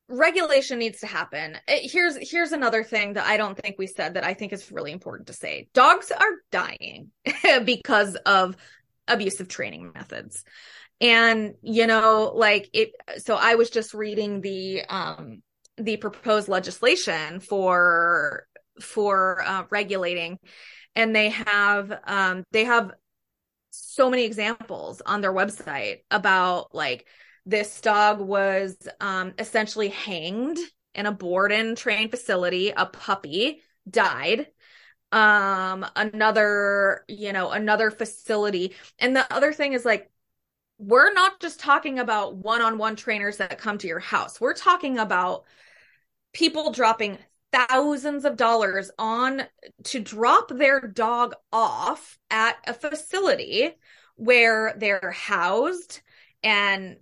regulation 0.07 0.79
needs 0.79 1.01
to 1.01 1.07
happen. 1.07 1.57
Here's 1.67 2.17
here's 2.31 2.51
another 2.51 2.83
thing 2.83 3.13
that 3.13 3.25
I 3.25 3.37
don't 3.37 3.57
think 3.57 3.75
we 3.77 3.87
said 3.87 4.15
that 4.15 4.23
I 4.23 4.33
think 4.33 4.53
is 4.53 4.71
really 4.71 4.91
important 4.91 5.27
to 5.27 5.33
say. 5.33 5.69
Dogs 5.73 6.11
are 6.11 6.31
dying 6.51 7.11
because 7.65 8.15
of 8.25 8.55
abusive 9.07 9.47
training 9.47 9.91
methods. 9.93 10.43
And 11.01 11.55
you 11.61 11.87
know, 11.87 12.31
like 12.35 12.69
it 12.73 12.91
so 13.17 13.35
I 13.35 13.55
was 13.55 13.69
just 13.69 13.93
reading 13.93 14.41
the 14.41 14.83
um 14.87 15.41
the 15.77 15.97
proposed 15.97 16.47
legislation 16.47 17.39
for 17.39 18.45
for 18.79 19.41
uh, 19.45 19.63
regulating 19.69 20.39
and 20.95 21.15
they 21.15 21.29
have 21.29 21.91
um 22.05 22.43
they 22.51 22.65
have 22.65 22.91
so 23.71 24.09
many 24.09 24.25
examples 24.25 25.01
on 25.05 25.21
their 25.21 25.33
website 25.33 25.99
about 26.11 26.73
like 26.75 27.07
this 27.45 27.81
dog 27.81 28.19
was 28.19 28.77
um, 28.99 29.33
essentially 29.39 29.89
hanged 29.89 30.59
in 30.93 31.05
a 31.05 31.11
board 31.11 31.51
and 31.51 31.77
train 31.77 32.09
facility. 32.09 32.69
A 32.75 32.85
puppy 32.85 33.61
died. 33.89 34.47
Um, 35.11 35.85
another, 35.95 37.03
you 37.07 37.33
know, 37.33 37.49
another 37.51 37.91
facility. 37.91 38.75
And 38.99 39.15
the 39.15 39.33
other 39.33 39.53
thing 39.53 39.73
is 39.73 39.83
like, 39.85 40.09
we're 40.81 41.13
not 41.13 41.39
just 41.39 41.59
talking 41.59 41.99
about 41.99 42.37
one 42.37 42.59
on 42.59 42.79
one 42.79 42.95
trainers 42.95 43.37
that 43.37 43.59
come 43.59 43.77
to 43.77 43.87
your 43.87 43.99
house. 43.99 44.41
We're 44.41 44.55
talking 44.55 44.97
about 44.97 45.43
people 46.33 46.71
dropping 46.71 47.19
thousands 47.51 48.25
of 48.25 48.35
dollars 48.35 48.89
on 48.97 49.43
to 49.83 49.99
drop 49.99 50.49
their 50.49 50.79
dog 50.79 51.35
off 51.53 52.17
at 52.31 52.55
a 52.65 52.73
facility 52.73 53.73
where 54.15 54.73
they're 54.75 55.11
housed 55.11 56.01
and 56.41 56.97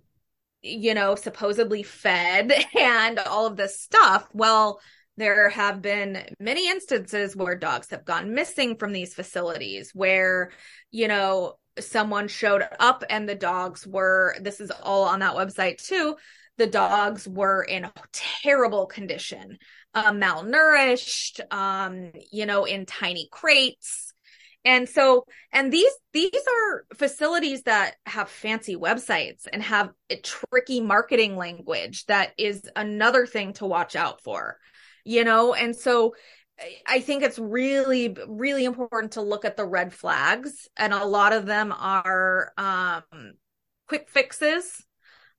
you 0.62 0.92
know, 0.92 1.14
supposedly 1.14 1.82
fed 1.82 2.52
and 2.78 3.18
all 3.18 3.46
of 3.46 3.56
this 3.56 3.80
stuff. 3.80 4.28
Well, 4.34 4.78
there 5.16 5.48
have 5.48 5.80
been 5.80 6.22
many 6.38 6.68
instances 6.68 7.34
where 7.34 7.54
dogs 7.54 7.88
have 7.90 8.04
gone 8.04 8.34
missing 8.34 8.76
from 8.76 8.92
these 8.92 9.14
facilities 9.14 9.90
where, 9.94 10.50
you 10.90 11.08
know, 11.08 11.54
someone 11.78 12.28
showed 12.28 12.62
up 12.78 13.04
and 13.08 13.28
the 13.28 13.34
dogs 13.34 13.86
were, 13.86 14.36
this 14.40 14.60
is 14.60 14.70
all 14.70 15.04
on 15.04 15.20
that 15.20 15.34
website 15.34 15.84
too. 15.84 16.16
The 16.58 16.66
dogs 16.66 17.26
were 17.26 17.62
in 17.62 17.90
terrible 18.12 18.86
condition, 18.86 19.58
uh, 19.94 20.12
malnourished, 20.12 21.40
um, 21.52 22.12
you 22.30 22.44
know, 22.44 22.64
in 22.64 22.86
tiny 22.86 23.28
crates 23.30 24.10
and 24.64 24.88
so, 24.88 25.24
and 25.52 25.72
these, 25.72 25.92
these 26.12 26.30
are 26.34 26.84
facilities 26.94 27.62
that 27.62 27.94
have 28.04 28.28
fancy 28.28 28.76
websites 28.76 29.46
and 29.50 29.62
have 29.62 29.90
a 30.10 30.16
tricky 30.16 30.80
marketing 30.80 31.36
language 31.36 32.04
that 32.06 32.32
is 32.36 32.62
another 32.76 33.26
thing 33.26 33.54
to 33.54 33.66
watch 33.66 33.96
out 33.96 34.22
for, 34.22 34.58
you 35.04 35.24
know? 35.24 35.54
And 35.54 35.74
so 35.74 36.14
I 36.86 37.00
think 37.00 37.22
it's 37.22 37.38
really, 37.38 38.16
really 38.26 38.64
important 38.64 39.12
to 39.12 39.22
look 39.22 39.44
at 39.44 39.56
the 39.56 39.64
red 39.64 39.92
flags 39.92 40.68
and 40.76 40.92
a 40.92 41.04
lot 41.04 41.32
of 41.32 41.46
them 41.46 41.72
are, 41.72 42.52
um, 42.58 43.02
quick 43.88 44.08
fixes. 44.08 44.84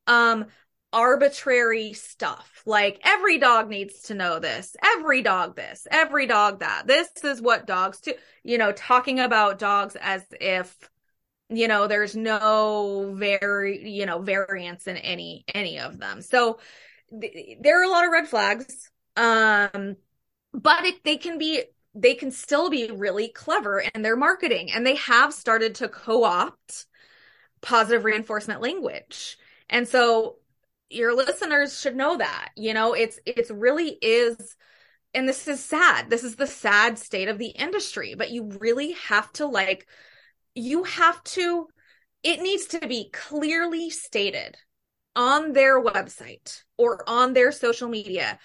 Um, 0.08 0.48
arbitrary 0.94 1.94
stuff. 1.94 2.64
Like 2.66 3.00
every 3.04 3.38
dog 3.38 3.70
needs 3.70 4.02
to 4.04 4.14
know 4.14 4.40
this, 4.40 4.76
every 4.84 5.22
dog 5.22 5.56
this, 5.56 5.88
every 5.90 6.28
dog 6.28 6.60
that. 6.60 6.86
This 6.86 7.10
is 7.24 7.42
what 7.42 7.66
dogs 7.68 8.02
do. 8.02 8.14
You 8.44 8.58
know, 8.58 8.72
talking 8.72 9.20
about 9.20 9.60
dogs 9.60 9.96
as 10.00 10.24
if 10.40 10.76
you 11.50 11.68
know 11.68 11.88
there's 11.88 12.16
no 12.16 13.14
very 13.16 13.90
you 13.90 14.06
know 14.06 14.20
variance 14.20 14.88
in 14.88 14.98
any 14.98 15.44
any 15.54 15.80
of 15.80 16.00
them. 16.00 16.22
So 16.22 16.60
th- 17.20 17.58
there 17.62 17.80
are 17.80 17.84
a 17.84 17.90
lot 17.90 18.06
of 18.06 18.12
red 18.12 18.28
flags. 18.28 18.90
Um 19.16 19.98
but 20.54 20.86
it, 20.86 21.04
they 21.04 21.18
can 21.18 21.38
be 21.38 21.64
they 21.94 22.14
can 22.14 22.32
still 22.32 22.70
be 22.70 22.90
really 22.90 23.28
clever 23.28 23.80
in 23.80 24.02
their 24.02 24.16
marketing 24.16 24.72
and 24.72 24.86
they 24.86 24.96
have 24.96 25.34
started 25.34 25.76
to 25.76 25.90
co-opt 25.90 26.86
positive 27.62 28.06
reinforcement 28.06 28.62
language. 28.62 29.38
And 29.70 29.88
so 29.88 30.38
your 30.92 31.16
listeners 31.16 31.80
should 31.80 31.96
know 31.96 32.18
that 32.18 32.50
you 32.56 32.74
know 32.74 32.94
it's 32.94 33.20
it's 33.26 33.50
really 33.50 33.98
is 34.02 34.56
and 35.14 35.28
this 35.28 35.48
is 35.48 35.64
sad 35.64 36.10
this 36.10 36.24
is 36.24 36.36
the 36.36 36.48
sad 36.48 37.00
state 37.00 37.30
of 37.30 37.38
the 37.38 37.48
industry 37.48 38.14
but 38.14 38.30
you 38.30 38.52
really 38.60 38.92
have 38.94 39.32
to 39.32 39.46
like 39.46 39.88
you 40.54 40.84
have 40.84 41.24
to 41.24 41.68
it 42.24 42.42
needs 42.42 42.66
to 42.66 42.88
be 42.88 43.10
clearly 43.12 43.90
stated 43.90 44.58
on 45.16 45.54
their 45.54 45.82
website 45.82 46.62
or 46.78 47.08
on 47.10 47.34
their 47.34 47.52
social 47.52 47.88
media 47.88 48.38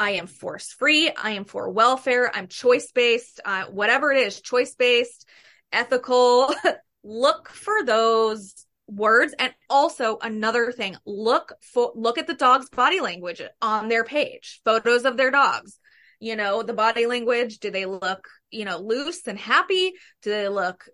i 0.00 0.10
am 0.12 0.26
force 0.26 0.72
free 0.72 1.10
i 1.10 1.30
am 1.30 1.44
for 1.44 1.70
welfare 1.70 2.30
i'm 2.34 2.48
choice 2.48 2.90
based 2.92 3.40
uh, 3.44 3.64
whatever 3.66 4.10
it 4.10 4.26
is 4.26 4.40
choice 4.40 4.74
based 4.74 5.28
ethical 5.72 6.52
look 7.04 7.48
for 7.48 7.84
those 7.84 8.66
words. 8.90 9.34
And 9.38 9.54
also 9.68 10.18
another 10.20 10.72
thing 10.72 10.96
look 11.06 11.52
for 11.60 11.92
look 11.94 12.18
at 12.18 12.26
the 12.26 12.34
dog's 12.34 12.68
body 12.68 13.00
language 13.00 13.40
on 13.62 13.88
their 13.88 14.04
page 14.04 14.60
photos 14.64 15.04
of 15.04 15.16
their 15.16 15.30
dogs. 15.30 15.78
You 16.18 16.36
know 16.36 16.62
the 16.62 16.74
body 16.74 17.06
language 17.06 17.58
do 17.60 17.70
they 17.70 17.86
look 17.86 18.28
you 18.50 18.64
know 18.64 18.78
loose 18.78 19.26
and 19.26 19.38
happy? 19.38 19.92
Do 20.22 20.30
they 20.30 20.48
look 20.48 20.86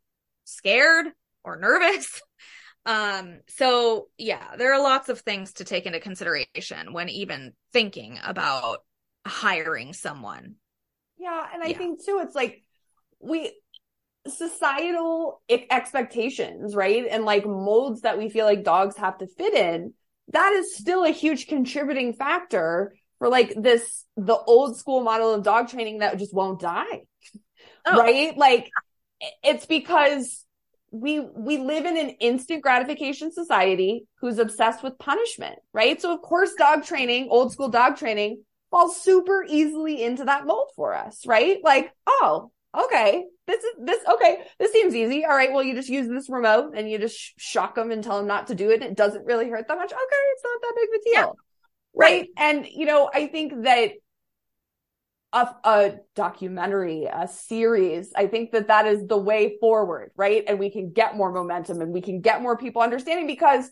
scared 0.44 1.06
or 1.44 1.56
nervous? 1.56 2.20
Um 2.88 3.40
so 3.48 4.06
yeah 4.16 4.54
there 4.56 4.72
are 4.72 4.80
lots 4.80 5.08
of 5.08 5.18
things 5.18 5.54
to 5.54 5.64
take 5.64 5.86
into 5.86 5.98
consideration 5.98 6.92
when 6.92 7.08
even 7.08 7.52
thinking 7.72 8.16
about 8.24 8.78
hiring 9.26 9.92
someone 9.92 10.54
yeah 11.18 11.46
and 11.52 11.62
i 11.62 11.68
yeah. 11.68 11.78
think 11.78 12.04
too 12.04 12.20
it's 12.22 12.34
like 12.34 12.62
we 13.20 13.52
societal 14.28 15.42
expectations, 15.48 16.74
right? 16.74 17.04
And 17.10 17.24
like 17.24 17.46
molds 17.46 18.02
that 18.02 18.18
we 18.18 18.28
feel 18.28 18.46
like 18.46 18.64
dogs 18.64 18.96
have 18.96 19.18
to 19.18 19.26
fit 19.26 19.54
in, 19.54 19.94
that 20.32 20.52
is 20.52 20.76
still 20.76 21.04
a 21.04 21.10
huge 21.10 21.46
contributing 21.46 22.12
factor 22.12 22.94
for 23.18 23.28
like 23.28 23.54
this, 23.56 24.04
the 24.16 24.36
old 24.36 24.76
school 24.76 25.02
model 25.02 25.32
of 25.32 25.42
dog 25.42 25.68
training 25.68 25.98
that 25.98 26.18
just 26.18 26.34
won't 26.34 26.60
die. 26.60 27.02
Oh. 27.86 27.96
Right? 27.98 28.36
Like 28.36 28.70
it's 29.42 29.66
because 29.66 30.44
we 30.90 31.20
we 31.20 31.58
live 31.58 31.84
in 31.84 31.96
an 31.96 32.10
instant 32.20 32.62
gratification 32.62 33.30
society 33.32 34.06
who's 34.20 34.38
obsessed 34.38 34.82
with 34.82 34.98
punishment, 34.98 35.58
right? 35.72 36.00
So 36.00 36.12
of 36.12 36.20
course 36.22 36.52
dog 36.54 36.84
training, 36.84 37.28
old 37.30 37.52
school 37.52 37.68
dog 37.68 37.96
training 37.96 38.42
falls 38.70 39.00
super 39.00 39.44
easily 39.48 40.02
into 40.02 40.24
that 40.24 40.46
mold 40.46 40.70
for 40.76 40.94
us, 40.94 41.26
right? 41.26 41.58
Like, 41.62 41.92
oh, 42.06 42.50
okay, 42.76 43.24
this 43.46 43.62
is 43.62 43.72
this 43.78 44.00
okay 44.12 44.38
this 44.58 44.72
seems 44.72 44.94
easy 44.94 45.24
all 45.24 45.34
right 45.34 45.52
well 45.52 45.62
you 45.62 45.74
just 45.74 45.88
use 45.88 46.08
this 46.08 46.28
remote 46.28 46.72
and 46.76 46.90
you 46.90 46.98
just 46.98 47.16
sh- 47.16 47.32
shock 47.36 47.74
them 47.74 47.90
and 47.90 48.02
tell 48.02 48.18
them 48.18 48.26
not 48.26 48.48
to 48.48 48.54
do 48.54 48.70
it 48.70 48.82
and 48.82 48.90
it 48.90 48.96
doesn't 48.96 49.24
really 49.24 49.48
hurt 49.48 49.66
that 49.68 49.78
much 49.78 49.92
okay 49.92 50.00
it's 50.32 50.44
not 50.44 50.60
that 50.62 50.74
big 50.76 50.88
of 50.88 50.94
a 50.94 51.04
deal 51.04 51.12
yeah. 51.12 51.22
right? 51.94 52.20
right 52.20 52.28
and 52.36 52.66
you 52.66 52.86
know 52.86 53.10
i 53.12 53.26
think 53.26 53.62
that 53.62 53.92
a, 55.32 55.48
a 55.64 55.94
documentary 56.14 57.04
a 57.04 57.28
series 57.28 58.12
i 58.16 58.26
think 58.26 58.52
that 58.52 58.68
that 58.68 58.86
is 58.86 59.06
the 59.06 59.18
way 59.18 59.56
forward 59.60 60.10
right 60.16 60.44
and 60.46 60.58
we 60.58 60.70
can 60.70 60.92
get 60.92 61.16
more 61.16 61.32
momentum 61.32 61.80
and 61.80 61.92
we 61.92 62.00
can 62.00 62.20
get 62.20 62.42
more 62.42 62.56
people 62.56 62.82
understanding 62.82 63.26
because 63.26 63.70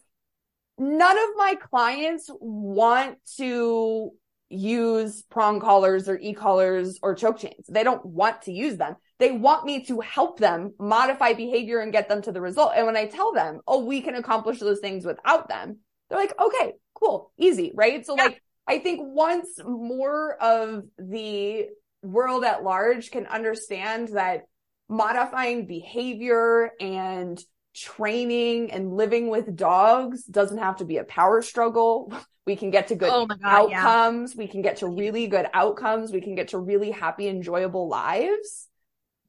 none 0.79 1.17
of 1.17 1.29
my 1.37 1.55
clients 1.55 2.29
want 2.41 3.17
to 3.37 4.13
use 4.55 5.23
prong 5.23 5.61
collars 5.61 6.09
or 6.09 6.19
e-collars 6.19 6.99
or 7.03 7.15
choke 7.15 7.39
chains. 7.39 7.67
They 7.69 7.83
don't 7.83 8.05
want 8.05 8.43
to 8.43 8.53
use 8.53 8.77
them. 8.77 8.97
They 9.19 9.33
want 9.33 9.65
me 9.65 9.85
to 9.87 10.01
help 10.01 10.39
them 10.39 10.75
modify 10.79 11.35
behavior 11.35 11.81
and 11.81 11.93
get 11.93 12.09
them 12.09 12.23
to 12.23 12.33
the 12.33 12.41
result. 12.41 12.73
And 12.77 12.87
when 12.87 12.97
I 12.97 13.07
tell 13.07 13.33
them, 13.33 13.61
oh, 13.67 13.85
we 13.85 14.01
can 14.01 14.15
accomplish 14.15 14.59
those 14.59 14.81
things 14.81 15.05
without 15.05 15.49
them, 15.49 15.79
they're 16.09 16.19
like, 16.19 16.39
okay, 16.41 16.73
cool, 16.95 17.33
easy, 17.39 17.73
right? 17.75 18.05
So 18.05 18.17
yeah. 18.17 18.25
like, 18.25 18.43
I 18.67 18.79
think 18.79 19.01
once 19.03 19.49
more 19.65 20.35
of 20.43 20.85
the 20.99 21.67
world 22.03 22.45
at 22.45 22.63
large 22.63 23.11
can 23.11 23.27
understand 23.27 24.09
that 24.09 24.43
modifying 24.89 25.67
behavior 25.67 26.73
and 26.81 27.39
training 27.75 28.71
and 28.71 28.97
living 28.97 29.29
with 29.29 29.57
dogs 29.57 30.25
doesn't 30.25 30.59
have 30.59 30.77
to 30.77 30.85
be 30.85 30.99
a 30.99 31.05
power 31.05 31.43
struggle. 31.43 32.13
We 32.47 32.57
can 32.57 32.71
get 32.71 32.89
to 32.89 32.95
good 32.95 33.09
oh 33.11 33.25
God, 33.25 33.39
outcomes. 33.43 34.35
Yeah. 34.35 34.39
We 34.39 34.49
can 34.49 34.61
get 34.61 34.77
to 34.81 34.87
really 34.87 35.29
good 35.29 35.47
outcomes. 35.55 36.13
We 36.13 36.21
can 36.21 36.35
get 36.35 36.49
to 36.49 36.59
really 36.59 36.91
happy, 36.91 37.27
enjoyable 37.27 37.89
lives. 37.89 38.69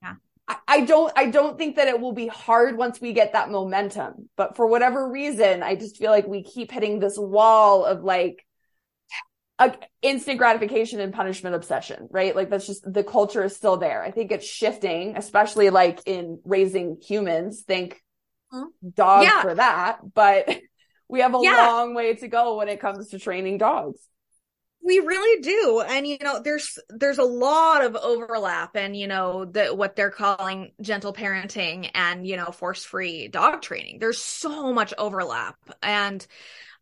Yeah. 0.02 0.16
I, 0.50 0.58
I 0.68 0.82
don't, 0.82 1.14
I 1.16 1.28
don't 1.28 1.58
think 1.58 1.78
that 1.78 1.88
it 1.88 2.02
will 2.02 2.12
be 2.12 2.28
hard 2.28 2.78
once 2.78 3.00
we 3.00 3.14
get 3.14 3.32
that 3.32 3.50
momentum, 3.50 4.28
but 4.36 4.58
for 4.58 4.68
whatever 4.68 5.10
reason, 5.10 5.64
I 5.64 5.76
just 5.76 5.96
feel 5.96 6.12
like 6.12 6.28
we 6.28 6.44
keep 6.44 6.74
hitting 6.74 7.00
this 7.00 7.18
wall 7.18 7.86
of 7.86 8.04
like, 8.04 8.46
a 9.58 9.74
instant 10.02 10.38
gratification 10.38 11.00
and 11.00 11.14
punishment 11.14 11.56
obsession, 11.56 12.08
right? 12.12 12.36
Like 12.36 12.50
that's 12.50 12.68
just 12.68 12.92
the 12.92 13.04
culture 13.04 13.44
is 13.44 13.56
still 13.56 13.78
there. 13.78 14.04
I 14.04 14.12
think 14.12 14.32
it's 14.32 14.46
shifting, 14.46 15.16
especially 15.16 15.70
like 15.70 16.02
in 16.06 16.40
raising 16.44 16.98
humans. 17.02 17.62
Think 17.62 18.02
dogs 18.94 19.26
yeah. 19.26 19.42
for 19.42 19.56
that, 19.56 20.00
but 20.14 20.50
we 21.10 21.22
have 21.22 21.36
a 21.36 21.40
yeah. 21.42 21.68
long 21.68 21.94
way 21.94 22.16
to 22.16 22.28
go 22.28 22.58
when 22.58 22.68
it 22.68 22.80
comes 22.80 23.10
to 23.10 23.20
training 23.20 23.58
dogs. 23.58 24.00
We 24.86 25.00
really 25.00 25.42
do. 25.42 25.84
And 25.86 26.06
you 26.06 26.18
know, 26.22 26.42
there's 26.44 26.78
there's 26.90 27.18
a 27.18 27.24
lot 27.24 27.84
of 27.84 27.96
overlap 27.96 28.76
and 28.76 28.96
you 28.96 29.08
know, 29.08 29.44
the 29.46 29.74
what 29.74 29.96
they're 29.96 30.12
calling 30.12 30.74
gentle 30.80 31.12
parenting 31.12 31.90
and 31.96 32.28
you 32.28 32.38
know, 32.38 32.52
force-free 32.52 33.30
dog 33.30 33.64
training. 33.64 33.98
There's 34.00 34.20
so 34.22 34.72
much 34.74 34.94
overlap. 34.98 35.56
And 35.82 36.26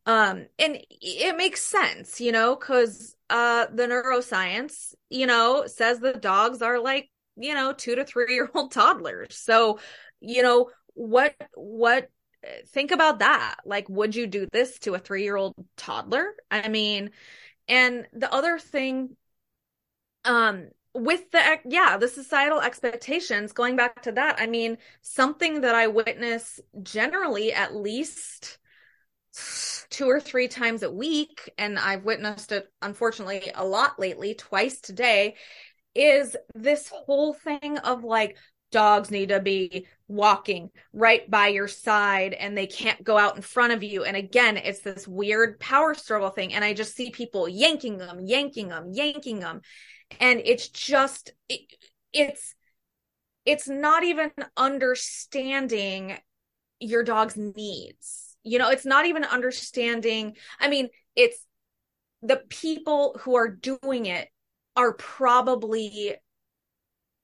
um 0.05 0.47
and 0.59 0.80
it 0.89 1.38
makes 1.38 1.61
sense, 1.61 2.19
you 2.19 2.34
know, 2.34 2.57
cuz 2.57 3.15
uh 3.30 3.67
the 3.74 3.88
neuroscience, 3.88 4.93
you 5.09 5.26
know, 5.26 5.65
says 5.67 5.99
the 5.99 6.11
dogs 6.11 6.61
are 6.61 6.80
like, 6.80 7.09
you 7.38 7.53
know, 7.53 7.71
2 7.71 7.95
to 7.95 8.03
3 8.03 8.34
year 8.34 8.49
old 8.53 8.71
toddlers. 8.74 9.38
So, 9.38 9.80
you 10.19 10.43
know, 10.43 10.71
what 10.93 11.35
what 11.55 12.09
think 12.67 12.91
about 12.91 13.19
that. 13.19 13.55
Like 13.65 13.87
would 13.89 14.15
you 14.15 14.27
do 14.27 14.47
this 14.51 14.79
to 14.79 14.95
a 14.95 14.99
3-year-old 14.99 15.55
toddler? 15.77 16.33
I 16.51 16.67
mean 16.67 17.11
and 17.67 18.05
the 18.13 18.31
other 18.33 18.59
thing 18.59 19.15
um 20.25 20.69
with 20.93 21.31
the 21.31 21.59
yeah 21.65 21.97
the 21.97 22.07
societal 22.07 22.61
expectations 22.61 23.51
going 23.51 23.75
back 23.75 24.03
to 24.03 24.11
that 24.11 24.39
i 24.39 24.45
mean 24.45 24.77
something 25.01 25.61
that 25.61 25.75
i 25.75 25.87
witness 25.87 26.59
generally 26.81 27.51
at 27.53 27.75
least 27.75 28.57
two 29.89 30.07
or 30.07 30.19
three 30.19 30.47
times 30.47 30.83
a 30.83 30.91
week 30.91 31.51
and 31.57 31.79
i've 31.79 32.03
witnessed 32.05 32.51
it 32.51 32.67
unfortunately 32.81 33.51
a 33.55 33.65
lot 33.65 33.99
lately 33.99 34.35
twice 34.35 34.79
today 34.79 35.35
is 35.95 36.35
this 36.53 36.89
whole 36.89 37.33
thing 37.33 37.77
of 37.79 38.03
like 38.03 38.37
dogs 38.74 39.09
need 39.09 39.30
to 39.30 39.39
be 39.39 39.88
walking 40.09 40.69
right 40.91 41.30
by 41.32 41.47
your 41.47 41.67
side 41.67 42.34
and 42.34 42.57
they 42.57 42.67
can't 42.67 43.03
go 43.03 43.17
out 43.17 43.38
in 43.38 43.41
front 43.41 43.71
of 43.71 43.84
you. 43.84 44.03
And 44.03 44.17
again, 44.17 44.57
it's 44.57 44.82
this 44.82 45.07
weird 45.07 45.59
power 45.59 45.93
struggle 45.93 46.30
thing. 46.30 46.53
And 46.53 46.65
I 46.65 46.74
just 46.74 46.95
see 46.95 47.11
people 47.11 47.47
yanking 47.47 47.97
them, 47.97 48.19
yanking 48.19 48.67
them, 48.67 48.89
yanking 48.91 49.39
them. 49.39 49.61
And 50.19 50.41
it's 50.43 50.67
just, 50.67 51.32
it, 51.47 51.61
it's, 52.11 52.53
it's 53.45 53.69
not 53.69 54.03
even 54.03 54.32
understanding 54.57 56.17
your 56.80 57.03
dog's 57.03 57.38
needs. 57.38 58.36
You 58.43 58.59
know, 58.59 58.69
it's 58.69 58.86
not 58.86 59.05
even 59.05 59.24
understanding. 59.24 60.36
I 60.59 60.67
mean, 60.67 60.89
it's 61.15 61.45
the 62.21 62.41
people 62.49 63.19
who 63.21 63.36
are 63.36 63.49
doing 63.49 64.05
it 64.05 64.28
are 64.76 64.93
probably 64.93 66.15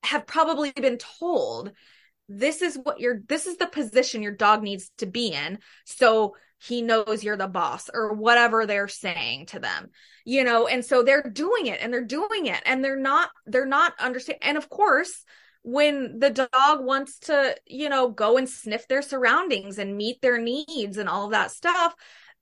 have 0.04 0.26
probably 0.26 0.72
been 0.72 0.98
told 0.98 1.72
this 2.28 2.62
is 2.62 2.78
what 2.82 3.00
your 3.00 3.20
this 3.28 3.48
is 3.48 3.58
the 3.58 3.68
position 3.68 4.22
your 4.22 4.36
dog 4.36 4.62
needs 4.62 4.92
to 4.98 5.06
be 5.06 5.28
in 5.30 5.60
so 5.86 6.36
he 6.62 6.82
knows 6.82 7.24
you're 7.24 7.38
the 7.38 7.48
boss 7.48 7.90
or 7.94 8.14
whatever 8.14 8.66
they're 8.66 8.88
saying 8.88 9.46
to 9.46 9.60
them 9.60 9.90
you 10.30 10.44
know? 10.44 10.68
And 10.68 10.86
so 10.86 11.02
they're 11.02 11.24
doing 11.24 11.66
it 11.66 11.80
and 11.82 11.92
they're 11.92 12.06
doing 12.06 12.46
it 12.46 12.62
and 12.64 12.84
they're 12.84 12.96
not 12.96 13.30
they're 13.48 13.66
not 13.66 13.94
understand 14.00 14.38
and 14.44 14.58
of 14.58 14.70
course 14.70 15.26
when 15.64 16.20
the 16.20 16.30
dog 16.30 16.86
wants 16.86 17.18
to 17.20 17.56
you 17.66 17.90
know 17.90 18.10
go 18.10 18.38
and 18.38 18.48
sniff 18.48 18.88
their 18.88 19.02
surroundings 19.02 19.80
and 19.80 19.98
meet 19.98 20.22
their 20.22 20.38
needs 20.38 20.98
and 20.98 21.10
all 21.10 21.26
of 21.26 21.32
that 21.32 21.52
stuff 21.52 21.96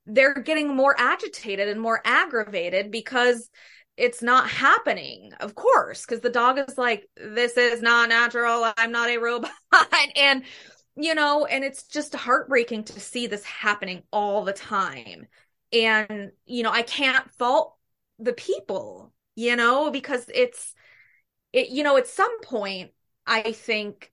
they're 0.06 0.36
getting 0.36 0.76
more 0.76 0.96
agitated 1.00 1.70
and 1.70 1.80
more 1.80 2.02
aggravated 2.04 2.92
because 2.92 3.50
it's 3.98 4.22
not 4.22 4.48
happening, 4.50 5.34
of 5.40 5.56
course, 5.56 6.06
because 6.06 6.22
the 6.22 6.30
dog 6.30 6.60
is 6.60 6.78
like, 6.78 7.10
this 7.18 7.58
is 7.58 7.82
not 7.82 8.10
natural. 8.10 8.72
I'm 8.78 8.92
not 8.92 9.10
a 9.10 9.18
robot. 9.18 9.52
and, 10.16 10.44
you 10.96 11.16
know, 11.16 11.46
and 11.46 11.64
it's 11.64 11.84
just 11.84 12.14
heartbreaking 12.14 12.84
to 12.86 13.00
see 13.00 13.26
this 13.26 13.44
happening 13.44 14.04
all 14.14 14.44
the 14.44 14.54
time. 14.54 15.28
And, 15.74 16.32
you 16.46 16.64
know, 16.64 16.72
I 16.72 16.84
can't 16.84 17.30
fault 17.34 17.76
the 18.20 18.34
people, 18.34 19.14
you 19.36 19.56
know, 19.56 19.90
because 19.90 20.30
it's, 20.34 20.76
it, 21.52 21.70
you 21.70 21.84
know, 21.84 21.98
at 21.98 22.08
some 22.08 22.42
point, 22.42 22.92
I 23.26 23.52
think 23.52 24.12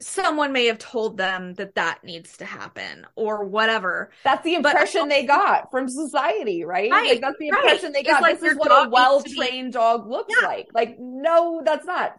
someone 0.00 0.52
may 0.52 0.66
have 0.66 0.78
told 0.78 1.16
them 1.16 1.54
that 1.54 1.74
that 1.74 2.04
needs 2.04 2.36
to 2.38 2.44
happen 2.44 3.06
or 3.14 3.44
whatever. 3.44 4.10
That's 4.24 4.44
the 4.44 4.54
impression 4.54 5.08
they 5.08 5.24
got 5.24 5.70
from 5.70 5.88
society, 5.88 6.64
right? 6.64 6.90
right 6.90 7.10
like 7.10 7.20
that's 7.20 7.38
the 7.38 7.48
impression 7.48 7.86
right. 7.86 7.94
they 7.94 8.02
got. 8.02 8.22
Like 8.22 8.40
this 8.40 8.52
is 8.52 8.58
what 8.58 8.86
a 8.86 8.90
well-trained 8.90 9.72
dog 9.72 10.08
looks 10.08 10.34
yeah. 10.40 10.46
like. 10.46 10.68
Like, 10.74 10.96
no, 10.98 11.62
that's 11.64 11.86
not 11.86 12.16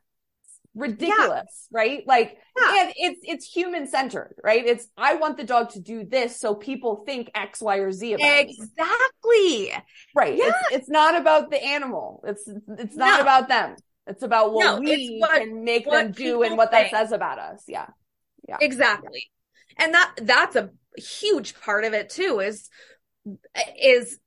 ridiculous, 0.73 1.67
yeah. 1.71 1.77
right? 1.77 2.07
Like, 2.07 2.37
yeah. 2.59 2.83
and 2.83 2.93
it's 2.95 3.19
it's 3.23 3.45
human 3.45 3.87
centered, 3.87 4.35
right? 4.43 4.65
It's 4.65 4.87
I 4.97 5.15
want 5.15 5.37
the 5.37 5.43
dog 5.43 5.71
to 5.71 5.79
do 5.79 6.05
this 6.05 6.39
so 6.39 6.55
people 6.55 7.03
think 7.05 7.29
X, 7.35 7.61
Y, 7.61 7.77
or 7.77 7.91
Z 7.91 8.13
about 8.13 8.39
exactly. 8.39 9.73
Right. 10.15 10.35
Yeah. 10.37 10.47
It's, 10.47 10.57
it's 10.71 10.89
not 10.89 11.15
about 11.15 11.51
the 11.51 11.63
animal. 11.63 12.23
It's 12.27 12.47
it's 12.79 12.95
not 12.95 13.17
no. 13.17 13.21
about 13.21 13.49
them. 13.49 13.75
It's 14.07 14.23
about 14.23 14.53
what 14.53 14.63
no, 14.63 14.79
we 14.79 15.17
what, 15.19 15.39
can 15.41 15.63
make 15.63 15.89
them 15.89 16.11
do 16.11 16.43
and 16.43 16.57
what 16.57 16.71
think. 16.71 16.91
that 16.91 16.99
says 16.99 17.11
about 17.11 17.39
us. 17.39 17.63
Yeah. 17.67 17.87
Yeah. 18.47 18.57
Exactly. 18.61 19.29
And 19.77 19.93
that 19.93 20.13
that's 20.21 20.55
a 20.55 20.69
huge 20.97 21.59
part 21.59 21.83
of 21.83 21.93
it 21.93 22.09
too 22.09 22.39
is 22.39 22.69
is 23.81 24.19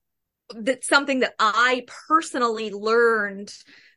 that 0.50 0.84
something 0.84 1.20
that 1.20 1.34
I 1.38 1.84
personally 2.08 2.70
learned 2.70 3.52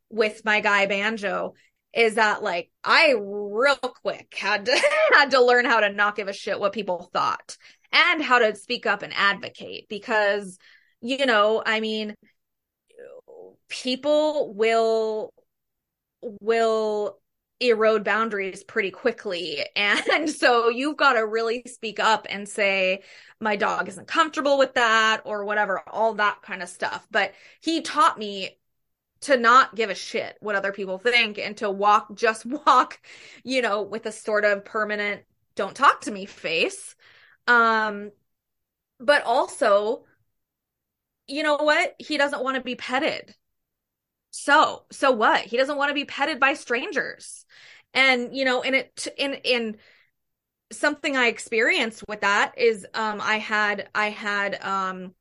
with 0.10 0.46
my 0.46 0.62
guy 0.62 0.86
banjo 0.86 1.54
is 1.94 2.16
that 2.16 2.42
like 2.42 2.72
I 2.84 3.16
real 3.20 3.76
quick 3.76 4.34
had 4.36 4.66
to 4.66 4.92
had 5.14 5.32
to 5.32 5.44
learn 5.44 5.66
how 5.66 5.82
to 5.82 5.92
not 5.92 6.16
give 6.16 6.28
a 6.28 6.34
shit 6.34 6.60
what 6.60 6.74
people 6.74 7.10
thought 7.14 7.58
and 7.92 8.24
how 8.24 8.40
to 8.40 8.56
speak 8.56 8.86
up 8.86 9.04
and 9.04 9.14
advocate 9.16 9.88
because 9.90 10.58
you 11.04 11.26
know, 11.26 11.62
I 11.64 11.82
mean 11.82 12.16
people 13.68 14.54
will 14.54 15.34
will 16.42 17.20
erode 17.60 18.04
boundaries 18.04 18.64
pretty 18.64 18.92
quickly. 18.92 19.66
And 19.76 20.30
so 20.30 20.70
you've 20.70 20.98
got 20.98 21.14
to 21.14 21.26
really 21.26 21.64
speak 21.66 22.00
up 22.00 22.28
and 22.30 22.48
say, 22.48 23.04
my 23.40 23.56
dog 23.56 23.88
isn't 23.90 24.08
comfortable 24.08 24.58
with 24.58 24.76
that 24.76 25.22
or 25.26 25.46
whatever, 25.46 25.82
all 25.88 26.16
that 26.16 26.42
kind 26.42 26.62
of 26.62 26.70
stuff. 26.70 27.08
But 27.12 27.34
he 27.62 27.82
taught 27.82 28.18
me 28.18 28.58
to 29.22 29.38
not 29.38 29.76
give 29.76 29.90
a 29.90 29.96
shit 29.96 30.38
what 30.42 30.56
other 30.56 30.72
people 30.72 30.98
think 30.98 31.38
and 31.40 31.56
to 31.58 31.70
walk, 31.70 32.14
just 32.16 32.46
walk, 32.66 33.00
you 33.44 33.62
know, 33.62 33.82
with 33.82 34.06
a 34.06 34.12
sort 34.12 34.46
of 34.46 34.66
permanent, 34.66 35.24
don't 35.56 35.76
talk 35.76 36.02
to 36.02 36.12
me 36.12 36.26
face. 36.26 36.96
Um, 37.48 38.12
but 39.00 39.24
also, 39.24 40.06
you 41.28 41.44
know 41.44 41.58
what? 41.58 41.96
He 42.00 42.18
doesn't 42.18 42.44
want 42.44 42.56
to 42.56 42.62
be 42.62 42.76
petted 42.76 43.36
so 44.36 44.84
so 44.92 45.12
what? 45.12 45.42
He 45.42 45.58
doesn't 45.58 45.78
want 45.78 45.90
to 45.90 45.94
be 45.94 46.06
petted 46.06 46.40
by 46.40 46.56
strangers. 46.56 47.46
And 47.94 48.36
you 48.36 48.46
know 48.46 48.64
and 48.64 48.76
it 48.76 49.08
in 49.18 49.36
in 49.36 49.78
something 50.72 51.16
i 51.16 51.28
experienced 51.28 52.04
with 52.08 52.22
that 52.22 52.58
is 52.58 52.88
um 52.96 53.22
i 53.22 53.38
had 53.38 53.88
i 53.94 54.10
had 54.10 54.60
um 54.64 55.14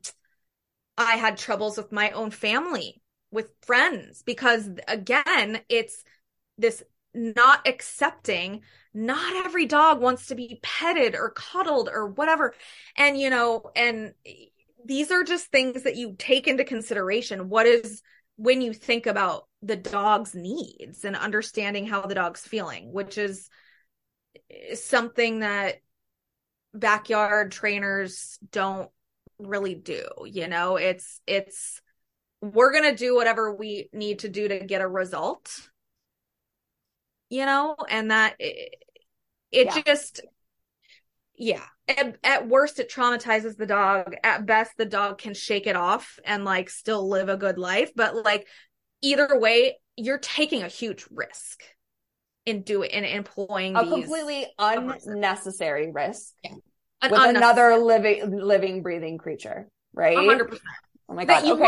i 0.97 1.17
had 1.17 1.37
troubles 1.37 1.77
with 1.77 1.93
my 1.93 2.11
own 2.13 2.31
family 2.31 3.03
with 3.31 3.53
friends 3.61 4.23
because 4.23 4.67
again 4.89 5.61
it's 5.69 6.03
this 6.57 6.83
not 7.13 7.69
accepting 7.69 8.63
not 8.95 9.45
every 9.45 9.67
dog 9.67 10.01
wants 10.01 10.27
to 10.27 10.35
be 10.35 10.59
petted 10.63 11.15
or 11.15 11.31
cuddled 11.31 11.89
or 11.93 12.07
whatever. 12.07 12.55
And 12.97 13.19
you 13.19 13.31
know 13.31 13.71
and 13.77 14.15
these 14.85 15.11
are 15.11 15.25
just 15.25 15.47
things 15.47 15.85
that 15.85 15.97
you 15.97 16.15
take 16.19 16.47
into 16.47 16.65
consideration. 16.65 17.49
What 17.49 17.67
is 17.67 18.03
when 18.43 18.61
you 18.61 18.72
think 18.72 19.07
about 19.07 19.47
the 19.62 19.76
dog's 19.76 20.34
needs 20.34 21.05
and 21.05 21.14
understanding 21.14 21.86
how 21.86 22.03
the 22.03 22.14
dog's 22.14 22.40
feeling, 22.40 22.93
which 22.93 23.16
is 23.16 23.49
something 24.74 25.40
that 25.40 25.76
backyard 26.74 27.53
trainers 27.53 28.38
don't 28.51 28.90
really 29.38 29.74
do 29.74 30.05
you 30.24 30.49
know? 30.49 30.76
It's 30.76 31.20
it's 31.26 31.80
we're 32.40 32.72
going 32.72 32.90
to 32.90 32.97
do 32.97 33.14
whatever 33.14 33.55
we 33.55 33.88
need 33.93 34.20
to 34.20 34.28
do 34.28 34.49
to 34.49 34.61
get 34.66 34.80
a 34.80 34.88
result 34.88 35.51
you 37.32 37.47
know? 37.47 37.76
And 37.88 38.11
that 38.11 38.36
it, 38.38 38.74
it 39.51 39.66
yeah. 39.66 39.82
just 39.86 40.20
yeah 41.34 41.64
at, 41.89 42.16
at, 42.22 42.49
worst 42.49 42.78
it 42.78 42.91
traumatizes 42.91 43.57
the 43.57 43.66
dog. 43.66 44.14
At 44.22 44.47
best 44.47 44.72
the 44.76 44.85
dog 44.85 45.18
can 45.18 45.35
shake 45.35 45.66
it 45.66 45.76
off 45.76 46.18
and 46.24 46.45
like 46.45 46.70
still 46.70 47.09
live 47.09 47.28
a 47.28 47.37
good 47.37 47.59
life. 47.59 47.91
But 47.95 48.14
like 48.14 48.47
either 49.03 49.28
way 49.39 49.78
you're 49.97 50.18
taking 50.18 50.62
a 50.62 50.68
huge 50.68 51.07
risk 51.11 51.62
in 52.47 52.62
doing 52.62 52.91
in 52.91 53.05
employing 53.05 53.76
a 53.76 53.87
completely 53.87 54.47
unnecessary 54.59 55.91
risk 55.93 56.33
yeah. 56.43 56.55
An 57.03 57.11
with 57.11 57.37
another 57.37 57.76
living 57.76 58.41
living 58.41 58.83
breathing 58.83 59.18
creature 59.18 59.68
right? 59.93 60.16
100% 60.16 60.59
oh 61.09 61.14
my 61.14 61.24
god. 61.24 61.45
okay. 61.45 61.64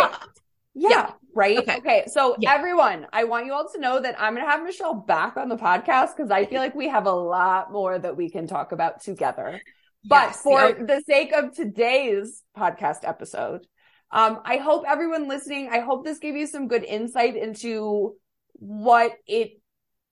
yeah, 0.74 0.88
yeah, 0.88 1.10
right? 1.34 1.58
Okay, 1.58 1.76
okay. 1.76 2.04
so 2.06 2.36
yeah. 2.38 2.54
everyone 2.54 3.06
i 3.12 3.24
want 3.24 3.46
you 3.46 3.52
all 3.52 3.68
to 3.68 3.80
know 3.80 4.00
that 4.00 4.20
i'm 4.20 4.34
gonna 4.34 4.48
have 4.48 4.62
michelle 4.62 4.94
back 4.94 5.36
on 5.36 5.48
the 5.48 5.56
podcast 5.56 6.16
because 6.16 6.30
i 6.30 6.44
feel 6.44 6.58
like 6.58 6.74
we 6.74 6.88
have 6.88 7.06
a 7.06 7.12
lot 7.12 7.70
more 7.70 7.98
that 7.98 8.16
we 8.16 8.30
can 8.30 8.46
talk 8.46 8.72
about 8.72 9.02
together 9.02 9.60
but 10.05 10.28
yes, 10.28 10.42
for 10.42 10.61
yeah. 10.61 10.84
the 10.84 11.02
sake 11.07 11.32
of 11.32 11.55
today's 11.55 12.42
podcast 12.57 12.98
episode 13.02 13.66
um, 14.14 14.42
I 14.44 14.59
hope 14.59 14.84
everyone 14.86 15.26
listening, 15.26 15.70
I 15.72 15.80
hope 15.80 16.05
this 16.05 16.20
gave 16.20 16.36
you 16.36 16.46
some 16.46 16.68
good 16.68 16.84
insight 16.84 17.34
into 17.34 18.14
what 18.52 19.12
it 19.26 19.61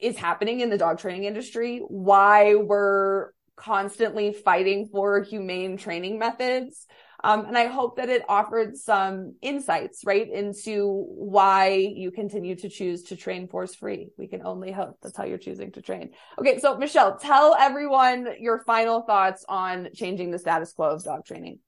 is 0.00 0.16
happening 0.16 0.58
in 0.58 0.70
the 0.70 0.76
dog 0.76 0.98
training 0.98 1.22
industry, 1.22 1.78
why 1.86 2.56
we're 2.56 3.30
constantly 3.54 4.32
fighting 4.32 4.88
for 4.90 5.22
humane 5.22 5.76
training 5.76 6.18
methods. 6.18 6.84
Um, 7.24 7.46
and 7.46 7.56
I 7.56 7.66
hope 7.66 7.96
that 7.96 8.08
it 8.08 8.22
offered 8.28 8.76
some 8.76 9.36
insights, 9.42 10.04
right, 10.04 10.28
into 10.28 11.06
why 11.08 11.68
you 11.74 12.10
continue 12.10 12.56
to 12.56 12.68
choose 12.68 13.04
to 13.04 13.16
train 13.16 13.46
force 13.48 13.74
free. 13.74 14.08
We 14.18 14.26
can 14.26 14.44
only 14.44 14.72
hope 14.72 14.98
that's 15.02 15.16
how 15.16 15.24
you're 15.24 15.38
choosing 15.38 15.72
to 15.72 15.82
train. 15.82 16.10
Okay. 16.38 16.58
So 16.58 16.76
Michelle, 16.76 17.16
tell 17.18 17.54
everyone 17.54 18.28
your 18.40 18.58
final 18.64 19.02
thoughts 19.02 19.44
on 19.48 19.88
changing 19.94 20.30
the 20.30 20.38
status 20.38 20.72
quo 20.72 20.90
of 20.90 21.04
dog 21.04 21.24
training. 21.24 21.60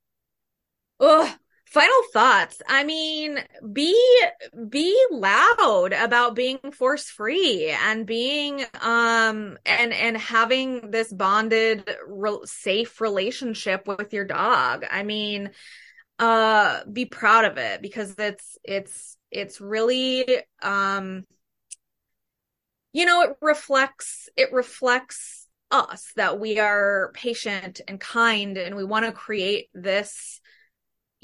Ugh, 1.01 1.37
final 1.67 2.03
thoughts. 2.13 2.63
I 2.69 2.85
mean 2.85 3.39
be 3.73 3.97
be 4.69 4.97
loud 5.11 5.93
about 5.93 6.37
being 6.37 6.59
force 6.73 7.09
free 7.09 7.71
and 7.71 8.07
being 8.07 8.65
um 8.81 9.59
and 9.67 9.93
and 9.93 10.17
having 10.17 10.91
this 10.91 11.13
bonded 11.13 11.89
re- 12.07 12.39
safe 12.45 13.01
relationship 13.01 13.89
with 13.89 14.13
your 14.13 14.25
dog. 14.25 14.85
I 14.91 15.03
mean 15.03 15.51
uh 16.19 16.85
be 16.93 17.07
proud 17.07 17.45
of 17.45 17.59
it 17.59 17.83
because 17.83 18.15
it's 18.19 18.57
it's 18.63 19.17
it's 19.33 19.61
really 19.61 20.27
um 20.63 21.25
you 22.93 23.05
know 23.05 23.23
it 23.23 23.37
reflects 23.43 24.29
it 24.37 24.53
reflects 24.53 25.49
us 25.71 26.13
that 26.15 26.39
we 26.39 26.59
are 26.61 27.11
patient 27.15 27.81
and 27.89 27.99
kind 27.99 28.57
and 28.57 28.77
we 28.77 28.85
want 28.85 29.05
to 29.05 29.13
create 29.13 29.69
this 29.75 30.41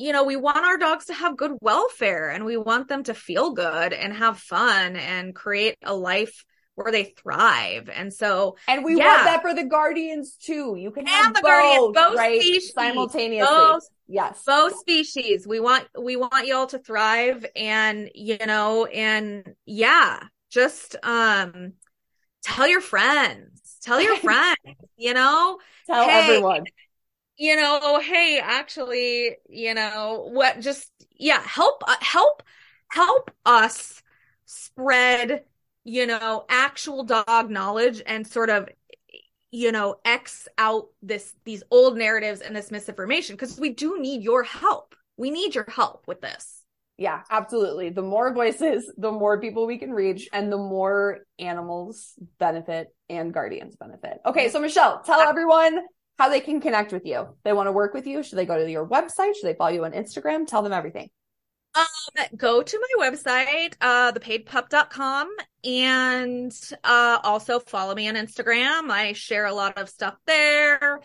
you 0.00 0.12
know, 0.12 0.24
we 0.24 0.36
want 0.36 0.64
our 0.64 0.78
dogs 0.78 1.04
to 1.06 1.14
have 1.14 1.36
good 1.36 1.52
welfare 1.60 2.30
and 2.30 2.46
we 2.46 2.56
want 2.56 2.88
them 2.88 3.02
to 3.04 3.12
feel 3.12 3.50
good 3.50 3.92
and 3.92 4.14
have 4.14 4.38
fun 4.38 4.96
and 4.96 5.34
create 5.34 5.76
a 5.82 5.94
life 5.94 6.46
where 6.74 6.90
they 6.90 7.04
thrive. 7.04 7.90
And 7.94 8.10
so, 8.10 8.56
and 8.66 8.82
we 8.82 8.96
yeah. 8.96 9.06
want 9.08 9.24
that 9.24 9.42
for 9.42 9.52
the 9.52 9.64
guardians 9.64 10.36
too. 10.36 10.74
You 10.78 10.90
can 10.90 11.02
and 11.02 11.10
have 11.10 11.34
the 11.34 11.42
both, 11.42 11.50
guardians, 11.50 11.94
both 11.94 12.16
right? 12.16 12.40
Species, 12.40 12.72
simultaneously. 12.72 13.54
Both, 13.54 13.88
yes. 14.08 14.42
Both 14.46 14.78
species. 14.78 15.46
We 15.46 15.60
want, 15.60 15.86
we 16.00 16.16
want 16.16 16.46
y'all 16.46 16.66
to 16.68 16.78
thrive 16.78 17.44
and, 17.54 18.10
you 18.14 18.38
know, 18.46 18.86
and 18.86 19.54
yeah, 19.66 20.20
just, 20.50 20.96
um, 21.02 21.74
tell 22.42 22.66
your 22.66 22.80
friends, 22.80 23.76
tell 23.82 24.00
your 24.00 24.16
friends, 24.28 24.56
you 24.96 25.12
know, 25.12 25.58
tell 25.86 26.08
hey, 26.08 26.22
everyone 26.22 26.64
you 27.40 27.56
know, 27.56 27.98
hey, 28.00 28.38
actually, 28.38 29.38
you 29.48 29.72
know, 29.72 30.28
what 30.30 30.60
just 30.60 30.92
yeah, 31.16 31.40
help 31.40 31.82
uh, 31.88 31.96
help 32.02 32.42
help 32.88 33.30
us 33.46 34.02
spread, 34.44 35.44
you 35.82 36.06
know, 36.06 36.44
actual 36.50 37.02
dog 37.02 37.50
knowledge 37.50 38.02
and 38.04 38.26
sort 38.26 38.50
of 38.50 38.68
you 39.50 39.72
know, 39.72 39.96
X 40.04 40.48
out 40.58 40.88
this 41.02 41.34
these 41.44 41.62
old 41.70 41.96
narratives 41.96 42.42
and 42.42 42.54
this 42.54 42.70
misinformation 42.70 43.36
because 43.36 43.58
we 43.58 43.70
do 43.70 43.98
need 43.98 44.22
your 44.22 44.42
help. 44.42 44.94
We 45.16 45.30
need 45.30 45.54
your 45.54 45.66
help 45.66 46.06
with 46.06 46.20
this. 46.20 46.62
Yeah, 46.98 47.22
absolutely. 47.30 47.88
The 47.88 48.02
more 48.02 48.34
voices, 48.34 48.92
the 48.98 49.10
more 49.10 49.40
people 49.40 49.66
we 49.66 49.78
can 49.78 49.92
reach, 49.92 50.28
and 50.34 50.52
the 50.52 50.58
more 50.58 51.20
animals 51.38 52.12
benefit 52.38 52.94
and 53.08 53.32
guardians 53.32 53.76
benefit. 53.76 54.18
Okay, 54.26 54.50
so 54.50 54.60
Michelle, 54.60 55.00
tell 55.00 55.20
everyone 55.20 55.80
how 56.20 56.28
they 56.28 56.40
can 56.40 56.60
connect 56.60 56.92
with 56.92 57.06
you. 57.06 57.26
They 57.44 57.54
want 57.54 57.68
to 57.68 57.72
work 57.72 57.94
with 57.94 58.06
you. 58.06 58.22
Should 58.22 58.36
they 58.36 58.44
go 58.44 58.58
to 58.58 58.70
your 58.70 58.86
website? 58.86 59.34
Should 59.36 59.44
they 59.44 59.54
follow 59.54 59.70
you 59.70 59.86
on 59.86 59.92
Instagram? 59.92 60.46
Tell 60.46 60.60
them 60.60 60.74
everything. 60.74 61.08
Um, 61.74 62.26
go 62.36 62.62
to 62.62 62.86
my 62.98 63.08
website, 63.08 63.74
uh, 63.80 64.12
thepaidpup.com 64.12 65.34
and, 65.64 66.52
uh, 66.84 67.20
also 67.24 67.58
follow 67.58 67.94
me 67.94 68.06
on 68.06 68.16
Instagram. 68.16 68.90
I 68.90 69.14
share 69.14 69.46
a 69.46 69.54
lot 69.54 69.78
of 69.78 69.88
stuff 69.88 70.14
there. 70.26 71.00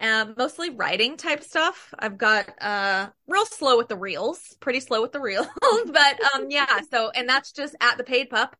Um, 0.00 0.34
mostly 0.38 0.70
writing 0.70 1.16
type 1.16 1.42
stuff. 1.42 1.92
I've 1.98 2.16
got, 2.16 2.48
uh, 2.60 3.08
real 3.26 3.46
slow 3.46 3.76
with 3.76 3.88
the 3.88 3.96
reels, 3.96 4.56
pretty 4.60 4.78
slow 4.78 5.02
with 5.02 5.10
the 5.10 5.20
reels, 5.20 5.48
but, 5.86 6.20
um, 6.32 6.46
yeah. 6.48 6.78
So, 6.92 7.10
and 7.10 7.28
that's 7.28 7.50
just 7.50 7.74
at 7.80 7.98
the 7.98 8.04
paid 8.04 8.30
pup. 8.30 8.54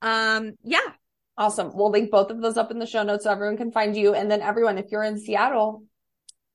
Um, 0.00 0.52
yeah, 0.62 0.78
Awesome. 1.40 1.70
We'll 1.74 1.90
link 1.90 2.10
both 2.10 2.30
of 2.30 2.42
those 2.42 2.58
up 2.58 2.70
in 2.70 2.78
the 2.78 2.86
show 2.86 3.02
notes 3.02 3.24
so 3.24 3.30
everyone 3.30 3.56
can 3.56 3.72
find 3.72 3.96
you. 3.96 4.12
And 4.12 4.30
then 4.30 4.42
everyone, 4.42 4.76
if 4.76 4.92
you're 4.92 5.02
in 5.02 5.18
Seattle, 5.18 5.84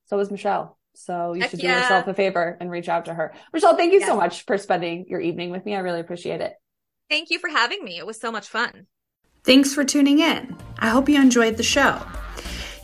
so 0.06 0.20
is 0.20 0.30
Michelle. 0.30 0.78
So 0.94 1.34
you 1.34 1.42
Heck 1.42 1.50
should 1.50 1.62
do 1.62 1.66
yeah. 1.66 1.82
yourself 1.82 2.08
a 2.08 2.14
favor 2.14 2.56
and 2.62 2.70
reach 2.70 2.88
out 2.88 3.06
to 3.06 3.14
her. 3.16 3.34
Michelle, 3.52 3.76
thank 3.76 3.94
you 3.94 4.00
yes. 4.00 4.08
so 4.08 4.16
much 4.16 4.46
for 4.46 4.60
spending 4.60 5.06
your 5.08 5.20
evening 5.20 5.50
with 5.50 5.66
me. 5.66 5.74
I 5.74 5.80
really 5.80 6.02
appreciate 6.02 6.40
it. 6.40 6.54
Thank 7.10 7.32
you 7.32 7.40
for 7.40 7.50
having 7.50 7.84
me. 7.84 7.98
It 7.98 8.06
was 8.06 8.22
so 8.22 8.32
much 8.32 8.48
fun. 8.48 8.86
Thanks 9.44 9.74
for 9.74 9.84
tuning 9.84 10.20
in. 10.20 10.56
I 10.78 10.90
hope 10.90 11.10
you 11.10 11.20
enjoyed 11.20 11.58
the 11.58 11.64
show. 11.64 12.00